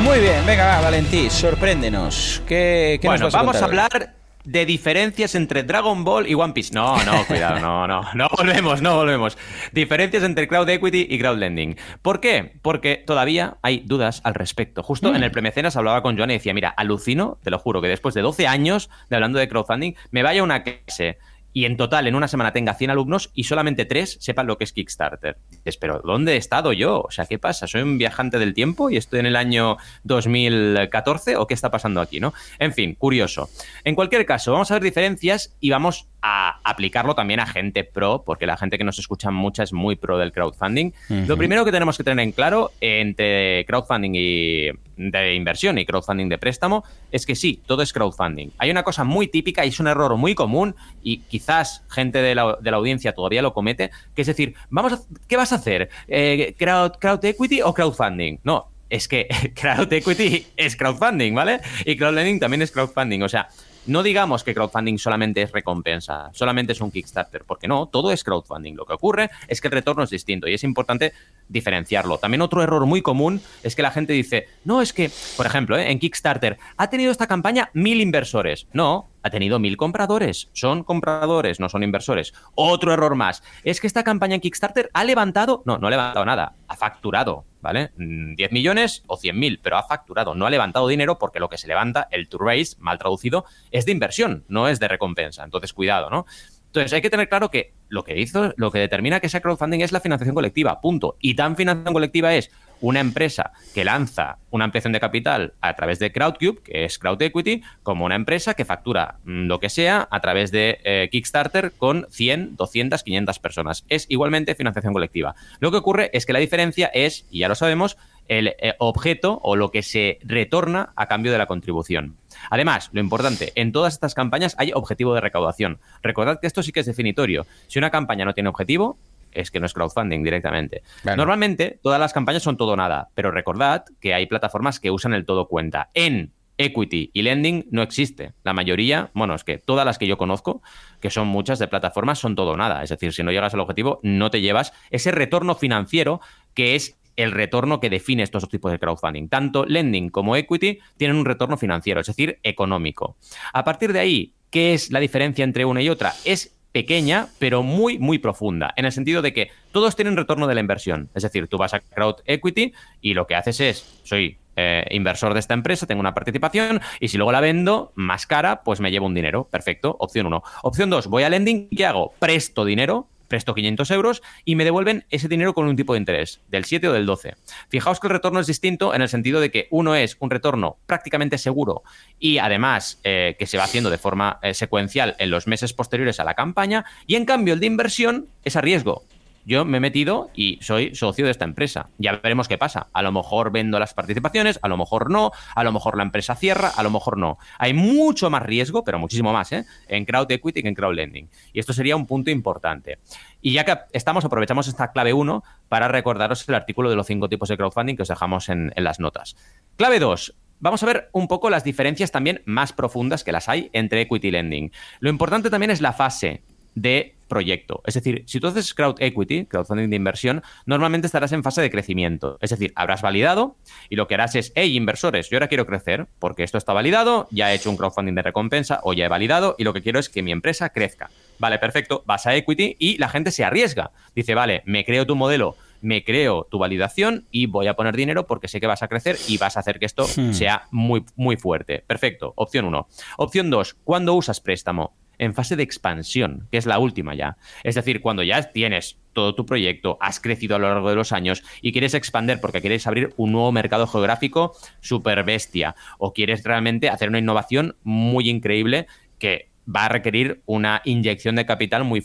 Muy 0.03 0.21
bien, 0.21 0.47
venga, 0.47 0.64
va, 0.64 0.81
Valentí, 0.81 1.29
sorpréndenos. 1.29 2.40
¿Qué, 2.49 2.99
qué 2.99 3.07
bueno, 3.07 3.25
nos 3.25 3.35
vas 3.35 3.43
vamos 3.43 3.61
a, 3.61 3.67
hablar 3.67 4.24
de 4.45 4.67
diferencias 4.67 5.35
entre 5.35 5.63
Dragon 5.63 6.05
Ball 6.05 6.27
y 6.29 6.35
One 6.35 6.53
Piece. 6.53 6.75
No, 6.75 7.03
no, 7.05 7.25
cuidado, 7.27 7.61
no, 7.61 7.87
no, 7.87 8.03
no 8.15 8.29
volvemos, 8.37 8.83
no 8.83 8.97
volvemos. 8.97 9.37
Diferencias 9.73 10.23
entre 10.23 10.47
crowd 10.49 10.69
equity 10.69 11.07
y 11.11 11.19
crowd 11.19 11.39
lending. 11.39 11.77
¿Por 12.03 12.21
qué? 12.21 12.53
Porque 12.63 13.03
todavía 13.05 13.57
hay 13.63 13.83
dudas 13.85 14.21
al 14.25 14.35
respecto. 14.35 14.83
Justo 14.83 15.15
en 15.15 15.23
el 15.23 15.31
mm. 15.31 15.33
premecenas 15.33 15.77
hablaba 15.77 16.03
con 16.03 16.17
Joan 16.17 16.31
y 16.31 16.35
decía, 16.35 16.55
mira, 16.55 16.69
alucino, 16.69 17.39
te 17.43 17.51
lo 17.51 17.59
juro, 17.59 17.81
que 17.81 17.89
después 17.89 18.15
de 18.15 18.23
12 18.23 18.47
años 18.47 18.91
de 19.09 19.17
hablando 19.17 19.39
de 19.39 19.49
crowdfunding, 19.49 19.95
me 20.11 20.23
vaya 20.23 20.43
una 20.43 20.63
clase 20.63 21.19
y 21.55 21.64
en 21.64 21.79
total 21.79 22.07
en 22.07 22.17
una 22.17 22.29
semana 22.29 22.53
tenga 22.53 22.75
100 22.75 22.90
alumnos 22.90 23.31
y 23.33 23.45
solamente 23.45 23.87
3 23.87 24.19
sepan 24.21 24.47
lo 24.47 24.59
que 24.59 24.64
es 24.64 24.73
Kickstarter. 24.73 25.38
Dices, 25.51 25.79
pero 25.79 26.03
¿dónde 26.05 26.35
he 26.35 26.37
estado 26.37 26.73
yo? 26.75 27.01
O 27.01 27.11
sea, 27.11 27.25
¿qué 27.25 27.38
pasa? 27.38 27.67
¿Soy 27.67 27.81
un 27.81 27.97
viajante 27.97 28.38
del 28.38 28.53
tiempo 28.53 28.90
y 28.90 28.97
estoy 28.97 29.21
en 29.21 29.27
el 29.27 29.37
año 29.37 29.79
2014 30.03 31.37
o 31.37 31.47
qué 31.47 31.55
está 31.55 31.71
pasando 31.71 32.01
aquí, 32.01 32.21
no? 32.21 32.35
En 32.59 32.73
fin, 32.73 32.95
curioso. 32.97 33.49
En 33.85 33.95
cualquier 33.95 34.27
caso, 34.27 34.53
vamos 34.53 34.71
a 34.71 34.75
ver 34.75 34.83
diferencias 34.83 35.57
y 35.61 35.71
vamos 35.71 36.09
a 36.27 36.59
aplicarlo 36.65 37.15
también 37.15 37.39
a 37.39 37.47
gente 37.47 37.85
pro, 37.85 38.23
porque 38.25 38.47
la 38.47 38.57
gente 38.57 38.79
que 38.79 38.85
nos 38.85 38.99
escucha 38.99 39.31
mucha 39.31 39.63
es 39.63 39.75
muy 39.75 39.95
pro 39.95 40.17
del 40.17 40.33
crowdfunding. 40.33 40.91
Lo 41.27 41.37
primero 41.37 41.67
que 41.67 41.71
tenemos 41.71 41.99
que 41.99 42.03
tener 42.03 42.25
en 42.25 42.33
claro 42.33 42.73
entre 42.81 43.67
crowdfunding 43.67 44.13
y 44.15 44.71
de 44.97 45.35
inversión 45.35 45.77
y 45.77 45.85
crowdfunding 45.85 46.31
de 46.31 46.39
préstamo 46.39 46.83
es 47.13 47.27
que 47.27 47.35
sí, 47.35 47.61
todo 47.67 47.83
es 47.83 47.93
crowdfunding. 47.93 48.53
Hay 48.57 48.71
una 48.71 48.85
cosa 48.85 49.05
muy 49.05 49.29
típica 49.29 49.67
y 49.67 49.69
es 49.69 49.81
un 49.81 49.87
error 49.87 50.17
muy 50.17 50.35
común 50.35 50.75
y 51.03 51.19
quizás 51.19 51.85
gente 51.91 52.23
de 52.23 52.35
la, 52.35 52.57
audiencia 52.73 53.13
todavía 53.13 53.43
lo 53.43 53.53
comete, 53.53 53.91
que 54.15 54.23
es 54.23 54.27
decir, 54.27 54.55
vamos 54.71 54.95
a, 54.95 55.01
¿qué 55.29 55.37
vas 55.37 55.53
a 55.53 55.57
hacer? 55.57 55.91
Eh, 56.09 56.55
crowd, 56.59 56.93
¿Crowd 56.93 57.23
equity 57.23 57.61
o 57.61 57.75
crowdfunding? 57.75 58.39
No, 58.45 58.71
es 58.95 59.09
que 59.09 59.29
crowd 59.61 59.93
equity 59.93 60.47
es 60.57 60.77
crowdfunding, 60.77 61.35
¿vale? 61.35 61.61
Y 61.85 61.97
crowdlending 61.97 62.41
también 62.41 62.63
es 62.63 62.71
crowdfunding. 62.71 63.23
O 63.23 63.29
sea, 63.29 63.49
no 63.87 64.03
digamos 64.03 64.44
que 64.44 64.55
crowdfunding 64.55 64.99
solamente 64.99 65.42
es 65.42 65.53
recompensa, 65.53 66.31
solamente 66.33 66.73
es 66.73 66.81
un 66.81 66.90
Kickstarter, 66.90 67.44
porque 67.44 67.68
no, 67.68 67.87
todo 67.87 68.12
es 68.12 68.25
crowdfunding. 68.25 68.75
Lo 68.75 68.87
que 68.87 68.94
ocurre 68.94 69.31
es 69.49 69.61
que 69.61 69.68
el 69.68 69.73
retorno 69.73 70.03
es 70.03 70.11
distinto 70.11 70.49
y 70.49 70.55
es 70.55 70.64
importante 70.64 71.12
diferenciarlo. 71.49 72.18
También 72.18 72.42
otro 72.42 72.62
error 72.62 72.87
muy 72.87 73.03
común 73.03 73.40
es 73.62 73.77
que 73.77 73.83
la 73.83 73.90
gente 73.90 74.12
dice, 74.12 74.49
no, 74.64 74.83
es 74.83 74.92
que, 74.92 75.11
por 75.37 75.47
ejemplo, 75.47 75.77
¿eh? 75.77 75.90
en 75.90 75.99
Kickstarter 75.99 76.59
ha 76.77 76.90
tenido 76.90 77.11
esta 77.11 77.27
campaña 77.27 77.70
mil 77.73 78.01
inversores. 78.01 78.66
No, 78.73 79.09
ha 79.25 79.31
tenido 79.31 79.59
mil 79.59 79.77
compradores. 79.77 80.51
Son 80.53 80.85
compradores, 80.85 81.59
no 81.59 81.69
son 81.69 81.83
inversores. 81.83 82.35
Otro 82.55 82.93
error 82.93 83.17
más 83.17 83.43
es 83.65 83.81
que 83.81 83.87
esta 83.87 84.05
campaña 84.05 84.37
en 84.37 84.41
Kickstarter 84.41 84.91
ha 84.93 85.03
levantado, 85.03 85.63
no, 85.65 85.79
no 85.79 85.89
ha 85.89 85.91
levantado 85.91 86.25
nada, 86.25 86.55
ha 86.69 86.77
facturado. 86.77 87.45
¿vale? 87.63 87.93
10 87.97 88.51
mm, 88.51 88.55
millones 88.55 89.03
o 89.07 89.17
100 89.17 89.39
mil, 89.39 89.59
pero 89.63 89.79
ha 89.79 89.83
facturado, 89.85 90.35
no 90.35 90.45
ha 90.45 90.51
levantado 90.51 90.87
dinero 90.87 91.19
porque 91.19 91.41
lo 91.41 91.49
que 91.49 91.57
se 91.57 91.67
levanta, 91.67 92.09
el 92.11 92.29
to 92.29 92.37
raise, 92.37 92.77
mal 92.79 92.99
traducido, 92.99 93.47
es 93.71 93.87
de 93.87 93.93
inversión, 93.93 94.45
no 94.49 94.69
es 94.69 94.79
de 94.81 94.89
recompensa. 94.89 95.43
Entonces, 95.45 95.73
cuidado, 95.73 96.11
¿no? 96.11 96.27
Entonces, 96.67 96.93
hay 96.93 97.01
que 97.01 97.09
tener 97.09 97.31
claro 97.31 97.51
que 97.51 97.73
lo 97.89 98.05
que 98.05 98.21
hizo, 98.21 98.53
lo 98.57 98.71
que 98.71 98.81
determina 98.81 99.21
que 99.21 99.31
sea 99.31 99.41
crowdfunding 99.41 99.81
es 99.81 99.93
la 99.93 100.01
financiación 100.01 100.35
colectiva, 100.35 100.81
punto. 100.83 101.17
Y 101.21 101.35
tan 101.35 101.57
financiación 101.57 101.95
colectiva 101.95 102.35
es 102.35 102.51
una 102.81 103.01
empresa 103.01 103.53
que 103.75 103.85
lanza 103.85 104.39
una 104.51 104.65
ampliación 104.65 104.93
de 104.93 105.01
capital 105.01 105.55
a 105.61 105.75
través 105.75 105.99
de 105.99 106.13
Crowdcube, 106.13 106.63
que 106.63 106.85
es 106.85 106.99
Crowd 106.99 107.21
Equity, 107.21 107.63
como 107.83 108.05
una 108.05 108.15
empresa 108.15 108.55
que 108.55 108.65
factura 108.65 109.17
mm, 109.25 109.47
lo 109.47 109.61
que 109.61 109.69
sea 109.69 110.07
a 110.11 110.21
través 110.21 110.51
de 110.51 110.79
eh, 110.85 111.09
Kickstarter 111.11 111.73
con 111.73 112.07
100, 112.11 112.57
200, 112.57 113.03
500 113.03 113.39
personas. 113.39 113.85
Es 113.89 114.07
igualmente 114.09 114.55
financiación 114.55 114.93
colectiva. 114.93 115.35
Lo 115.61 115.71
que 115.71 115.79
ocurre 115.79 116.11
es 116.13 116.27
que 116.27 116.33
la 116.33 116.39
diferencia 116.39 116.87
es, 116.87 117.27
y 117.31 117.41
ya 117.41 117.49
lo 117.49 117.55
sabemos, 117.55 117.97
el 118.29 118.49
eh, 118.49 118.75
objeto 118.79 119.41
o 119.43 119.57
lo 119.57 119.71
que 119.71 119.83
se 119.83 120.19
retorna 120.23 120.93
a 120.97 121.07
cambio 121.07 121.33
de 121.33 121.39
la 121.39 121.47
contribución. 121.47 122.17
Además, 122.51 122.91
lo 122.93 123.01
importante, 123.01 123.53
en 123.55 123.73
todas 123.73 123.95
estas 123.95 124.15
campañas 124.15 124.55
hay 124.59 124.73
objetivo 124.73 125.15
de 125.15 125.21
recaudación. 125.21 125.79
Recordad 126.03 126.41
que 126.41 126.47
esto 126.47 126.63
sí 126.63 126.73
que 126.73 126.81
es 126.81 126.87
definitorio. 126.87 127.47
Si 127.69 127.79
una 127.79 127.91
campaña 127.91 128.25
no 128.25 128.35
tiene 128.35 128.49
objetivo, 128.49 128.99
es 129.35 129.51
que 129.51 129.61
no 129.61 129.66
es 129.66 129.75
crowdfunding 129.75 130.23
directamente. 130.23 130.83
Normalmente 131.05 131.79
todas 131.83 132.01
las 132.01 132.12
campañas 132.12 132.42
son 132.42 132.57
todo 132.57 132.77
nada, 132.77 133.09
pero 133.14 133.31
recordad 133.31 133.85
que 134.01 134.14
hay 134.14 134.27
plataformas 134.27 134.81
que 134.81 134.90
usan 134.90 135.14
el 135.14 135.27
todo 135.27 135.49
cuenta. 135.49 135.90
En 135.94 136.33
equity 136.57 137.11
y 137.12 137.23
lending 137.23 137.66
no 137.70 137.83
existe. 137.83 138.33
La 138.44 138.53
mayoría, 138.53 139.11
bueno, 139.14 139.35
es 139.35 139.44
que 139.44 139.59
todas 139.59 139.85
las 139.85 139.99
que 139.99 140.07
yo 140.07 140.16
conozco, 140.16 140.62
que 141.01 141.11
son 141.11 141.29
muchas 141.29 141.59
de 141.59 141.68
plataformas, 141.68 142.18
son 142.18 142.35
todo 142.35 142.57
nada. 142.57 142.83
Es 142.83 142.90
decir, 142.90 143.12
si 143.12 143.23
no 143.23 143.33
llegas 143.33 143.55
al 143.55 143.61
objetivo, 143.61 144.01
no 144.03 144.31
te 144.31 144.40
llevas 144.40 144.73
ese 144.90 145.11
retorno 145.11 145.55
financiero 145.55 146.20
que 146.55 146.75
es 146.75 146.99
el 147.16 147.33
retorno 147.33 147.81
que 147.81 147.90
define 147.90 148.23
estos 148.23 148.49
tipos 148.49 148.73
de 148.73 148.79
crowdfunding. 148.79 149.29
Tanto 149.29 149.64
lending 149.66 150.11
como 150.11 150.37
equity 150.37 150.79
tienen 150.97 151.16
un 151.16 151.25
retorno 151.25 151.57
financiero, 151.57 152.01
es 152.01 152.07
decir, 152.07 152.38
económico. 152.42 153.16
A 153.53 153.64
partir 153.64 153.92
de 153.92 154.01
ahí, 154.01 154.35
¿qué 154.51 154.75
es 154.75 154.90
la 154.90 155.01
diferencia 155.01 155.44
entre 155.44 155.64
una 155.64 155.83
y 155.83 155.88
otra? 155.88 156.12
Es 156.25 156.57
pequeña, 156.75 157.29
pero 157.39 157.63
muy, 157.63 158.01
muy 158.01 158.19
profunda, 158.19 158.75
en 158.75 158.85
el 158.85 158.91
sentido 158.91 159.23
de 159.23 159.33
que 159.33 159.51
todos 159.71 159.95
tienen 159.95 160.17
retorno 160.17 160.49
de 160.49 160.57
la 160.57 160.61
inversión. 160.61 161.09
Es 161.15 161.23
decir, 161.23 161.47
tú 161.47 161.57
vas 161.57 161.73
a 161.73 161.79
Crowd 161.79 162.17
Equity 162.27 162.73
y 163.01 163.15
lo 163.15 163.29
que 163.29 163.37
haces 163.37 163.61
es, 163.61 164.01
soy 164.03 164.39
eh, 164.57 164.85
inversor 164.91 165.35
de 165.35 165.41
esta 165.41 165.55
empresa, 165.55 165.87
tengo 165.87 166.01
una 166.01 166.15
participación 166.15 166.81
y 166.99 167.07
si 167.07 167.17
luego 167.17 167.31
la 167.31 167.41
vendo 167.41 167.93
más 167.95 168.27
cara, 168.27 168.65
pues 168.65 168.81
me 168.81 168.91
llevo 168.91 169.07
un 169.07 169.15
dinero. 169.15 169.49
Perfecto, 169.49 169.95
opción 170.01 170.27
1. 170.27 170.43
Opción 170.65 170.91
2, 170.91 171.07
voy 171.07 171.23
a 171.23 171.29
lending, 171.29 171.69
¿qué 171.69 171.87
hago? 171.87 172.13
Presto 172.19 172.65
dinero 172.65 173.07
presto 173.29 173.55
500 173.55 173.91
euros 173.91 174.23
y 174.45 174.55
me 174.55 174.65
devuelven 174.65 175.05
ese 175.11 175.29
dinero 175.29 175.55
con 175.55 175.67
un 175.67 175.77
tipo 175.77 175.95
de 175.95 175.99
interés, 175.99 176.41
del 176.49 176.65
7 176.65 176.89
o 176.89 176.93
del 176.93 177.07
12. 177.07 177.35
Fijaos 177.69 178.01
que 178.01 178.07
el 178.07 178.13
retorno 178.13 178.41
es 178.41 178.47
distinto 178.47 178.95
en 178.95 179.03
el 179.03 179.09
sentido 179.09 179.41
de 179.41 179.51
que 179.51 179.69
uno 179.71 179.95
es 179.95 180.17
un 180.21 180.31
retorno 180.31 180.79
prácticamente 180.87 181.39
seguro 181.39 181.83
y 182.19 182.39
además 182.39 183.01
eh, 183.05 183.37
que 183.39 183.47
se 183.47 183.59
va 183.59 183.65
haciendo 183.65 183.91
de 183.91 183.99
forma 183.99 184.39
eh, 184.43 184.55
secuencial 184.55 185.17
en 185.19 185.31
los 185.31 185.47
meses 185.47 185.73
posteriores 185.73 186.21
a 186.21 186.25
la 186.25 186.35
campaña 186.35 186.85
y 187.07 187.17
en 187.17 187.25
cambio 187.25 187.55
el 187.55 187.61
de 187.61 187.67
inversión 187.67 188.29
es 188.45 188.57
a 188.57 188.61
riesgo. 188.61 189.05
Yo 189.45 189.65
me 189.65 189.79
he 189.79 189.81
metido 189.81 190.31
y 190.35 190.59
soy 190.63 190.95
socio 190.95 191.25
de 191.25 191.31
esta 191.31 191.45
empresa. 191.45 191.91
Ya 191.99 192.13
veremos 192.17 192.49
qué 192.49 192.59
pasa. 192.59 192.89
A 192.93 193.03
lo 193.03 193.13
mejor 193.13 193.53
vendo 193.53 193.79
las 193.79 193.95
participaciones, 193.95 194.59
a 194.63 194.69
lo 194.69 194.77
mejor 194.77 195.11
no, 195.11 195.33
a 195.55 195.65
lo 195.65 195.73
mejor 195.73 195.97
la 195.97 196.03
empresa 196.03 196.35
cierra, 196.35 196.71
a 196.75 196.83
lo 196.83 196.91
mejor 196.91 197.19
no. 197.19 197.39
Hay 197.59 197.75
mucho 197.75 198.31
más 198.31 198.43
riesgo, 198.43 198.85
pero 198.85 198.99
muchísimo 198.99 199.33
más, 199.33 199.53
¿eh? 199.53 199.65
en 199.89 200.05
crowd 200.05 200.31
equity 200.31 200.63
que 200.63 200.69
en 200.69 200.75
crowd 200.75 200.95
lending. 200.95 201.29
Y 201.53 201.61
esto 201.61 201.73
sería 201.73 201.97
un 201.97 202.07
punto 202.07 202.31
importante. 202.31 202.99
Y 203.41 203.53
ya 203.53 203.65
que 203.65 203.77
estamos, 203.93 204.25
aprovechamos 204.25 204.69
esta 204.69 204.93
clave 204.93 205.13
1 205.13 205.43
para 205.69 205.88
recordaros 205.88 206.49
el 206.49 206.55
artículo 206.55 206.90
de 206.90 206.97
los 206.97 207.07
cinco 207.07 207.29
tipos 207.29 207.49
de 207.49 207.57
crowdfunding 207.57 207.97
que 207.97 208.03
os 208.03 208.09
dejamos 208.09 208.49
en, 208.49 208.73
en 208.75 208.85
las 208.85 209.01
notas. 209.01 209.37
Clave 209.77 209.99
2. 209.99 210.35
Vamos 210.61 210.83
a 210.83 210.87
ver 210.87 211.11
un 211.13 211.29
poco 211.29 211.51
las 211.51 211.65
diferencias 211.65 212.11
también 212.11 212.40
más 212.47 212.73
profundas 212.73 213.25
que 213.25 213.33
las 213.33 213.49
hay 213.49 213.69
entre 213.73 214.01
equity 214.01 214.31
lending. 214.31 214.73
Lo 215.01 215.11
importante 215.11 215.51
también 215.51 215.71
es 215.71 215.83
la 215.83 215.92
fase 215.92 216.42
de 216.75 217.13
proyecto. 217.29 217.83
Es 217.87 217.94
decir, 217.94 218.25
si 218.27 218.40
tú 218.40 218.46
haces 218.46 218.75
crowd 218.75 218.96
equity, 219.00 219.46
crowdfunding 219.46 219.90
de 219.90 219.96
inversión, 219.96 220.42
normalmente 220.66 221.06
estarás 221.06 221.33
en 221.33 221.42
fase 221.42 221.62
de 221.62 221.70
crecimiento. 221.70 222.38
Es 222.40 222.50
decir, 222.50 222.72
habrás 222.77 223.02
validado 223.02 223.56
y 223.88 223.96
lo 223.96 224.06
que 224.06 224.14
harás 224.14 224.35
es, 224.35 224.52
hey, 224.54 224.77
inversores, 224.77 225.31
yo 225.31 225.37
ahora 225.37 225.48
quiero 225.48 225.66
crecer 225.66 226.06
porque 226.18 226.42
esto 226.42 226.58
está 226.58 226.72
validado, 226.72 227.29
ya 227.31 227.52
he 227.52 227.56
hecho 227.56 227.70
un 227.70 227.77
crowdfunding 227.77 228.14
de 228.14 228.22
recompensa 228.22 228.81
o 228.83 228.92
ya 228.92 229.06
he 229.06 229.08
validado 229.08 229.54
y 229.58 229.64
lo 229.64 229.72
que 229.72 229.83
quiero 229.83 229.98
es 229.98 230.08
que 230.08 230.22
mi 230.22 230.33
empresa 230.33 230.70
crezca. 230.70 231.10
Vale, 231.38 231.58
perfecto, 231.58 232.02
vas 232.06 232.27
a 232.27 232.35
equity 232.35 232.77
y 232.79 232.98
la 232.98 233.08
gente 233.08 233.31
se 233.31 233.44
arriesga. 233.44 233.90
Dice, 234.14 234.35
vale, 234.35 234.62
me 234.66 234.85
creo 234.85 235.06
tu 235.06 235.16
modelo, 235.16 235.56
me 235.85 236.02
creo 236.02 236.48
tu 236.50 236.58
validación 236.58 237.27
y 237.31 237.46
voy 237.46 237.66
a 237.66 237.75
poner 237.75 237.94
dinero 237.94 238.27
porque 238.27 238.48
sé 238.48 238.60
que 238.60 238.66
vas 238.66 238.83
a 238.83 238.88
crecer 238.88 239.16
y 239.29 239.38
vas 239.38 239.56
a 239.56 239.60
hacer 239.60 239.79
que 239.79 239.87
esto 239.87 240.06
hmm. 240.16 240.33
sea 240.33 240.66
muy, 240.70 241.04
muy 241.14 241.37
fuerte. 241.37 241.85
Perfecto, 241.87 242.33
opción 242.37 242.64
1. 242.64 242.88
Opción 243.18 243.50
2, 243.50 243.75
¿cuándo 243.85 244.14
usas 244.14 244.40
préstamo? 244.40 244.94
En 245.19 245.35
fase 245.35 245.56
de 245.56 245.62
expansión, 245.62 246.48
que 246.50 246.58
es 246.58 246.67
la 246.67 246.79
última 246.79 247.15
ya. 247.15 247.37
Es 247.62 247.75
decir, 247.75 248.00
cuando 248.00 248.23
ya 248.23 248.42
tienes 248.52 248.98
todo 249.12 249.35
tu 249.35 249.46
proyecto, 249.46 249.96
has 250.00 250.21
crecido 250.21 250.56
a 250.56 250.58
lo 250.58 250.69
largo 250.69 250.90
de 250.90 250.96
los 250.96 251.12
años 251.12 251.42
y 251.62 251.73
quieres 251.73 251.94
expandir 251.94 252.40
porque 252.40 252.60
quieres 252.60 252.87
abrir 252.87 253.15
un 253.17 253.33
nuevo 253.33 253.52
mercado 253.52 253.87
geográfico 253.87 254.56
super 254.81 255.23
bestia 255.25 255.77
o 255.98 256.12
quieres 256.12 256.44
realmente 256.44 256.88
hacer 256.88 257.08
una 257.08 257.19
innovación 257.19 257.77
muy 257.85 258.29
increíble 258.29 258.87
que 259.19 259.48
va 259.65 259.87
a 259.87 259.88
requerir 259.88 260.42
una 260.46 260.83
inyección 260.85 261.37
de 261.37 261.46
capital 261.46 261.85
muy 261.85 262.04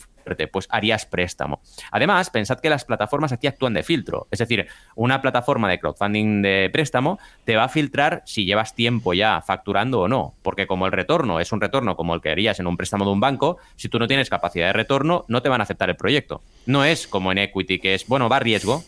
pues 0.51 0.67
harías 0.69 1.05
préstamo. 1.05 1.61
Además, 1.91 2.29
pensad 2.29 2.59
que 2.59 2.69
las 2.69 2.85
plataformas 2.85 3.31
aquí 3.31 3.47
actúan 3.47 3.73
de 3.73 3.83
filtro, 3.83 4.27
es 4.31 4.39
decir, 4.39 4.67
una 4.95 5.21
plataforma 5.21 5.69
de 5.69 5.79
crowdfunding 5.79 6.41
de 6.41 6.69
préstamo 6.71 7.19
te 7.45 7.55
va 7.55 7.65
a 7.65 7.69
filtrar 7.69 8.23
si 8.25 8.45
llevas 8.45 8.75
tiempo 8.75 9.13
ya 9.13 9.41
facturando 9.41 10.01
o 10.01 10.07
no, 10.07 10.35
porque 10.41 10.67
como 10.67 10.85
el 10.85 10.91
retorno 10.91 11.39
es 11.39 11.51
un 11.51 11.61
retorno 11.61 11.95
como 11.95 12.15
el 12.15 12.21
que 12.21 12.29
harías 12.29 12.59
en 12.59 12.67
un 12.67 12.77
préstamo 12.77 13.05
de 13.05 13.11
un 13.11 13.19
banco, 13.19 13.57
si 13.75 13.89
tú 13.89 13.99
no 13.99 14.07
tienes 14.07 14.29
capacidad 14.29 14.67
de 14.67 14.73
retorno, 14.73 15.25
no 15.27 15.41
te 15.41 15.49
van 15.49 15.61
a 15.61 15.63
aceptar 15.63 15.89
el 15.89 15.95
proyecto. 15.95 16.41
No 16.65 16.83
es 16.83 17.07
como 17.07 17.31
en 17.31 17.39
equity, 17.39 17.79
que 17.79 17.95
es, 17.95 18.07
bueno, 18.07 18.29
va 18.29 18.37
a 18.37 18.39
riesgo, 18.39 18.83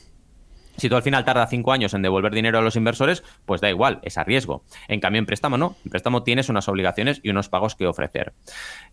si 0.77 0.89
tú 0.89 0.95
al 0.95 1.03
final 1.03 1.25
tardas 1.25 1.49
cinco 1.49 1.71
años 1.71 1.93
en 1.93 2.01
devolver 2.01 2.33
dinero 2.33 2.59
a 2.59 2.61
los 2.61 2.75
inversores, 2.75 3.23
pues 3.45 3.61
da 3.61 3.69
igual, 3.69 3.99
es 4.03 4.17
a 4.17 4.23
riesgo. 4.23 4.63
En 4.87 4.99
cambio, 4.99 5.19
en 5.19 5.25
préstamo 5.25 5.57
no. 5.57 5.75
En 5.83 5.91
préstamo 5.91 6.23
tienes 6.23 6.49
unas 6.49 6.67
obligaciones 6.67 7.19
y 7.23 7.29
unos 7.29 7.49
pagos 7.49 7.75
que 7.75 7.87
ofrecer. 7.87 8.33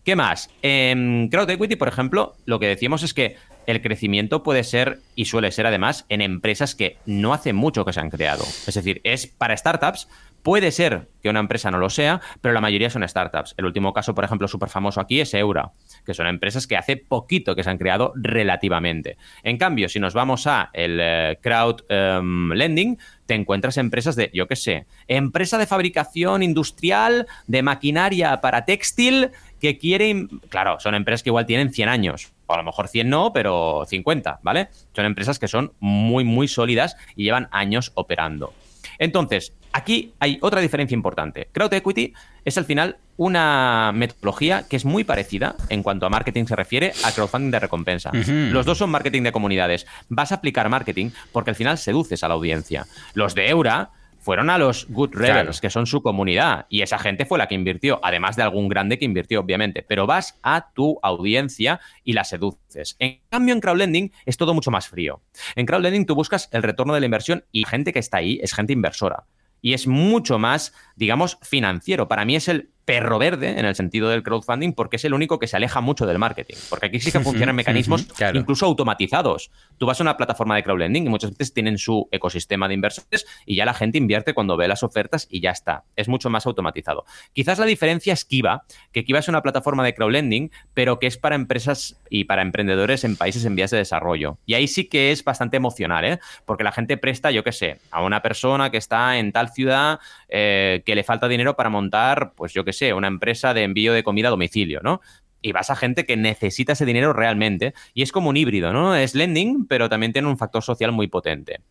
¿Qué 0.03 0.15
más? 0.15 0.49
En 0.61 1.29
Crowd 1.29 1.49
Equity, 1.49 1.75
por 1.75 1.87
ejemplo, 1.87 2.35
lo 2.45 2.59
que 2.59 2.67
decíamos 2.67 3.03
es 3.03 3.13
que 3.13 3.37
el 3.65 3.81
crecimiento 3.81 4.41
puede 4.41 4.63
ser 4.63 4.99
y 5.15 5.25
suele 5.25 5.51
ser 5.51 5.67
además 5.67 6.05
en 6.09 6.21
empresas 6.21 6.73
que 6.73 6.97
no 7.05 7.33
hace 7.33 7.53
mucho 7.53 7.85
que 7.85 7.93
se 7.93 7.99
han 7.99 8.09
creado. 8.09 8.43
Es 8.65 8.73
decir, 8.73 8.99
es 9.03 9.27
para 9.27 9.55
startups 9.55 10.07
Puede 10.43 10.71
ser 10.71 11.09
que 11.21 11.29
una 11.29 11.41
empresa 11.41 11.69
no 11.69 11.79
lo 11.79 11.89
sea, 11.89 12.21
pero 12.41 12.53
la 12.53 12.61
mayoría 12.61 12.89
son 12.89 13.07
startups. 13.07 13.53
El 13.57 13.65
último 13.65 13.93
caso, 13.93 14.15
por 14.15 14.23
ejemplo, 14.23 14.47
súper 14.47 14.69
famoso 14.69 15.01
aquí 15.01 15.19
es 15.19 15.33
Eura, 15.33 15.71
que 16.05 16.13
son 16.13 16.27
empresas 16.27 16.65
que 16.65 16.77
hace 16.77 16.95
poquito 16.95 17.55
que 17.55 17.63
se 17.63 17.69
han 17.69 17.77
creado 17.77 18.13
relativamente. 18.15 19.17
En 19.43 19.57
cambio, 19.57 19.89
si 19.89 19.99
nos 19.99 20.13
vamos 20.13 20.47
a 20.47 20.69
el 20.73 20.99
eh, 21.01 21.39
crowd 21.41 21.81
em, 21.89 22.51
lending, 22.53 22.97
te 23.25 23.35
encuentras 23.35 23.77
empresas 23.77 24.15
de, 24.15 24.31
yo 24.33 24.47
qué 24.47 24.55
sé, 24.55 24.85
empresa 25.07 25.57
de 25.57 25.67
fabricación 25.67 26.41
industrial, 26.41 27.27
de 27.47 27.61
maquinaria 27.61 28.39
para 28.41 28.65
textil, 28.65 29.31
que 29.59 29.77
quieren, 29.77 30.29
claro, 30.47 30.79
son 30.79 30.95
empresas 30.95 31.21
que 31.21 31.29
igual 31.29 31.45
tienen 31.45 31.73
100 31.73 31.89
años, 31.89 32.31
o 32.47 32.53
a 32.53 32.57
lo 32.57 32.63
mejor 32.63 32.87
100 32.87 33.09
no, 33.09 33.33
pero 33.33 33.83
50, 33.85 34.39
¿vale? 34.41 34.69
Son 34.95 35.05
empresas 35.05 35.37
que 35.37 35.49
son 35.49 35.73
muy, 35.79 36.23
muy 36.23 36.47
sólidas 36.47 36.95
y 37.15 37.25
llevan 37.25 37.49
años 37.51 37.91
operando. 37.95 38.53
Entonces, 38.99 39.53
aquí 39.71 40.13
hay 40.19 40.37
otra 40.41 40.61
diferencia 40.61 40.93
importante. 40.93 41.49
Crowd 41.51 41.73
Equity 41.73 42.13
es 42.45 42.57
al 42.57 42.65
final 42.65 42.97
una 43.17 43.91
metodología 43.93 44.67
que 44.69 44.75
es 44.75 44.85
muy 44.85 45.03
parecida 45.03 45.55
en 45.69 45.83
cuanto 45.83 46.05
a 46.05 46.09
marketing 46.09 46.45
se 46.45 46.55
refiere 46.55 46.93
a 47.03 47.11
crowdfunding 47.11 47.51
de 47.51 47.59
recompensa. 47.59 48.11
Los 48.13 48.65
dos 48.65 48.77
son 48.77 48.91
marketing 48.91 49.23
de 49.23 49.31
comunidades. 49.31 49.87
Vas 50.09 50.31
a 50.31 50.35
aplicar 50.35 50.69
marketing 50.69 51.09
porque 51.31 51.49
al 51.49 51.55
final 51.55 51.77
seduces 51.77 52.23
a 52.23 52.27
la 52.27 52.35
audiencia. 52.35 52.85
Los 53.13 53.35
de 53.35 53.49
Eura 53.49 53.89
fueron 54.29 54.51
a 54.51 54.59
los 54.59 54.85
Good 54.89 55.15
Rebels, 55.15 55.59
que 55.59 55.71
son 55.71 55.87
su 55.87 56.03
comunidad, 56.03 56.67
y 56.69 56.83
esa 56.83 56.99
gente 56.99 57.25
fue 57.25 57.39
la 57.39 57.47
que 57.47 57.55
invirtió, 57.55 57.99
además 58.03 58.35
de 58.35 58.43
algún 58.43 58.69
grande 58.69 58.99
que 58.99 59.05
invirtió, 59.05 59.39
obviamente, 59.39 59.81
pero 59.81 60.05
vas 60.05 60.37
a 60.43 60.69
tu 60.71 60.99
audiencia 61.01 61.79
y 62.03 62.13
la 62.13 62.23
seduces. 62.23 62.95
En 62.99 63.21
cambio, 63.31 63.55
en 63.55 63.59
crowdlending 63.59 64.11
es 64.27 64.37
todo 64.37 64.53
mucho 64.53 64.69
más 64.69 64.87
frío. 64.87 65.23
En 65.55 65.65
crowdlending 65.65 66.05
tú 66.05 66.13
buscas 66.13 66.47
el 66.51 66.61
retorno 66.61 66.93
de 66.93 66.99
la 66.99 67.07
inversión 67.07 67.43
y 67.51 67.65
gente 67.65 67.91
que 67.91 67.97
está 67.97 68.17
ahí 68.17 68.39
es 68.43 68.53
gente 68.53 68.71
inversora. 68.71 69.25
Y 69.63 69.73
es 69.73 69.87
mucho 69.87 70.37
más, 70.37 70.75
digamos, 70.95 71.39
financiero. 71.41 72.07
Para 72.07 72.23
mí 72.23 72.35
es 72.35 72.49
el 72.49 72.69
perro 72.89 73.19
verde 73.19 73.59
en 73.59 73.65
el 73.65 73.75
sentido 73.75 74.09
del 74.09 74.23
crowdfunding 74.23 74.73
porque 74.73 74.95
es 74.95 75.05
el 75.05 75.13
único 75.13 75.37
que 75.37 75.45
se 75.45 75.55
aleja 75.55 75.79
mucho 75.79 76.07
del 76.07 76.17
marketing. 76.17 76.55
Porque 76.71 76.87
aquí 76.87 76.99
sí 76.99 77.11
que 77.11 77.19
funcionan 77.23 77.55
mecanismos 77.55 78.07
incluso 78.33 78.65
automatizados. 78.65 79.51
Tú 79.77 79.85
vas 79.85 79.99
a 79.99 80.03
una 80.03 80.17
plataforma 80.17 80.55
de 80.55 80.63
crowdlending 80.63 81.05
y 81.05 81.09
muchas 81.09 81.29
veces 81.29 81.53
tienen 81.53 81.77
su 81.77 82.09
ecosistema 82.11 82.67
de 82.67 82.73
inversores 82.73 83.27
y 83.45 83.57
ya 83.57 83.65
la 83.65 83.75
gente 83.75 83.99
invierte 83.99 84.33
cuando 84.33 84.57
ve 84.57 84.67
las 84.67 84.81
ofertas 84.81 85.27
y 85.29 85.39
ya 85.39 85.51
está. 85.51 85.83
Es 85.95 86.07
mucho 86.07 86.31
más 86.31 86.47
automatizado. 86.47 87.05
Quizás 87.31 87.59
la 87.59 87.67
diferencia 87.67 88.11
es 88.11 88.25
Kiva, 88.25 88.63
que 88.91 89.05
Kiva 89.05 89.19
es 89.19 89.27
una 89.27 89.43
plataforma 89.43 89.85
de 89.85 89.93
crowdlending, 89.93 90.49
pero 90.73 90.97
que 90.97 91.05
es 91.05 91.19
para 91.19 91.35
empresas 91.35 92.01
y 92.09 92.23
para 92.23 92.41
emprendedores 92.41 93.03
en 93.03 93.17
países 93.17 93.45
en 93.45 93.55
vías 93.55 93.69
de 93.69 93.77
desarrollo. 93.77 94.39
Y 94.47 94.55
ahí 94.55 94.67
sí 94.67 94.85
que 94.85 95.11
es 95.11 95.23
bastante 95.23 95.57
emocional, 95.57 96.05
¿eh? 96.05 96.19
Porque 96.43 96.63
la 96.63 96.71
gente 96.71 96.97
presta, 96.97 97.29
yo 97.29 97.43
qué 97.43 97.51
sé, 97.51 97.81
a 97.91 98.01
una 98.01 98.23
persona 98.23 98.71
que 98.71 98.77
está 98.77 99.19
en 99.19 99.31
tal 99.31 99.49
ciudad 99.49 99.99
eh, 100.29 100.83
que 100.85 100.95
le 100.95 101.03
falta 101.03 101.27
dinero 101.27 101.55
para 101.55 101.69
montar, 101.69 102.33
pues 102.35 102.53
yo 102.53 102.63
qué 102.63 102.73
sé, 102.73 102.93
una 102.93 103.07
empresa 103.07 103.53
de 103.53 103.63
envío 103.63 103.93
de 103.93 104.03
comida 104.03 104.27
a 104.27 104.31
domicilio, 104.31 104.79
¿no? 104.83 105.01
y 105.41 105.51
vas 105.51 105.69
a 105.69 105.75
gente 105.75 106.05
que 106.05 106.17
necesita 106.17 106.73
ese 106.73 106.85
dinero 106.85 107.13
realmente. 107.13 107.73
Y 107.93 108.01
es 108.01 108.11
como 108.11 108.29
un 108.29 108.37
híbrido, 108.37 108.73
¿no? 108.73 108.95
Es 108.95 109.15
lending, 109.15 109.65
pero 109.67 109.89
también 109.89 110.13
tiene 110.13 110.27
un 110.27 110.37
factor 110.37 110.63
social 110.63 110.91
muy 110.91 111.07
potente. 111.07 111.61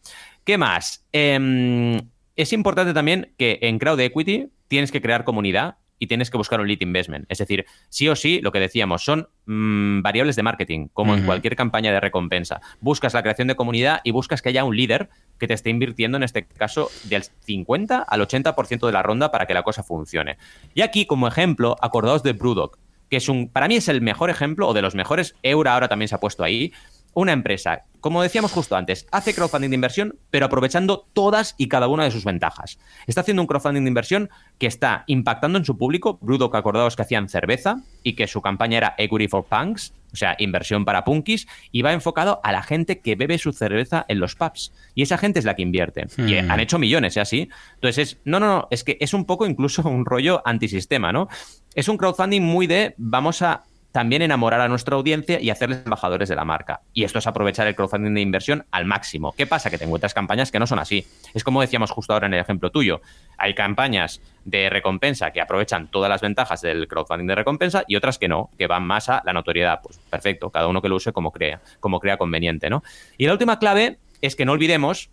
¿Qué 0.44 0.58
más? 0.58 1.06
Em, 1.12 1.98
es 2.36 2.52
importante 2.52 2.94
también 2.94 3.34
que 3.36 3.58
en 3.62 3.78
crowd 3.78 4.00
equity 4.00 4.48
tienes 4.68 4.92
que 4.92 5.02
crear 5.02 5.24
comunidad 5.24 5.76
y 5.98 6.06
tienes 6.06 6.30
que 6.30 6.36
buscar 6.36 6.60
un 6.60 6.68
lead 6.68 6.80
investment. 6.80 7.26
Es 7.28 7.38
decir, 7.38 7.66
sí 7.88 8.08
o 8.08 8.16
sí, 8.16 8.40
lo 8.42 8.52
que 8.52 8.60
decíamos, 8.60 9.04
son 9.04 9.28
mm, 9.46 10.02
variables 10.02 10.36
de 10.36 10.42
marketing, 10.42 10.88
como 10.92 11.14
en 11.14 11.24
cualquier 11.24 11.56
campaña 11.56 11.92
de 11.92 12.00
recompensa. 12.00 12.60
Buscas 12.80 13.14
la 13.14 13.22
creación 13.22 13.48
de 13.48 13.56
comunidad 13.56 14.00
y 14.04 14.10
buscas 14.10 14.42
que 14.42 14.50
haya 14.50 14.64
un 14.64 14.76
líder 14.76 15.08
que 15.38 15.46
te 15.46 15.54
esté 15.54 15.70
invirtiendo, 15.70 16.16
en 16.16 16.22
este 16.22 16.46
caso, 16.46 16.90
del 17.04 17.22
50 17.22 17.98
al 18.02 18.20
80% 18.20 18.86
de 18.86 18.92
la 18.92 19.02
ronda 19.02 19.30
para 19.30 19.46
que 19.46 19.54
la 19.54 19.62
cosa 19.62 19.82
funcione. 19.82 20.38
Y 20.74 20.82
aquí, 20.82 21.06
como 21.06 21.28
ejemplo, 21.28 21.76
acordaos 21.80 22.22
de 22.22 22.32
Brewdog, 22.32 22.78
que 23.08 23.16
es 23.16 23.28
un, 23.28 23.48
para 23.48 23.68
mí 23.68 23.76
es 23.76 23.88
el 23.88 24.00
mejor 24.02 24.30
ejemplo, 24.30 24.68
o 24.68 24.74
de 24.74 24.82
los 24.82 24.94
mejores, 24.94 25.34
Eura 25.42 25.74
ahora 25.74 25.88
también 25.88 26.08
se 26.08 26.14
ha 26.14 26.20
puesto 26.20 26.44
ahí, 26.44 26.72
una 27.14 27.32
empresa, 27.32 27.84
como 28.00 28.22
decíamos 28.22 28.52
justo 28.52 28.76
antes, 28.76 29.06
hace 29.10 29.34
crowdfunding 29.34 29.70
de 29.70 29.74
inversión, 29.74 30.18
pero 30.30 30.46
aprovechando 30.46 31.08
todas 31.12 31.54
y 31.58 31.68
cada 31.68 31.88
una 31.88 32.04
de 32.04 32.10
sus 32.10 32.24
ventajas. 32.24 32.78
Está 33.06 33.22
haciendo 33.22 33.42
un 33.42 33.48
crowdfunding 33.48 33.82
de 33.82 33.88
inversión 33.88 34.30
que 34.58 34.66
está 34.66 35.04
impactando 35.06 35.58
en 35.58 35.64
su 35.64 35.76
público. 35.76 36.18
Brudo, 36.20 36.50
que 36.50 36.58
acordados 36.58 36.96
que 36.96 37.02
hacían 37.02 37.28
cerveza 37.28 37.82
y 38.02 38.14
que 38.14 38.26
su 38.26 38.40
campaña 38.40 38.78
era 38.78 38.94
Equity 38.98 39.28
for 39.28 39.44
Punks, 39.44 39.94
o 40.12 40.16
sea, 40.16 40.36
inversión 40.38 40.84
para 40.84 41.04
punkis, 41.04 41.46
y 41.72 41.82
va 41.82 41.92
enfocado 41.92 42.40
a 42.44 42.52
la 42.52 42.62
gente 42.62 43.00
que 43.00 43.16
bebe 43.16 43.36
su 43.38 43.52
cerveza 43.52 44.04
en 44.08 44.20
los 44.20 44.36
pubs. 44.36 44.72
Y 44.94 45.02
esa 45.02 45.18
gente 45.18 45.38
es 45.38 45.44
la 45.44 45.54
que 45.54 45.62
invierte. 45.62 46.06
Y 46.16 46.40
hmm. 46.40 46.50
han 46.50 46.60
hecho 46.60 46.78
millones, 46.78 47.16
¿eh? 47.16 47.20
Así. 47.20 47.48
Entonces, 47.74 47.98
es, 48.12 48.18
no, 48.24 48.40
no, 48.40 48.46
no, 48.46 48.68
es 48.70 48.84
que 48.84 48.96
es 49.00 49.12
un 49.12 49.24
poco 49.24 49.46
incluso 49.46 49.82
un 49.88 50.04
rollo 50.04 50.40
antisistema, 50.44 51.12
¿no? 51.12 51.28
Es 51.74 51.88
un 51.88 51.96
crowdfunding 51.96 52.42
muy 52.42 52.66
de 52.66 52.94
vamos 52.96 53.42
a 53.42 53.64
también 53.98 54.22
enamorar 54.22 54.60
a 54.60 54.68
nuestra 54.68 54.94
audiencia 54.94 55.40
y 55.40 55.50
hacerles 55.50 55.82
embajadores 55.84 56.28
de 56.28 56.36
la 56.36 56.44
marca. 56.44 56.82
Y 56.94 57.02
esto 57.02 57.18
es 57.18 57.26
aprovechar 57.26 57.66
el 57.66 57.74
crowdfunding 57.74 58.14
de 58.14 58.20
inversión 58.20 58.64
al 58.70 58.84
máximo. 58.84 59.34
¿Qué 59.36 59.44
pasa? 59.44 59.70
Que 59.70 59.76
te 59.76 59.86
encuentras 59.86 60.14
campañas 60.14 60.52
que 60.52 60.60
no 60.60 60.68
son 60.68 60.78
así. 60.78 61.04
Es 61.34 61.42
como 61.42 61.60
decíamos 61.62 61.90
justo 61.90 62.12
ahora 62.12 62.28
en 62.28 62.34
el 62.34 62.38
ejemplo 62.38 62.70
tuyo. 62.70 63.00
Hay 63.38 63.56
campañas 63.56 64.20
de 64.44 64.70
recompensa 64.70 65.32
que 65.32 65.40
aprovechan 65.40 65.90
todas 65.90 66.08
las 66.08 66.20
ventajas 66.20 66.60
del 66.60 66.86
crowdfunding 66.86 67.26
de 67.26 67.34
recompensa 67.34 67.82
y 67.88 67.96
otras 67.96 68.18
que 68.18 68.28
no, 68.28 68.50
que 68.56 68.68
van 68.68 68.84
más 68.84 69.08
a 69.08 69.20
la 69.26 69.32
notoriedad. 69.32 69.80
Pues 69.82 69.98
perfecto, 69.98 70.50
cada 70.50 70.68
uno 70.68 70.80
que 70.80 70.88
lo 70.88 70.94
use 70.94 71.12
como 71.12 71.32
crea, 71.32 71.60
como 71.80 71.98
crea 71.98 72.18
conveniente, 72.18 72.70
¿no? 72.70 72.84
Y 73.16 73.26
la 73.26 73.32
última 73.32 73.58
clave 73.58 73.98
es 74.22 74.36
que 74.36 74.44
no 74.44 74.52
olvidemos 74.52 75.10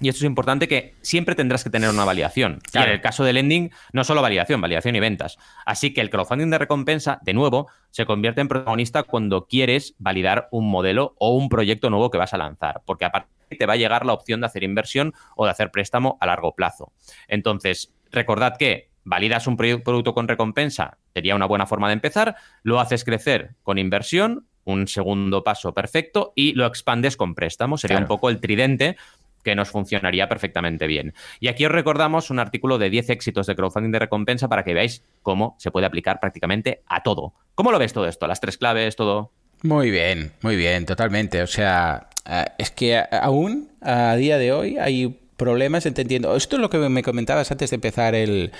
y 0.00 0.08
esto 0.08 0.20
es 0.20 0.24
importante, 0.24 0.66
que 0.66 0.94
siempre 1.02 1.34
tendrás 1.34 1.62
que 1.62 1.70
tener 1.70 1.90
una 1.90 2.04
validación. 2.04 2.60
Y 2.72 2.78
en 2.78 2.88
el 2.88 3.00
caso 3.00 3.22
de 3.22 3.32
lending, 3.32 3.70
no 3.92 4.02
solo 4.02 4.22
validación, 4.22 4.60
validación 4.60 4.96
y 4.96 5.00
ventas. 5.00 5.36
Así 5.66 5.92
que 5.92 6.00
el 6.00 6.10
crowdfunding 6.10 6.48
de 6.50 6.58
recompensa, 6.58 7.20
de 7.22 7.34
nuevo, 7.34 7.68
se 7.90 8.06
convierte 8.06 8.40
en 8.40 8.48
protagonista 8.48 9.02
cuando 9.02 9.46
quieres 9.46 9.94
validar 9.98 10.48
un 10.50 10.70
modelo 10.70 11.14
o 11.18 11.36
un 11.36 11.48
proyecto 11.48 11.90
nuevo 11.90 12.10
que 12.10 12.18
vas 12.18 12.32
a 12.32 12.38
lanzar, 12.38 12.82
porque 12.86 13.04
aparte 13.04 13.28
te 13.56 13.66
va 13.66 13.74
a 13.74 13.76
llegar 13.76 14.06
la 14.06 14.12
opción 14.12 14.40
de 14.40 14.46
hacer 14.46 14.62
inversión 14.62 15.12
o 15.36 15.44
de 15.44 15.50
hacer 15.50 15.70
préstamo 15.70 16.16
a 16.20 16.26
largo 16.26 16.54
plazo. 16.54 16.92
Entonces, 17.28 17.92
recordad 18.10 18.56
que 18.56 18.90
validas 19.04 19.46
un 19.46 19.56
producto 19.56 20.14
con 20.14 20.28
recompensa, 20.28 20.98
sería 21.14 21.34
una 21.34 21.46
buena 21.46 21.66
forma 21.66 21.88
de 21.88 21.94
empezar, 21.94 22.36
lo 22.62 22.80
haces 22.80 23.04
crecer 23.04 23.56
con 23.62 23.78
inversión, 23.78 24.46
un 24.64 24.86
segundo 24.88 25.42
paso 25.42 25.74
perfecto, 25.74 26.32
y 26.36 26.52
lo 26.52 26.66
expandes 26.66 27.16
con 27.16 27.34
préstamo. 27.34 27.78
Sería 27.78 27.98
un 27.98 28.06
poco 28.06 28.28
el 28.28 28.40
tridente 28.40 28.96
que 29.42 29.54
nos 29.54 29.70
funcionaría 29.70 30.28
perfectamente 30.28 30.86
bien. 30.86 31.14
Y 31.40 31.48
aquí 31.48 31.64
os 31.64 31.72
recordamos 31.72 32.30
un 32.30 32.38
artículo 32.38 32.78
de 32.78 32.90
10 32.90 33.10
éxitos 33.10 33.46
de 33.46 33.56
crowdfunding 33.56 33.92
de 33.92 33.98
recompensa 33.98 34.48
para 34.48 34.64
que 34.64 34.74
veáis 34.74 35.04
cómo 35.22 35.56
se 35.58 35.70
puede 35.70 35.86
aplicar 35.86 36.20
prácticamente 36.20 36.82
a 36.86 37.02
todo. 37.02 37.34
¿Cómo 37.54 37.72
lo 37.72 37.78
ves 37.78 37.92
todo 37.92 38.06
esto? 38.06 38.26
Las 38.26 38.40
tres 38.40 38.56
claves, 38.58 38.96
todo. 38.96 39.32
Muy 39.62 39.90
bien, 39.90 40.32
muy 40.42 40.56
bien, 40.56 40.86
totalmente. 40.86 41.42
O 41.42 41.46
sea, 41.46 42.08
eh, 42.28 42.46
es 42.58 42.70
que 42.70 43.02
aún 43.10 43.68
a 43.82 44.16
día 44.16 44.38
de 44.38 44.52
hoy 44.52 44.78
hay 44.78 45.19
problemas 45.40 45.86
entendiendo. 45.86 46.36
Esto 46.36 46.56
es 46.56 46.60
lo 46.60 46.68
que 46.68 46.76
me 46.76 47.02
comentabas 47.02 47.50
antes 47.50 47.70
de 47.70 47.76
empezar 47.76 48.14
el, 48.14 48.52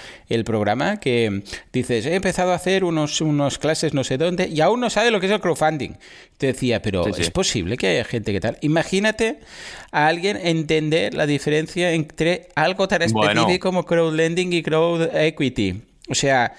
programa, 0.46 0.98
que 0.98 1.42
dices, 1.74 2.06
he 2.06 2.14
empezado 2.14 2.52
a 2.52 2.54
hacer 2.54 2.84
unos, 2.84 3.20
unos 3.20 3.58
clases 3.58 3.92
no 3.92 4.02
sé 4.02 4.16
dónde 4.16 4.48
y 4.48 4.62
aún 4.62 4.80
no 4.80 4.88
sabe 4.88 5.10
lo 5.10 5.20
que 5.20 5.26
es 5.26 5.32
el 5.32 5.40
crowdfunding. 5.40 5.98
Te 6.38 6.46
decía, 6.46 6.80
pero 6.80 7.06
¿es 7.06 7.30
posible 7.30 7.76
que 7.76 7.88
haya 7.88 8.04
gente 8.04 8.32
que 8.32 8.40
tal? 8.40 8.56
Imagínate 8.62 9.40
a 9.92 10.06
alguien 10.06 10.38
entender 10.42 11.12
la 11.12 11.26
diferencia 11.26 11.92
entre 11.92 12.48
algo 12.54 12.88
tan 12.88 13.02
específico 13.02 13.68
como 13.68 13.84
crowdlending 13.84 14.54
y 14.54 14.62
crowd 14.62 15.14
equity. 15.14 15.82
O 16.08 16.14
sea, 16.14 16.54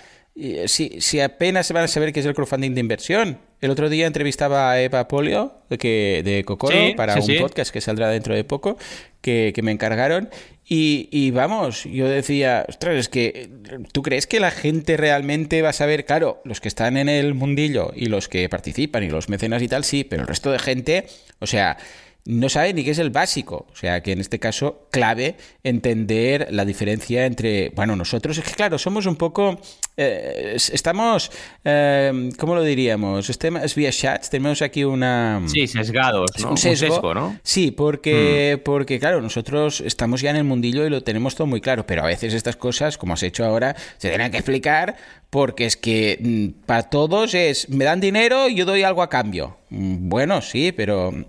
si, 0.68 1.02
si 1.02 1.20
apenas 1.20 1.68
se 1.68 1.74
van 1.74 1.84
a 1.84 1.88
saber 1.88 2.14
qué 2.14 2.22
es 2.22 2.26
el 2.26 2.34
crowdfunding 2.34 2.74
de 2.74 2.80
inversión, 2.80 3.38
el 3.62 3.70
otro 3.70 3.90
día 3.90 4.08
entrevistaba 4.08 4.72
a 4.72 4.82
Eva 4.82 5.08
Polio 5.08 5.54
que, 5.80 6.22
de 6.26 6.44
Cocoro 6.44 6.76
para 6.96 7.16
un 7.16 7.38
podcast 7.40 7.72
que 7.72 7.80
saldrá 7.80 8.10
dentro 8.10 8.34
de 8.34 8.44
poco, 8.44 8.78
que, 9.22 9.54
me 9.62 9.72
encargaron. 9.72 10.30
Y, 10.68 11.32
vamos, 11.32 11.84
yo 11.84 12.08
decía, 12.08 12.66
ostras, 12.68 12.96
es 12.96 13.10
que 13.10 13.50
tú 13.92 14.02
crees 14.02 14.26
que 14.26 14.40
la 14.40 14.52
gente 14.52 14.98
realmente 14.98 15.62
va 15.62 15.70
a 15.70 15.74
saber, 15.74 16.06
claro, 16.06 16.42
los 16.44 16.60
que 16.60 16.70
están 16.70 16.98
en 16.98 17.08
el 17.08 17.34
mundillo 17.36 17.92
y 17.96 18.08
los 18.08 18.28
que 18.28 18.50
participan 18.50 19.04
y 19.04 19.10
los 19.10 19.30
mecenas 19.30 19.62
y 19.62 19.68
tal, 19.68 19.84
sí, 19.84 20.06
pero 20.06 20.24
el 20.24 20.28
resto 20.28 20.52
de 20.52 20.60
gente, 20.60 21.06
o 21.40 21.46
sea, 21.46 21.78
no 22.26 22.50
sabe 22.50 22.74
ni 22.74 22.84
qué 22.84 22.92
es 22.92 23.00
el 23.00 23.10
básico. 23.10 23.66
O 23.72 23.76
sea, 23.76 24.02
que 24.02 24.12
en 24.12 24.20
este 24.20 24.40
caso, 24.40 24.88
clave 24.92 25.36
entender 25.64 26.48
la 26.52 26.66
diferencia 26.66 27.26
entre. 27.26 27.70
Bueno, 27.70 27.96
nosotros, 27.96 28.38
es 28.38 28.44
que 28.44 28.52
claro, 28.52 28.78
somos 28.78 29.06
un 29.06 29.16
poco. 29.16 29.60
Eh, 29.98 30.56
estamos. 30.56 31.32
Eh, 31.64 32.30
¿Cómo 32.38 32.56
lo 32.56 32.64
diríamos? 32.64 33.30
Es 33.30 33.76
vía 33.76 33.92
chats, 33.92 34.30
tenemos 34.30 34.62
aquí 34.62 34.84
una. 34.84 35.42
Sí, 35.48 35.68
sesgados, 35.68 36.32
¿no? 36.40 36.52
Un, 36.52 36.58
sesgo, 36.58 37.14
¿no? 37.14 37.40
Sí, 37.44 37.72
porque, 37.72 38.58
mm. 38.58 38.64
porque, 38.64 39.00
claro, 39.00 39.22
nosotros 39.22 39.82
estamos 39.82 40.22
ya 40.22 40.30
en 40.30 40.38
el 40.38 40.44
mundillo 40.44 40.86
y 40.86 40.90
lo 40.90 41.02
tenemos 41.02 41.36
todo 41.36 41.48
muy 41.48 41.62
claro, 41.62 41.86
pero 41.86 42.04
a 42.04 42.08
veces 42.08 42.34
estas 42.34 42.56
cosas, 42.56 42.98
como 42.98 43.14
has 43.14 43.24
hecho 43.24 43.46
ahora, 43.46 43.76
se 43.98 44.10
tienen 44.10 44.32
que 44.32 44.38
explicar 44.38 44.96
porque 45.32 45.66
es 45.66 45.78
que 45.78 46.20
mm, 46.22 46.66
para 46.66 46.84
todos 46.84 47.34
es, 47.34 47.70
me 47.70 47.86
dan 47.86 48.02
dinero 48.02 48.50
y 48.50 48.56
yo 48.56 48.66
doy 48.66 48.84
algo 48.84 49.02
a 49.02 49.10
cambio. 49.10 49.58
Mm, 49.70 50.10
bueno, 50.10 50.42
sí, 50.42 50.74
pero 50.74 51.14
mm, 51.14 51.24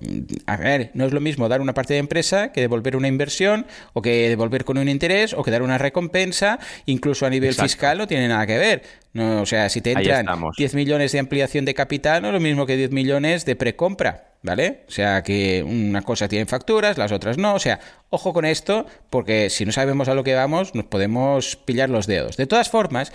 a 0.47 0.57
ver, 0.57 0.91
no 0.95 1.07
es 1.07 1.13
lo 1.13 1.21
mismo 1.21 1.49
dar 1.49 1.61
una 1.61 1.73
parte 1.73 1.95
de 1.95 2.01
empresa 2.01 2.51
que 2.51 2.61
devolver 2.61 2.97
una 2.97 3.07
inversión 3.07 3.65
o 3.93 4.03
que 4.03 4.29
devolver 4.29 4.65
con 4.65 4.77
un 4.77 4.89
interés 4.89 5.33
o 5.35 5.45
que 5.45 5.53
dar 5.53 5.63
una 5.63 5.79
recompensa, 5.79 6.59
incluso 6.85 7.27
a 7.27 7.31
nivel 7.31 7.55
fiscal 7.55 7.97
no 7.97 8.09
tiene 8.09 8.27
nada 8.27 8.45
que 8.45 8.59
ver. 8.59 8.83
No, 9.13 9.43
o 9.43 9.47
sea, 9.47 9.69
si 9.69 9.81
te 9.81 9.93
entran 9.93 10.27
10 10.57 10.75
millones 10.75 11.13
de 11.13 11.19
ampliación 11.19 11.65
de 11.65 11.75
capital, 11.75 12.23
no 12.23 12.29
es 12.29 12.35
lo 12.35 12.41
mismo 12.41 12.65
que 12.67 12.77
10 12.77 12.93
millones 12.93 13.45
de 13.45 13.57
precompra. 13.57 14.29
¿Vale? 14.45 14.81
O 14.89 14.91
sea 14.91 15.23
que 15.23 15.63
una 15.63 16.03
cosa 16.03 16.27
tiene 16.27 16.47
facturas, 16.47 16.99
las 16.99 17.13
otras 17.13 17.39
no. 17.39 17.55
O 17.55 17.61
sea, 17.61 17.79
ojo 18.11 18.33
con 18.33 18.45
esto, 18.45 18.87
porque 19.09 19.51
si 19.51 19.65
no 19.65 19.71
sabemos 19.71 20.09
a 20.09 20.15
lo 20.15 20.25
que 20.25 20.35
vamos, 20.35 20.75
nos 20.75 20.87
podemos 20.87 21.55
pillar 21.55 21.89
los 21.89 22.09
dedos. 22.09 22.37
De 22.37 22.49
todas 22.49 22.69
formas, 22.69 23.13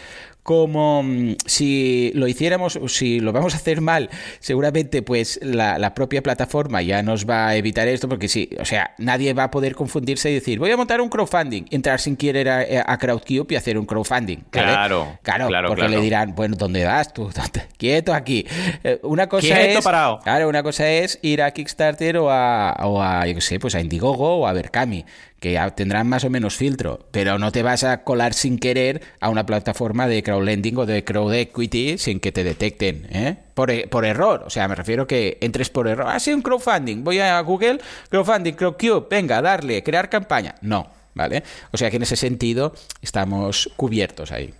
como 0.47 1.03
mm, 1.03 1.35
si 1.45 2.13
lo 2.15 2.25
hiciéramos, 2.29 2.79
si 2.87 3.19
lo 3.19 3.33
vamos 3.33 3.53
a 3.53 3.57
hacer 3.57 3.81
mal, 3.81 4.09
seguramente 4.39 5.01
pues 5.01 5.41
la, 5.43 5.93
propia 5.93 6.23
plataforma 6.23 6.81
ya 6.81 7.03
nos 7.03 7.29
va 7.29 7.49
a 7.49 7.57
evitar 7.57 7.89
esto, 7.89 8.07
porque 8.07 8.29
sí, 8.29 8.49
o 8.57 8.63
sea, 8.63 8.95
nadie 8.97 9.33
va 9.33 9.43
a 9.43 9.51
poder 9.51 9.75
confundirse 9.75 10.31
y 10.31 10.35
decir, 10.35 10.57
voy 10.57 10.71
a 10.71 10.77
montar 10.77 11.01
un 11.01 11.09
crowdfunding, 11.09 11.65
entrar 11.69 11.99
sin 11.99 12.15
querer 12.15 12.47
a, 12.47 12.97
Crowdcube 12.97 13.47
y 13.49 13.55
hacer 13.57 13.77
un 13.77 13.85
crowdfunding. 13.85 14.37
Claro, 14.49 15.19
claro, 15.21 15.47
claro, 15.47 15.67
porque 15.67 15.86
le 15.87 16.01
dirán, 16.01 16.35
bueno, 16.35 16.55
¿dónde 16.57 16.85
vas 16.85 17.13
tú? 17.13 17.29
Quieto 17.77 18.13
aquí. 18.13 18.45
Eh, 18.83 18.99
una 19.03 19.27
cosa 19.27 19.47
Quieto 19.47 19.79
es, 19.79 19.85
parado. 19.85 20.19
Claro, 20.19 20.49
una 20.49 20.63
cosa 20.63 20.89
es 20.89 21.19
ir 21.21 21.41
a 21.41 21.51
Kickstarter 21.51 22.17
o 22.17 22.31
a, 22.31 22.75
o 22.83 23.01
a 23.01 23.25
yo 23.27 23.35
qué 23.35 23.41
sé, 23.41 23.59
pues 23.59 23.75
a 23.75 23.81
Indiegogo 23.81 24.37
o 24.37 24.47
a 24.47 24.53
Berkami 24.53 25.05
que 25.39 25.51
ya 25.51 25.69
tendrán 25.71 26.07
más 26.07 26.23
o 26.23 26.29
menos 26.29 26.55
filtro, 26.55 27.05
pero 27.11 27.37
no 27.37 27.51
te 27.51 27.61
vas 27.61 27.83
a 27.83 28.03
colar 28.03 28.33
sin 28.33 28.57
querer 28.57 29.01
a 29.19 29.29
una 29.29 29.45
plataforma 29.45 30.07
de 30.07 30.23
crowdlending 30.23 30.77
o 30.77 30.85
de 30.85 31.03
crowd 31.03 31.33
equity 31.33 31.97
sin 31.97 32.19
que 32.19 32.31
te 32.31 32.43
detecten, 32.43 33.07
¿eh? 33.11 33.37
Por, 33.53 33.71
e, 33.71 33.87
por, 33.87 34.05
error, 34.05 34.43
o 34.45 34.49
sea, 34.49 34.67
me 34.67 34.75
refiero 34.75 35.05
que 35.07 35.37
entres 35.41 35.69
por 35.69 35.87
error. 35.87 36.07
Ah, 36.09 36.19
sí, 36.19 36.33
un 36.33 36.41
crowdfunding, 36.41 37.03
voy 37.03 37.19
a 37.19 37.39
Google, 37.41 37.79
crowdfunding, 38.09 38.53
crowdcube, 38.53 39.07
venga, 39.09 39.41
darle, 39.41 39.83
crear 39.83 40.09
campaña. 40.09 40.55
No, 40.61 40.87
¿vale? 41.13 41.43
O 41.71 41.77
sea 41.77 41.89
que 41.89 41.97
en 41.97 42.03
ese 42.03 42.15
sentido 42.15 42.73
estamos 43.01 43.69
cubiertos 43.75 44.31
ahí. 44.31 44.53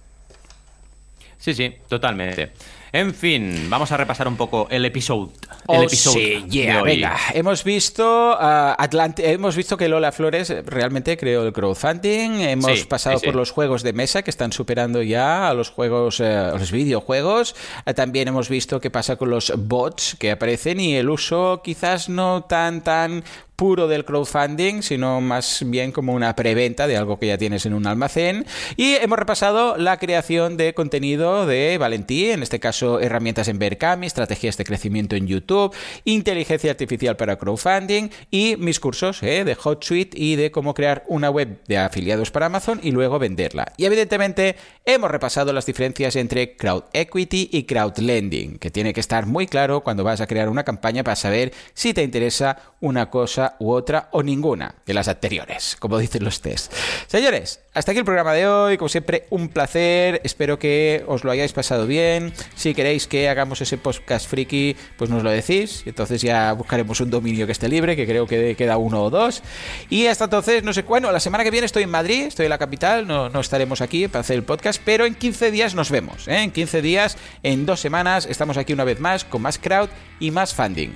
Sí, 1.38 1.54
sí, 1.54 1.74
totalmente. 1.88 2.52
En 2.92 3.14
fin, 3.14 3.70
vamos 3.70 3.92
a 3.92 3.98
repasar 3.98 4.28
un 4.28 4.38
poco 4.38 4.68
el 4.72 4.86
episodio. 4.86 5.32
El 5.68 5.86
oh, 5.86 5.90
sí, 5.90 6.46
venga. 6.50 7.18
Hemos 7.34 7.64
visto 7.64 8.38
uh, 8.40 8.76
hemos 9.18 9.56
visto 9.58 9.76
que 9.76 9.90
Lola 9.90 10.12
Flores 10.12 10.54
realmente 10.66 11.18
creó 11.18 11.46
el 11.46 11.52
crowdfunding. 11.52 12.42
Hemos 12.42 12.86
pasado 12.86 13.20
por 13.20 13.36
los 13.36 13.52
juegos 13.52 13.84
de 13.84 13.92
mesa 13.92 14.24
que 14.24 14.32
están 14.32 14.54
superando 14.54 15.02
ya 15.02 15.50
a 15.50 15.54
los 15.54 15.70
juegos, 15.70 16.22
uh, 16.22 16.58
los 16.58 16.72
videojuegos. 16.72 17.56
Uh, 17.86 17.94
también 17.94 18.30
hemos 18.30 18.48
visto 18.48 18.80
qué 18.80 18.90
pasa 18.90 19.18
con 19.18 19.30
los 19.30 19.52
bots 19.56 20.16
que 20.18 20.32
aparecen 20.32 20.80
y 20.80 20.96
el 20.96 21.10
uso 21.10 21.62
quizás 21.64 22.08
no 22.08 22.46
tan 22.46 22.84
tan 22.84 23.24
puro 23.58 23.88
del 23.88 24.06
crowdfunding, 24.06 24.84
sino 24.84 25.20
más 25.20 25.64
bien 25.66 25.92
como 25.92 26.14
una 26.14 26.36
preventa 26.36 26.86
de 26.86 26.96
algo 26.96 27.18
que 27.18 27.26
ya 27.26 27.40
tienes 27.40 27.66
en 27.66 27.74
un 27.74 27.88
almacén. 27.88 28.46
Y 28.76 28.94
hemos 28.94 29.18
repasado 29.18 29.78
la 29.78 29.98
creación 29.98 30.58
de 30.58 30.76
contenido 30.76 31.48
de 31.48 31.78
Valentí, 31.80 32.30
en 32.30 32.44
este 32.44 32.60
caso 32.60 33.00
herramientas 33.00 33.48
en 33.48 33.58
Berkami, 33.58 34.06
estrategias 34.06 34.58
de 34.58 34.64
crecimiento 34.64 35.16
en 35.16 35.26
YouTube, 35.26 35.76
inteligencia 36.06 36.70
artificial 36.70 37.18
para 37.18 37.38
crowdfunding 37.38 38.10
y 38.30 38.58
mis 38.58 38.80
cursos 38.80 39.24
¿eh? 39.24 39.44
de 39.44 39.58
HotSuite 39.62 40.16
y 40.18 40.36
de 40.36 40.52
cómo 40.52 40.76
crear 40.76 41.04
una 41.08 41.32
web 41.32 41.60
de 41.68 41.80
afiliados 41.80 42.30
para 42.30 42.46
Amazon 42.46 42.80
y 42.84 42.92
luego 42.92 43.18
venderla. 43.18 43.74
Y 43.76 43.86
evidentemente 43.86 44.56
hemos 44.86 45.10
repasado 45.10 45.52
las 45.52 45.66
diferencias 45.66 46.16
entre 46.16 46.56
crowd 46.56 46.84
equity 46.94 47.50
y 47.52 47.64
crowd 47.64 47.98
lending, 47.98 48.60
que 48.60 48.70
tiene 48.70 48.94
que 48.94 49.00
estar 49.00 49.26
muy 49.26 49.48
claro 49.48 49.82
cuando 49.82 50.04
vas 50.04 50.22
a 50.22 50.28
crear 50.28 50.48
una 50.48 50.64
campaña 50.64 51.04
para 51.04 51.16
saber 51.16 51.54
si 51.74 51.96
te 51.96 52.04
interesa 52.04 52.60
una 52.82 53.10
cosa 53.10 53.47
u 53.60 53.72
otra 53.72 54.10
o 54.12 54.24
ninguna 54.24 54.76
de 54.86 54.94
las 54.94 55.08
anteriores, 55.08 55.78
como 55.80 55.98
dicen 55.98 56.24
los 56.24 56.42
test. 56.42 56.74
Señores, 57.08 57.62
hasta 57.78 57.92
aquí 57.92 58.00
el 58.00 58.06
programa 58.06 58.34
de 58.34 58.48
hoy. 58.48 58.78
Como 58.78 58.90
siempre, 58.90 59.28
un 59.30 59.50
placer. 59.50 60.20
Espero 60.24 60.58
que 60.58 61.04
os 61.08 61.24
lo 61.24 61.30
hayáis 61.30 61.54
pasado 61.54 61.86
bien. 61.86 62.34
Si 62.56 62.74
queréis 62.74 63.06
que 63.06 63.30
hagamos 63.30 63.62
ese 63.62 63.78
podcast 63.78 64.28
friki, 64.28 64.76
pues 64.98 65.12
nos 65.12 65.22
lo 65.22 65.30
decís. 65.30 65.84
Entonces 65.86 66.24
ya 66.24 66.54
buscaremos 66.54 67.00
un 67.02 67.12
dominio 67.12 67.46
que 67.46 67.52
esté 67.52 67.70
libre, 67.70 67.96
que 67.96 68.08
creo 68.08 68.26
que 68.26 68.56
queda 68.56 68.78
uno 68.78 69.04
o 69.04 69.10
dos. 69.12 69.44
Y 69.92 70.08
hasta 70.08 70.24
entonces, 70.24 70.64
no 70.64 70.74
sé 70.74 70.86
cuándo. 70.86 71.12
La 71.12 71.20
semana 71.20 71.44
que 71.44 71.52
viene 71.52 71.66
estoy 71.66 71.84
en 71.84 71.92
Madrid, 71.92 72.24
estoy 72.24 72.48
en 72.48 72.50
la 72.50 72.58
capital. 72.58 73.06
No, 73.06 73.30
no 73.30 73.42
estaremos 73.42 73.82
aquí 73.82 74.08
para 74.08 74.22
hacer 74.22 74.38
el 74.38 74.44
podcast, 74.44 74.82
pero 74.84 75.06
en 75.06 75.14
15 75.14 75.52
días 75.52 75.76
nos 75.76 75.92
vemos. 75.92 76.28
¿eh? 76.28 76.42
En 76.42 76.50
15 76.50 76.82
días, 76.82 77.16
en 77.44 77.68
dos 77.68 77.80
semanas, 77.80 78.26
estamos 78.26 78.58
aquí 78.58 78.74
una 78.74 78.86
vez 78.86 79.00
más 79.00 79.24
con 79.24 79.44
más 79.44 79.60
crowd 79.60 79.90
y 80.20 80.32
más 80.32 80.56
funding. 80.56 80.96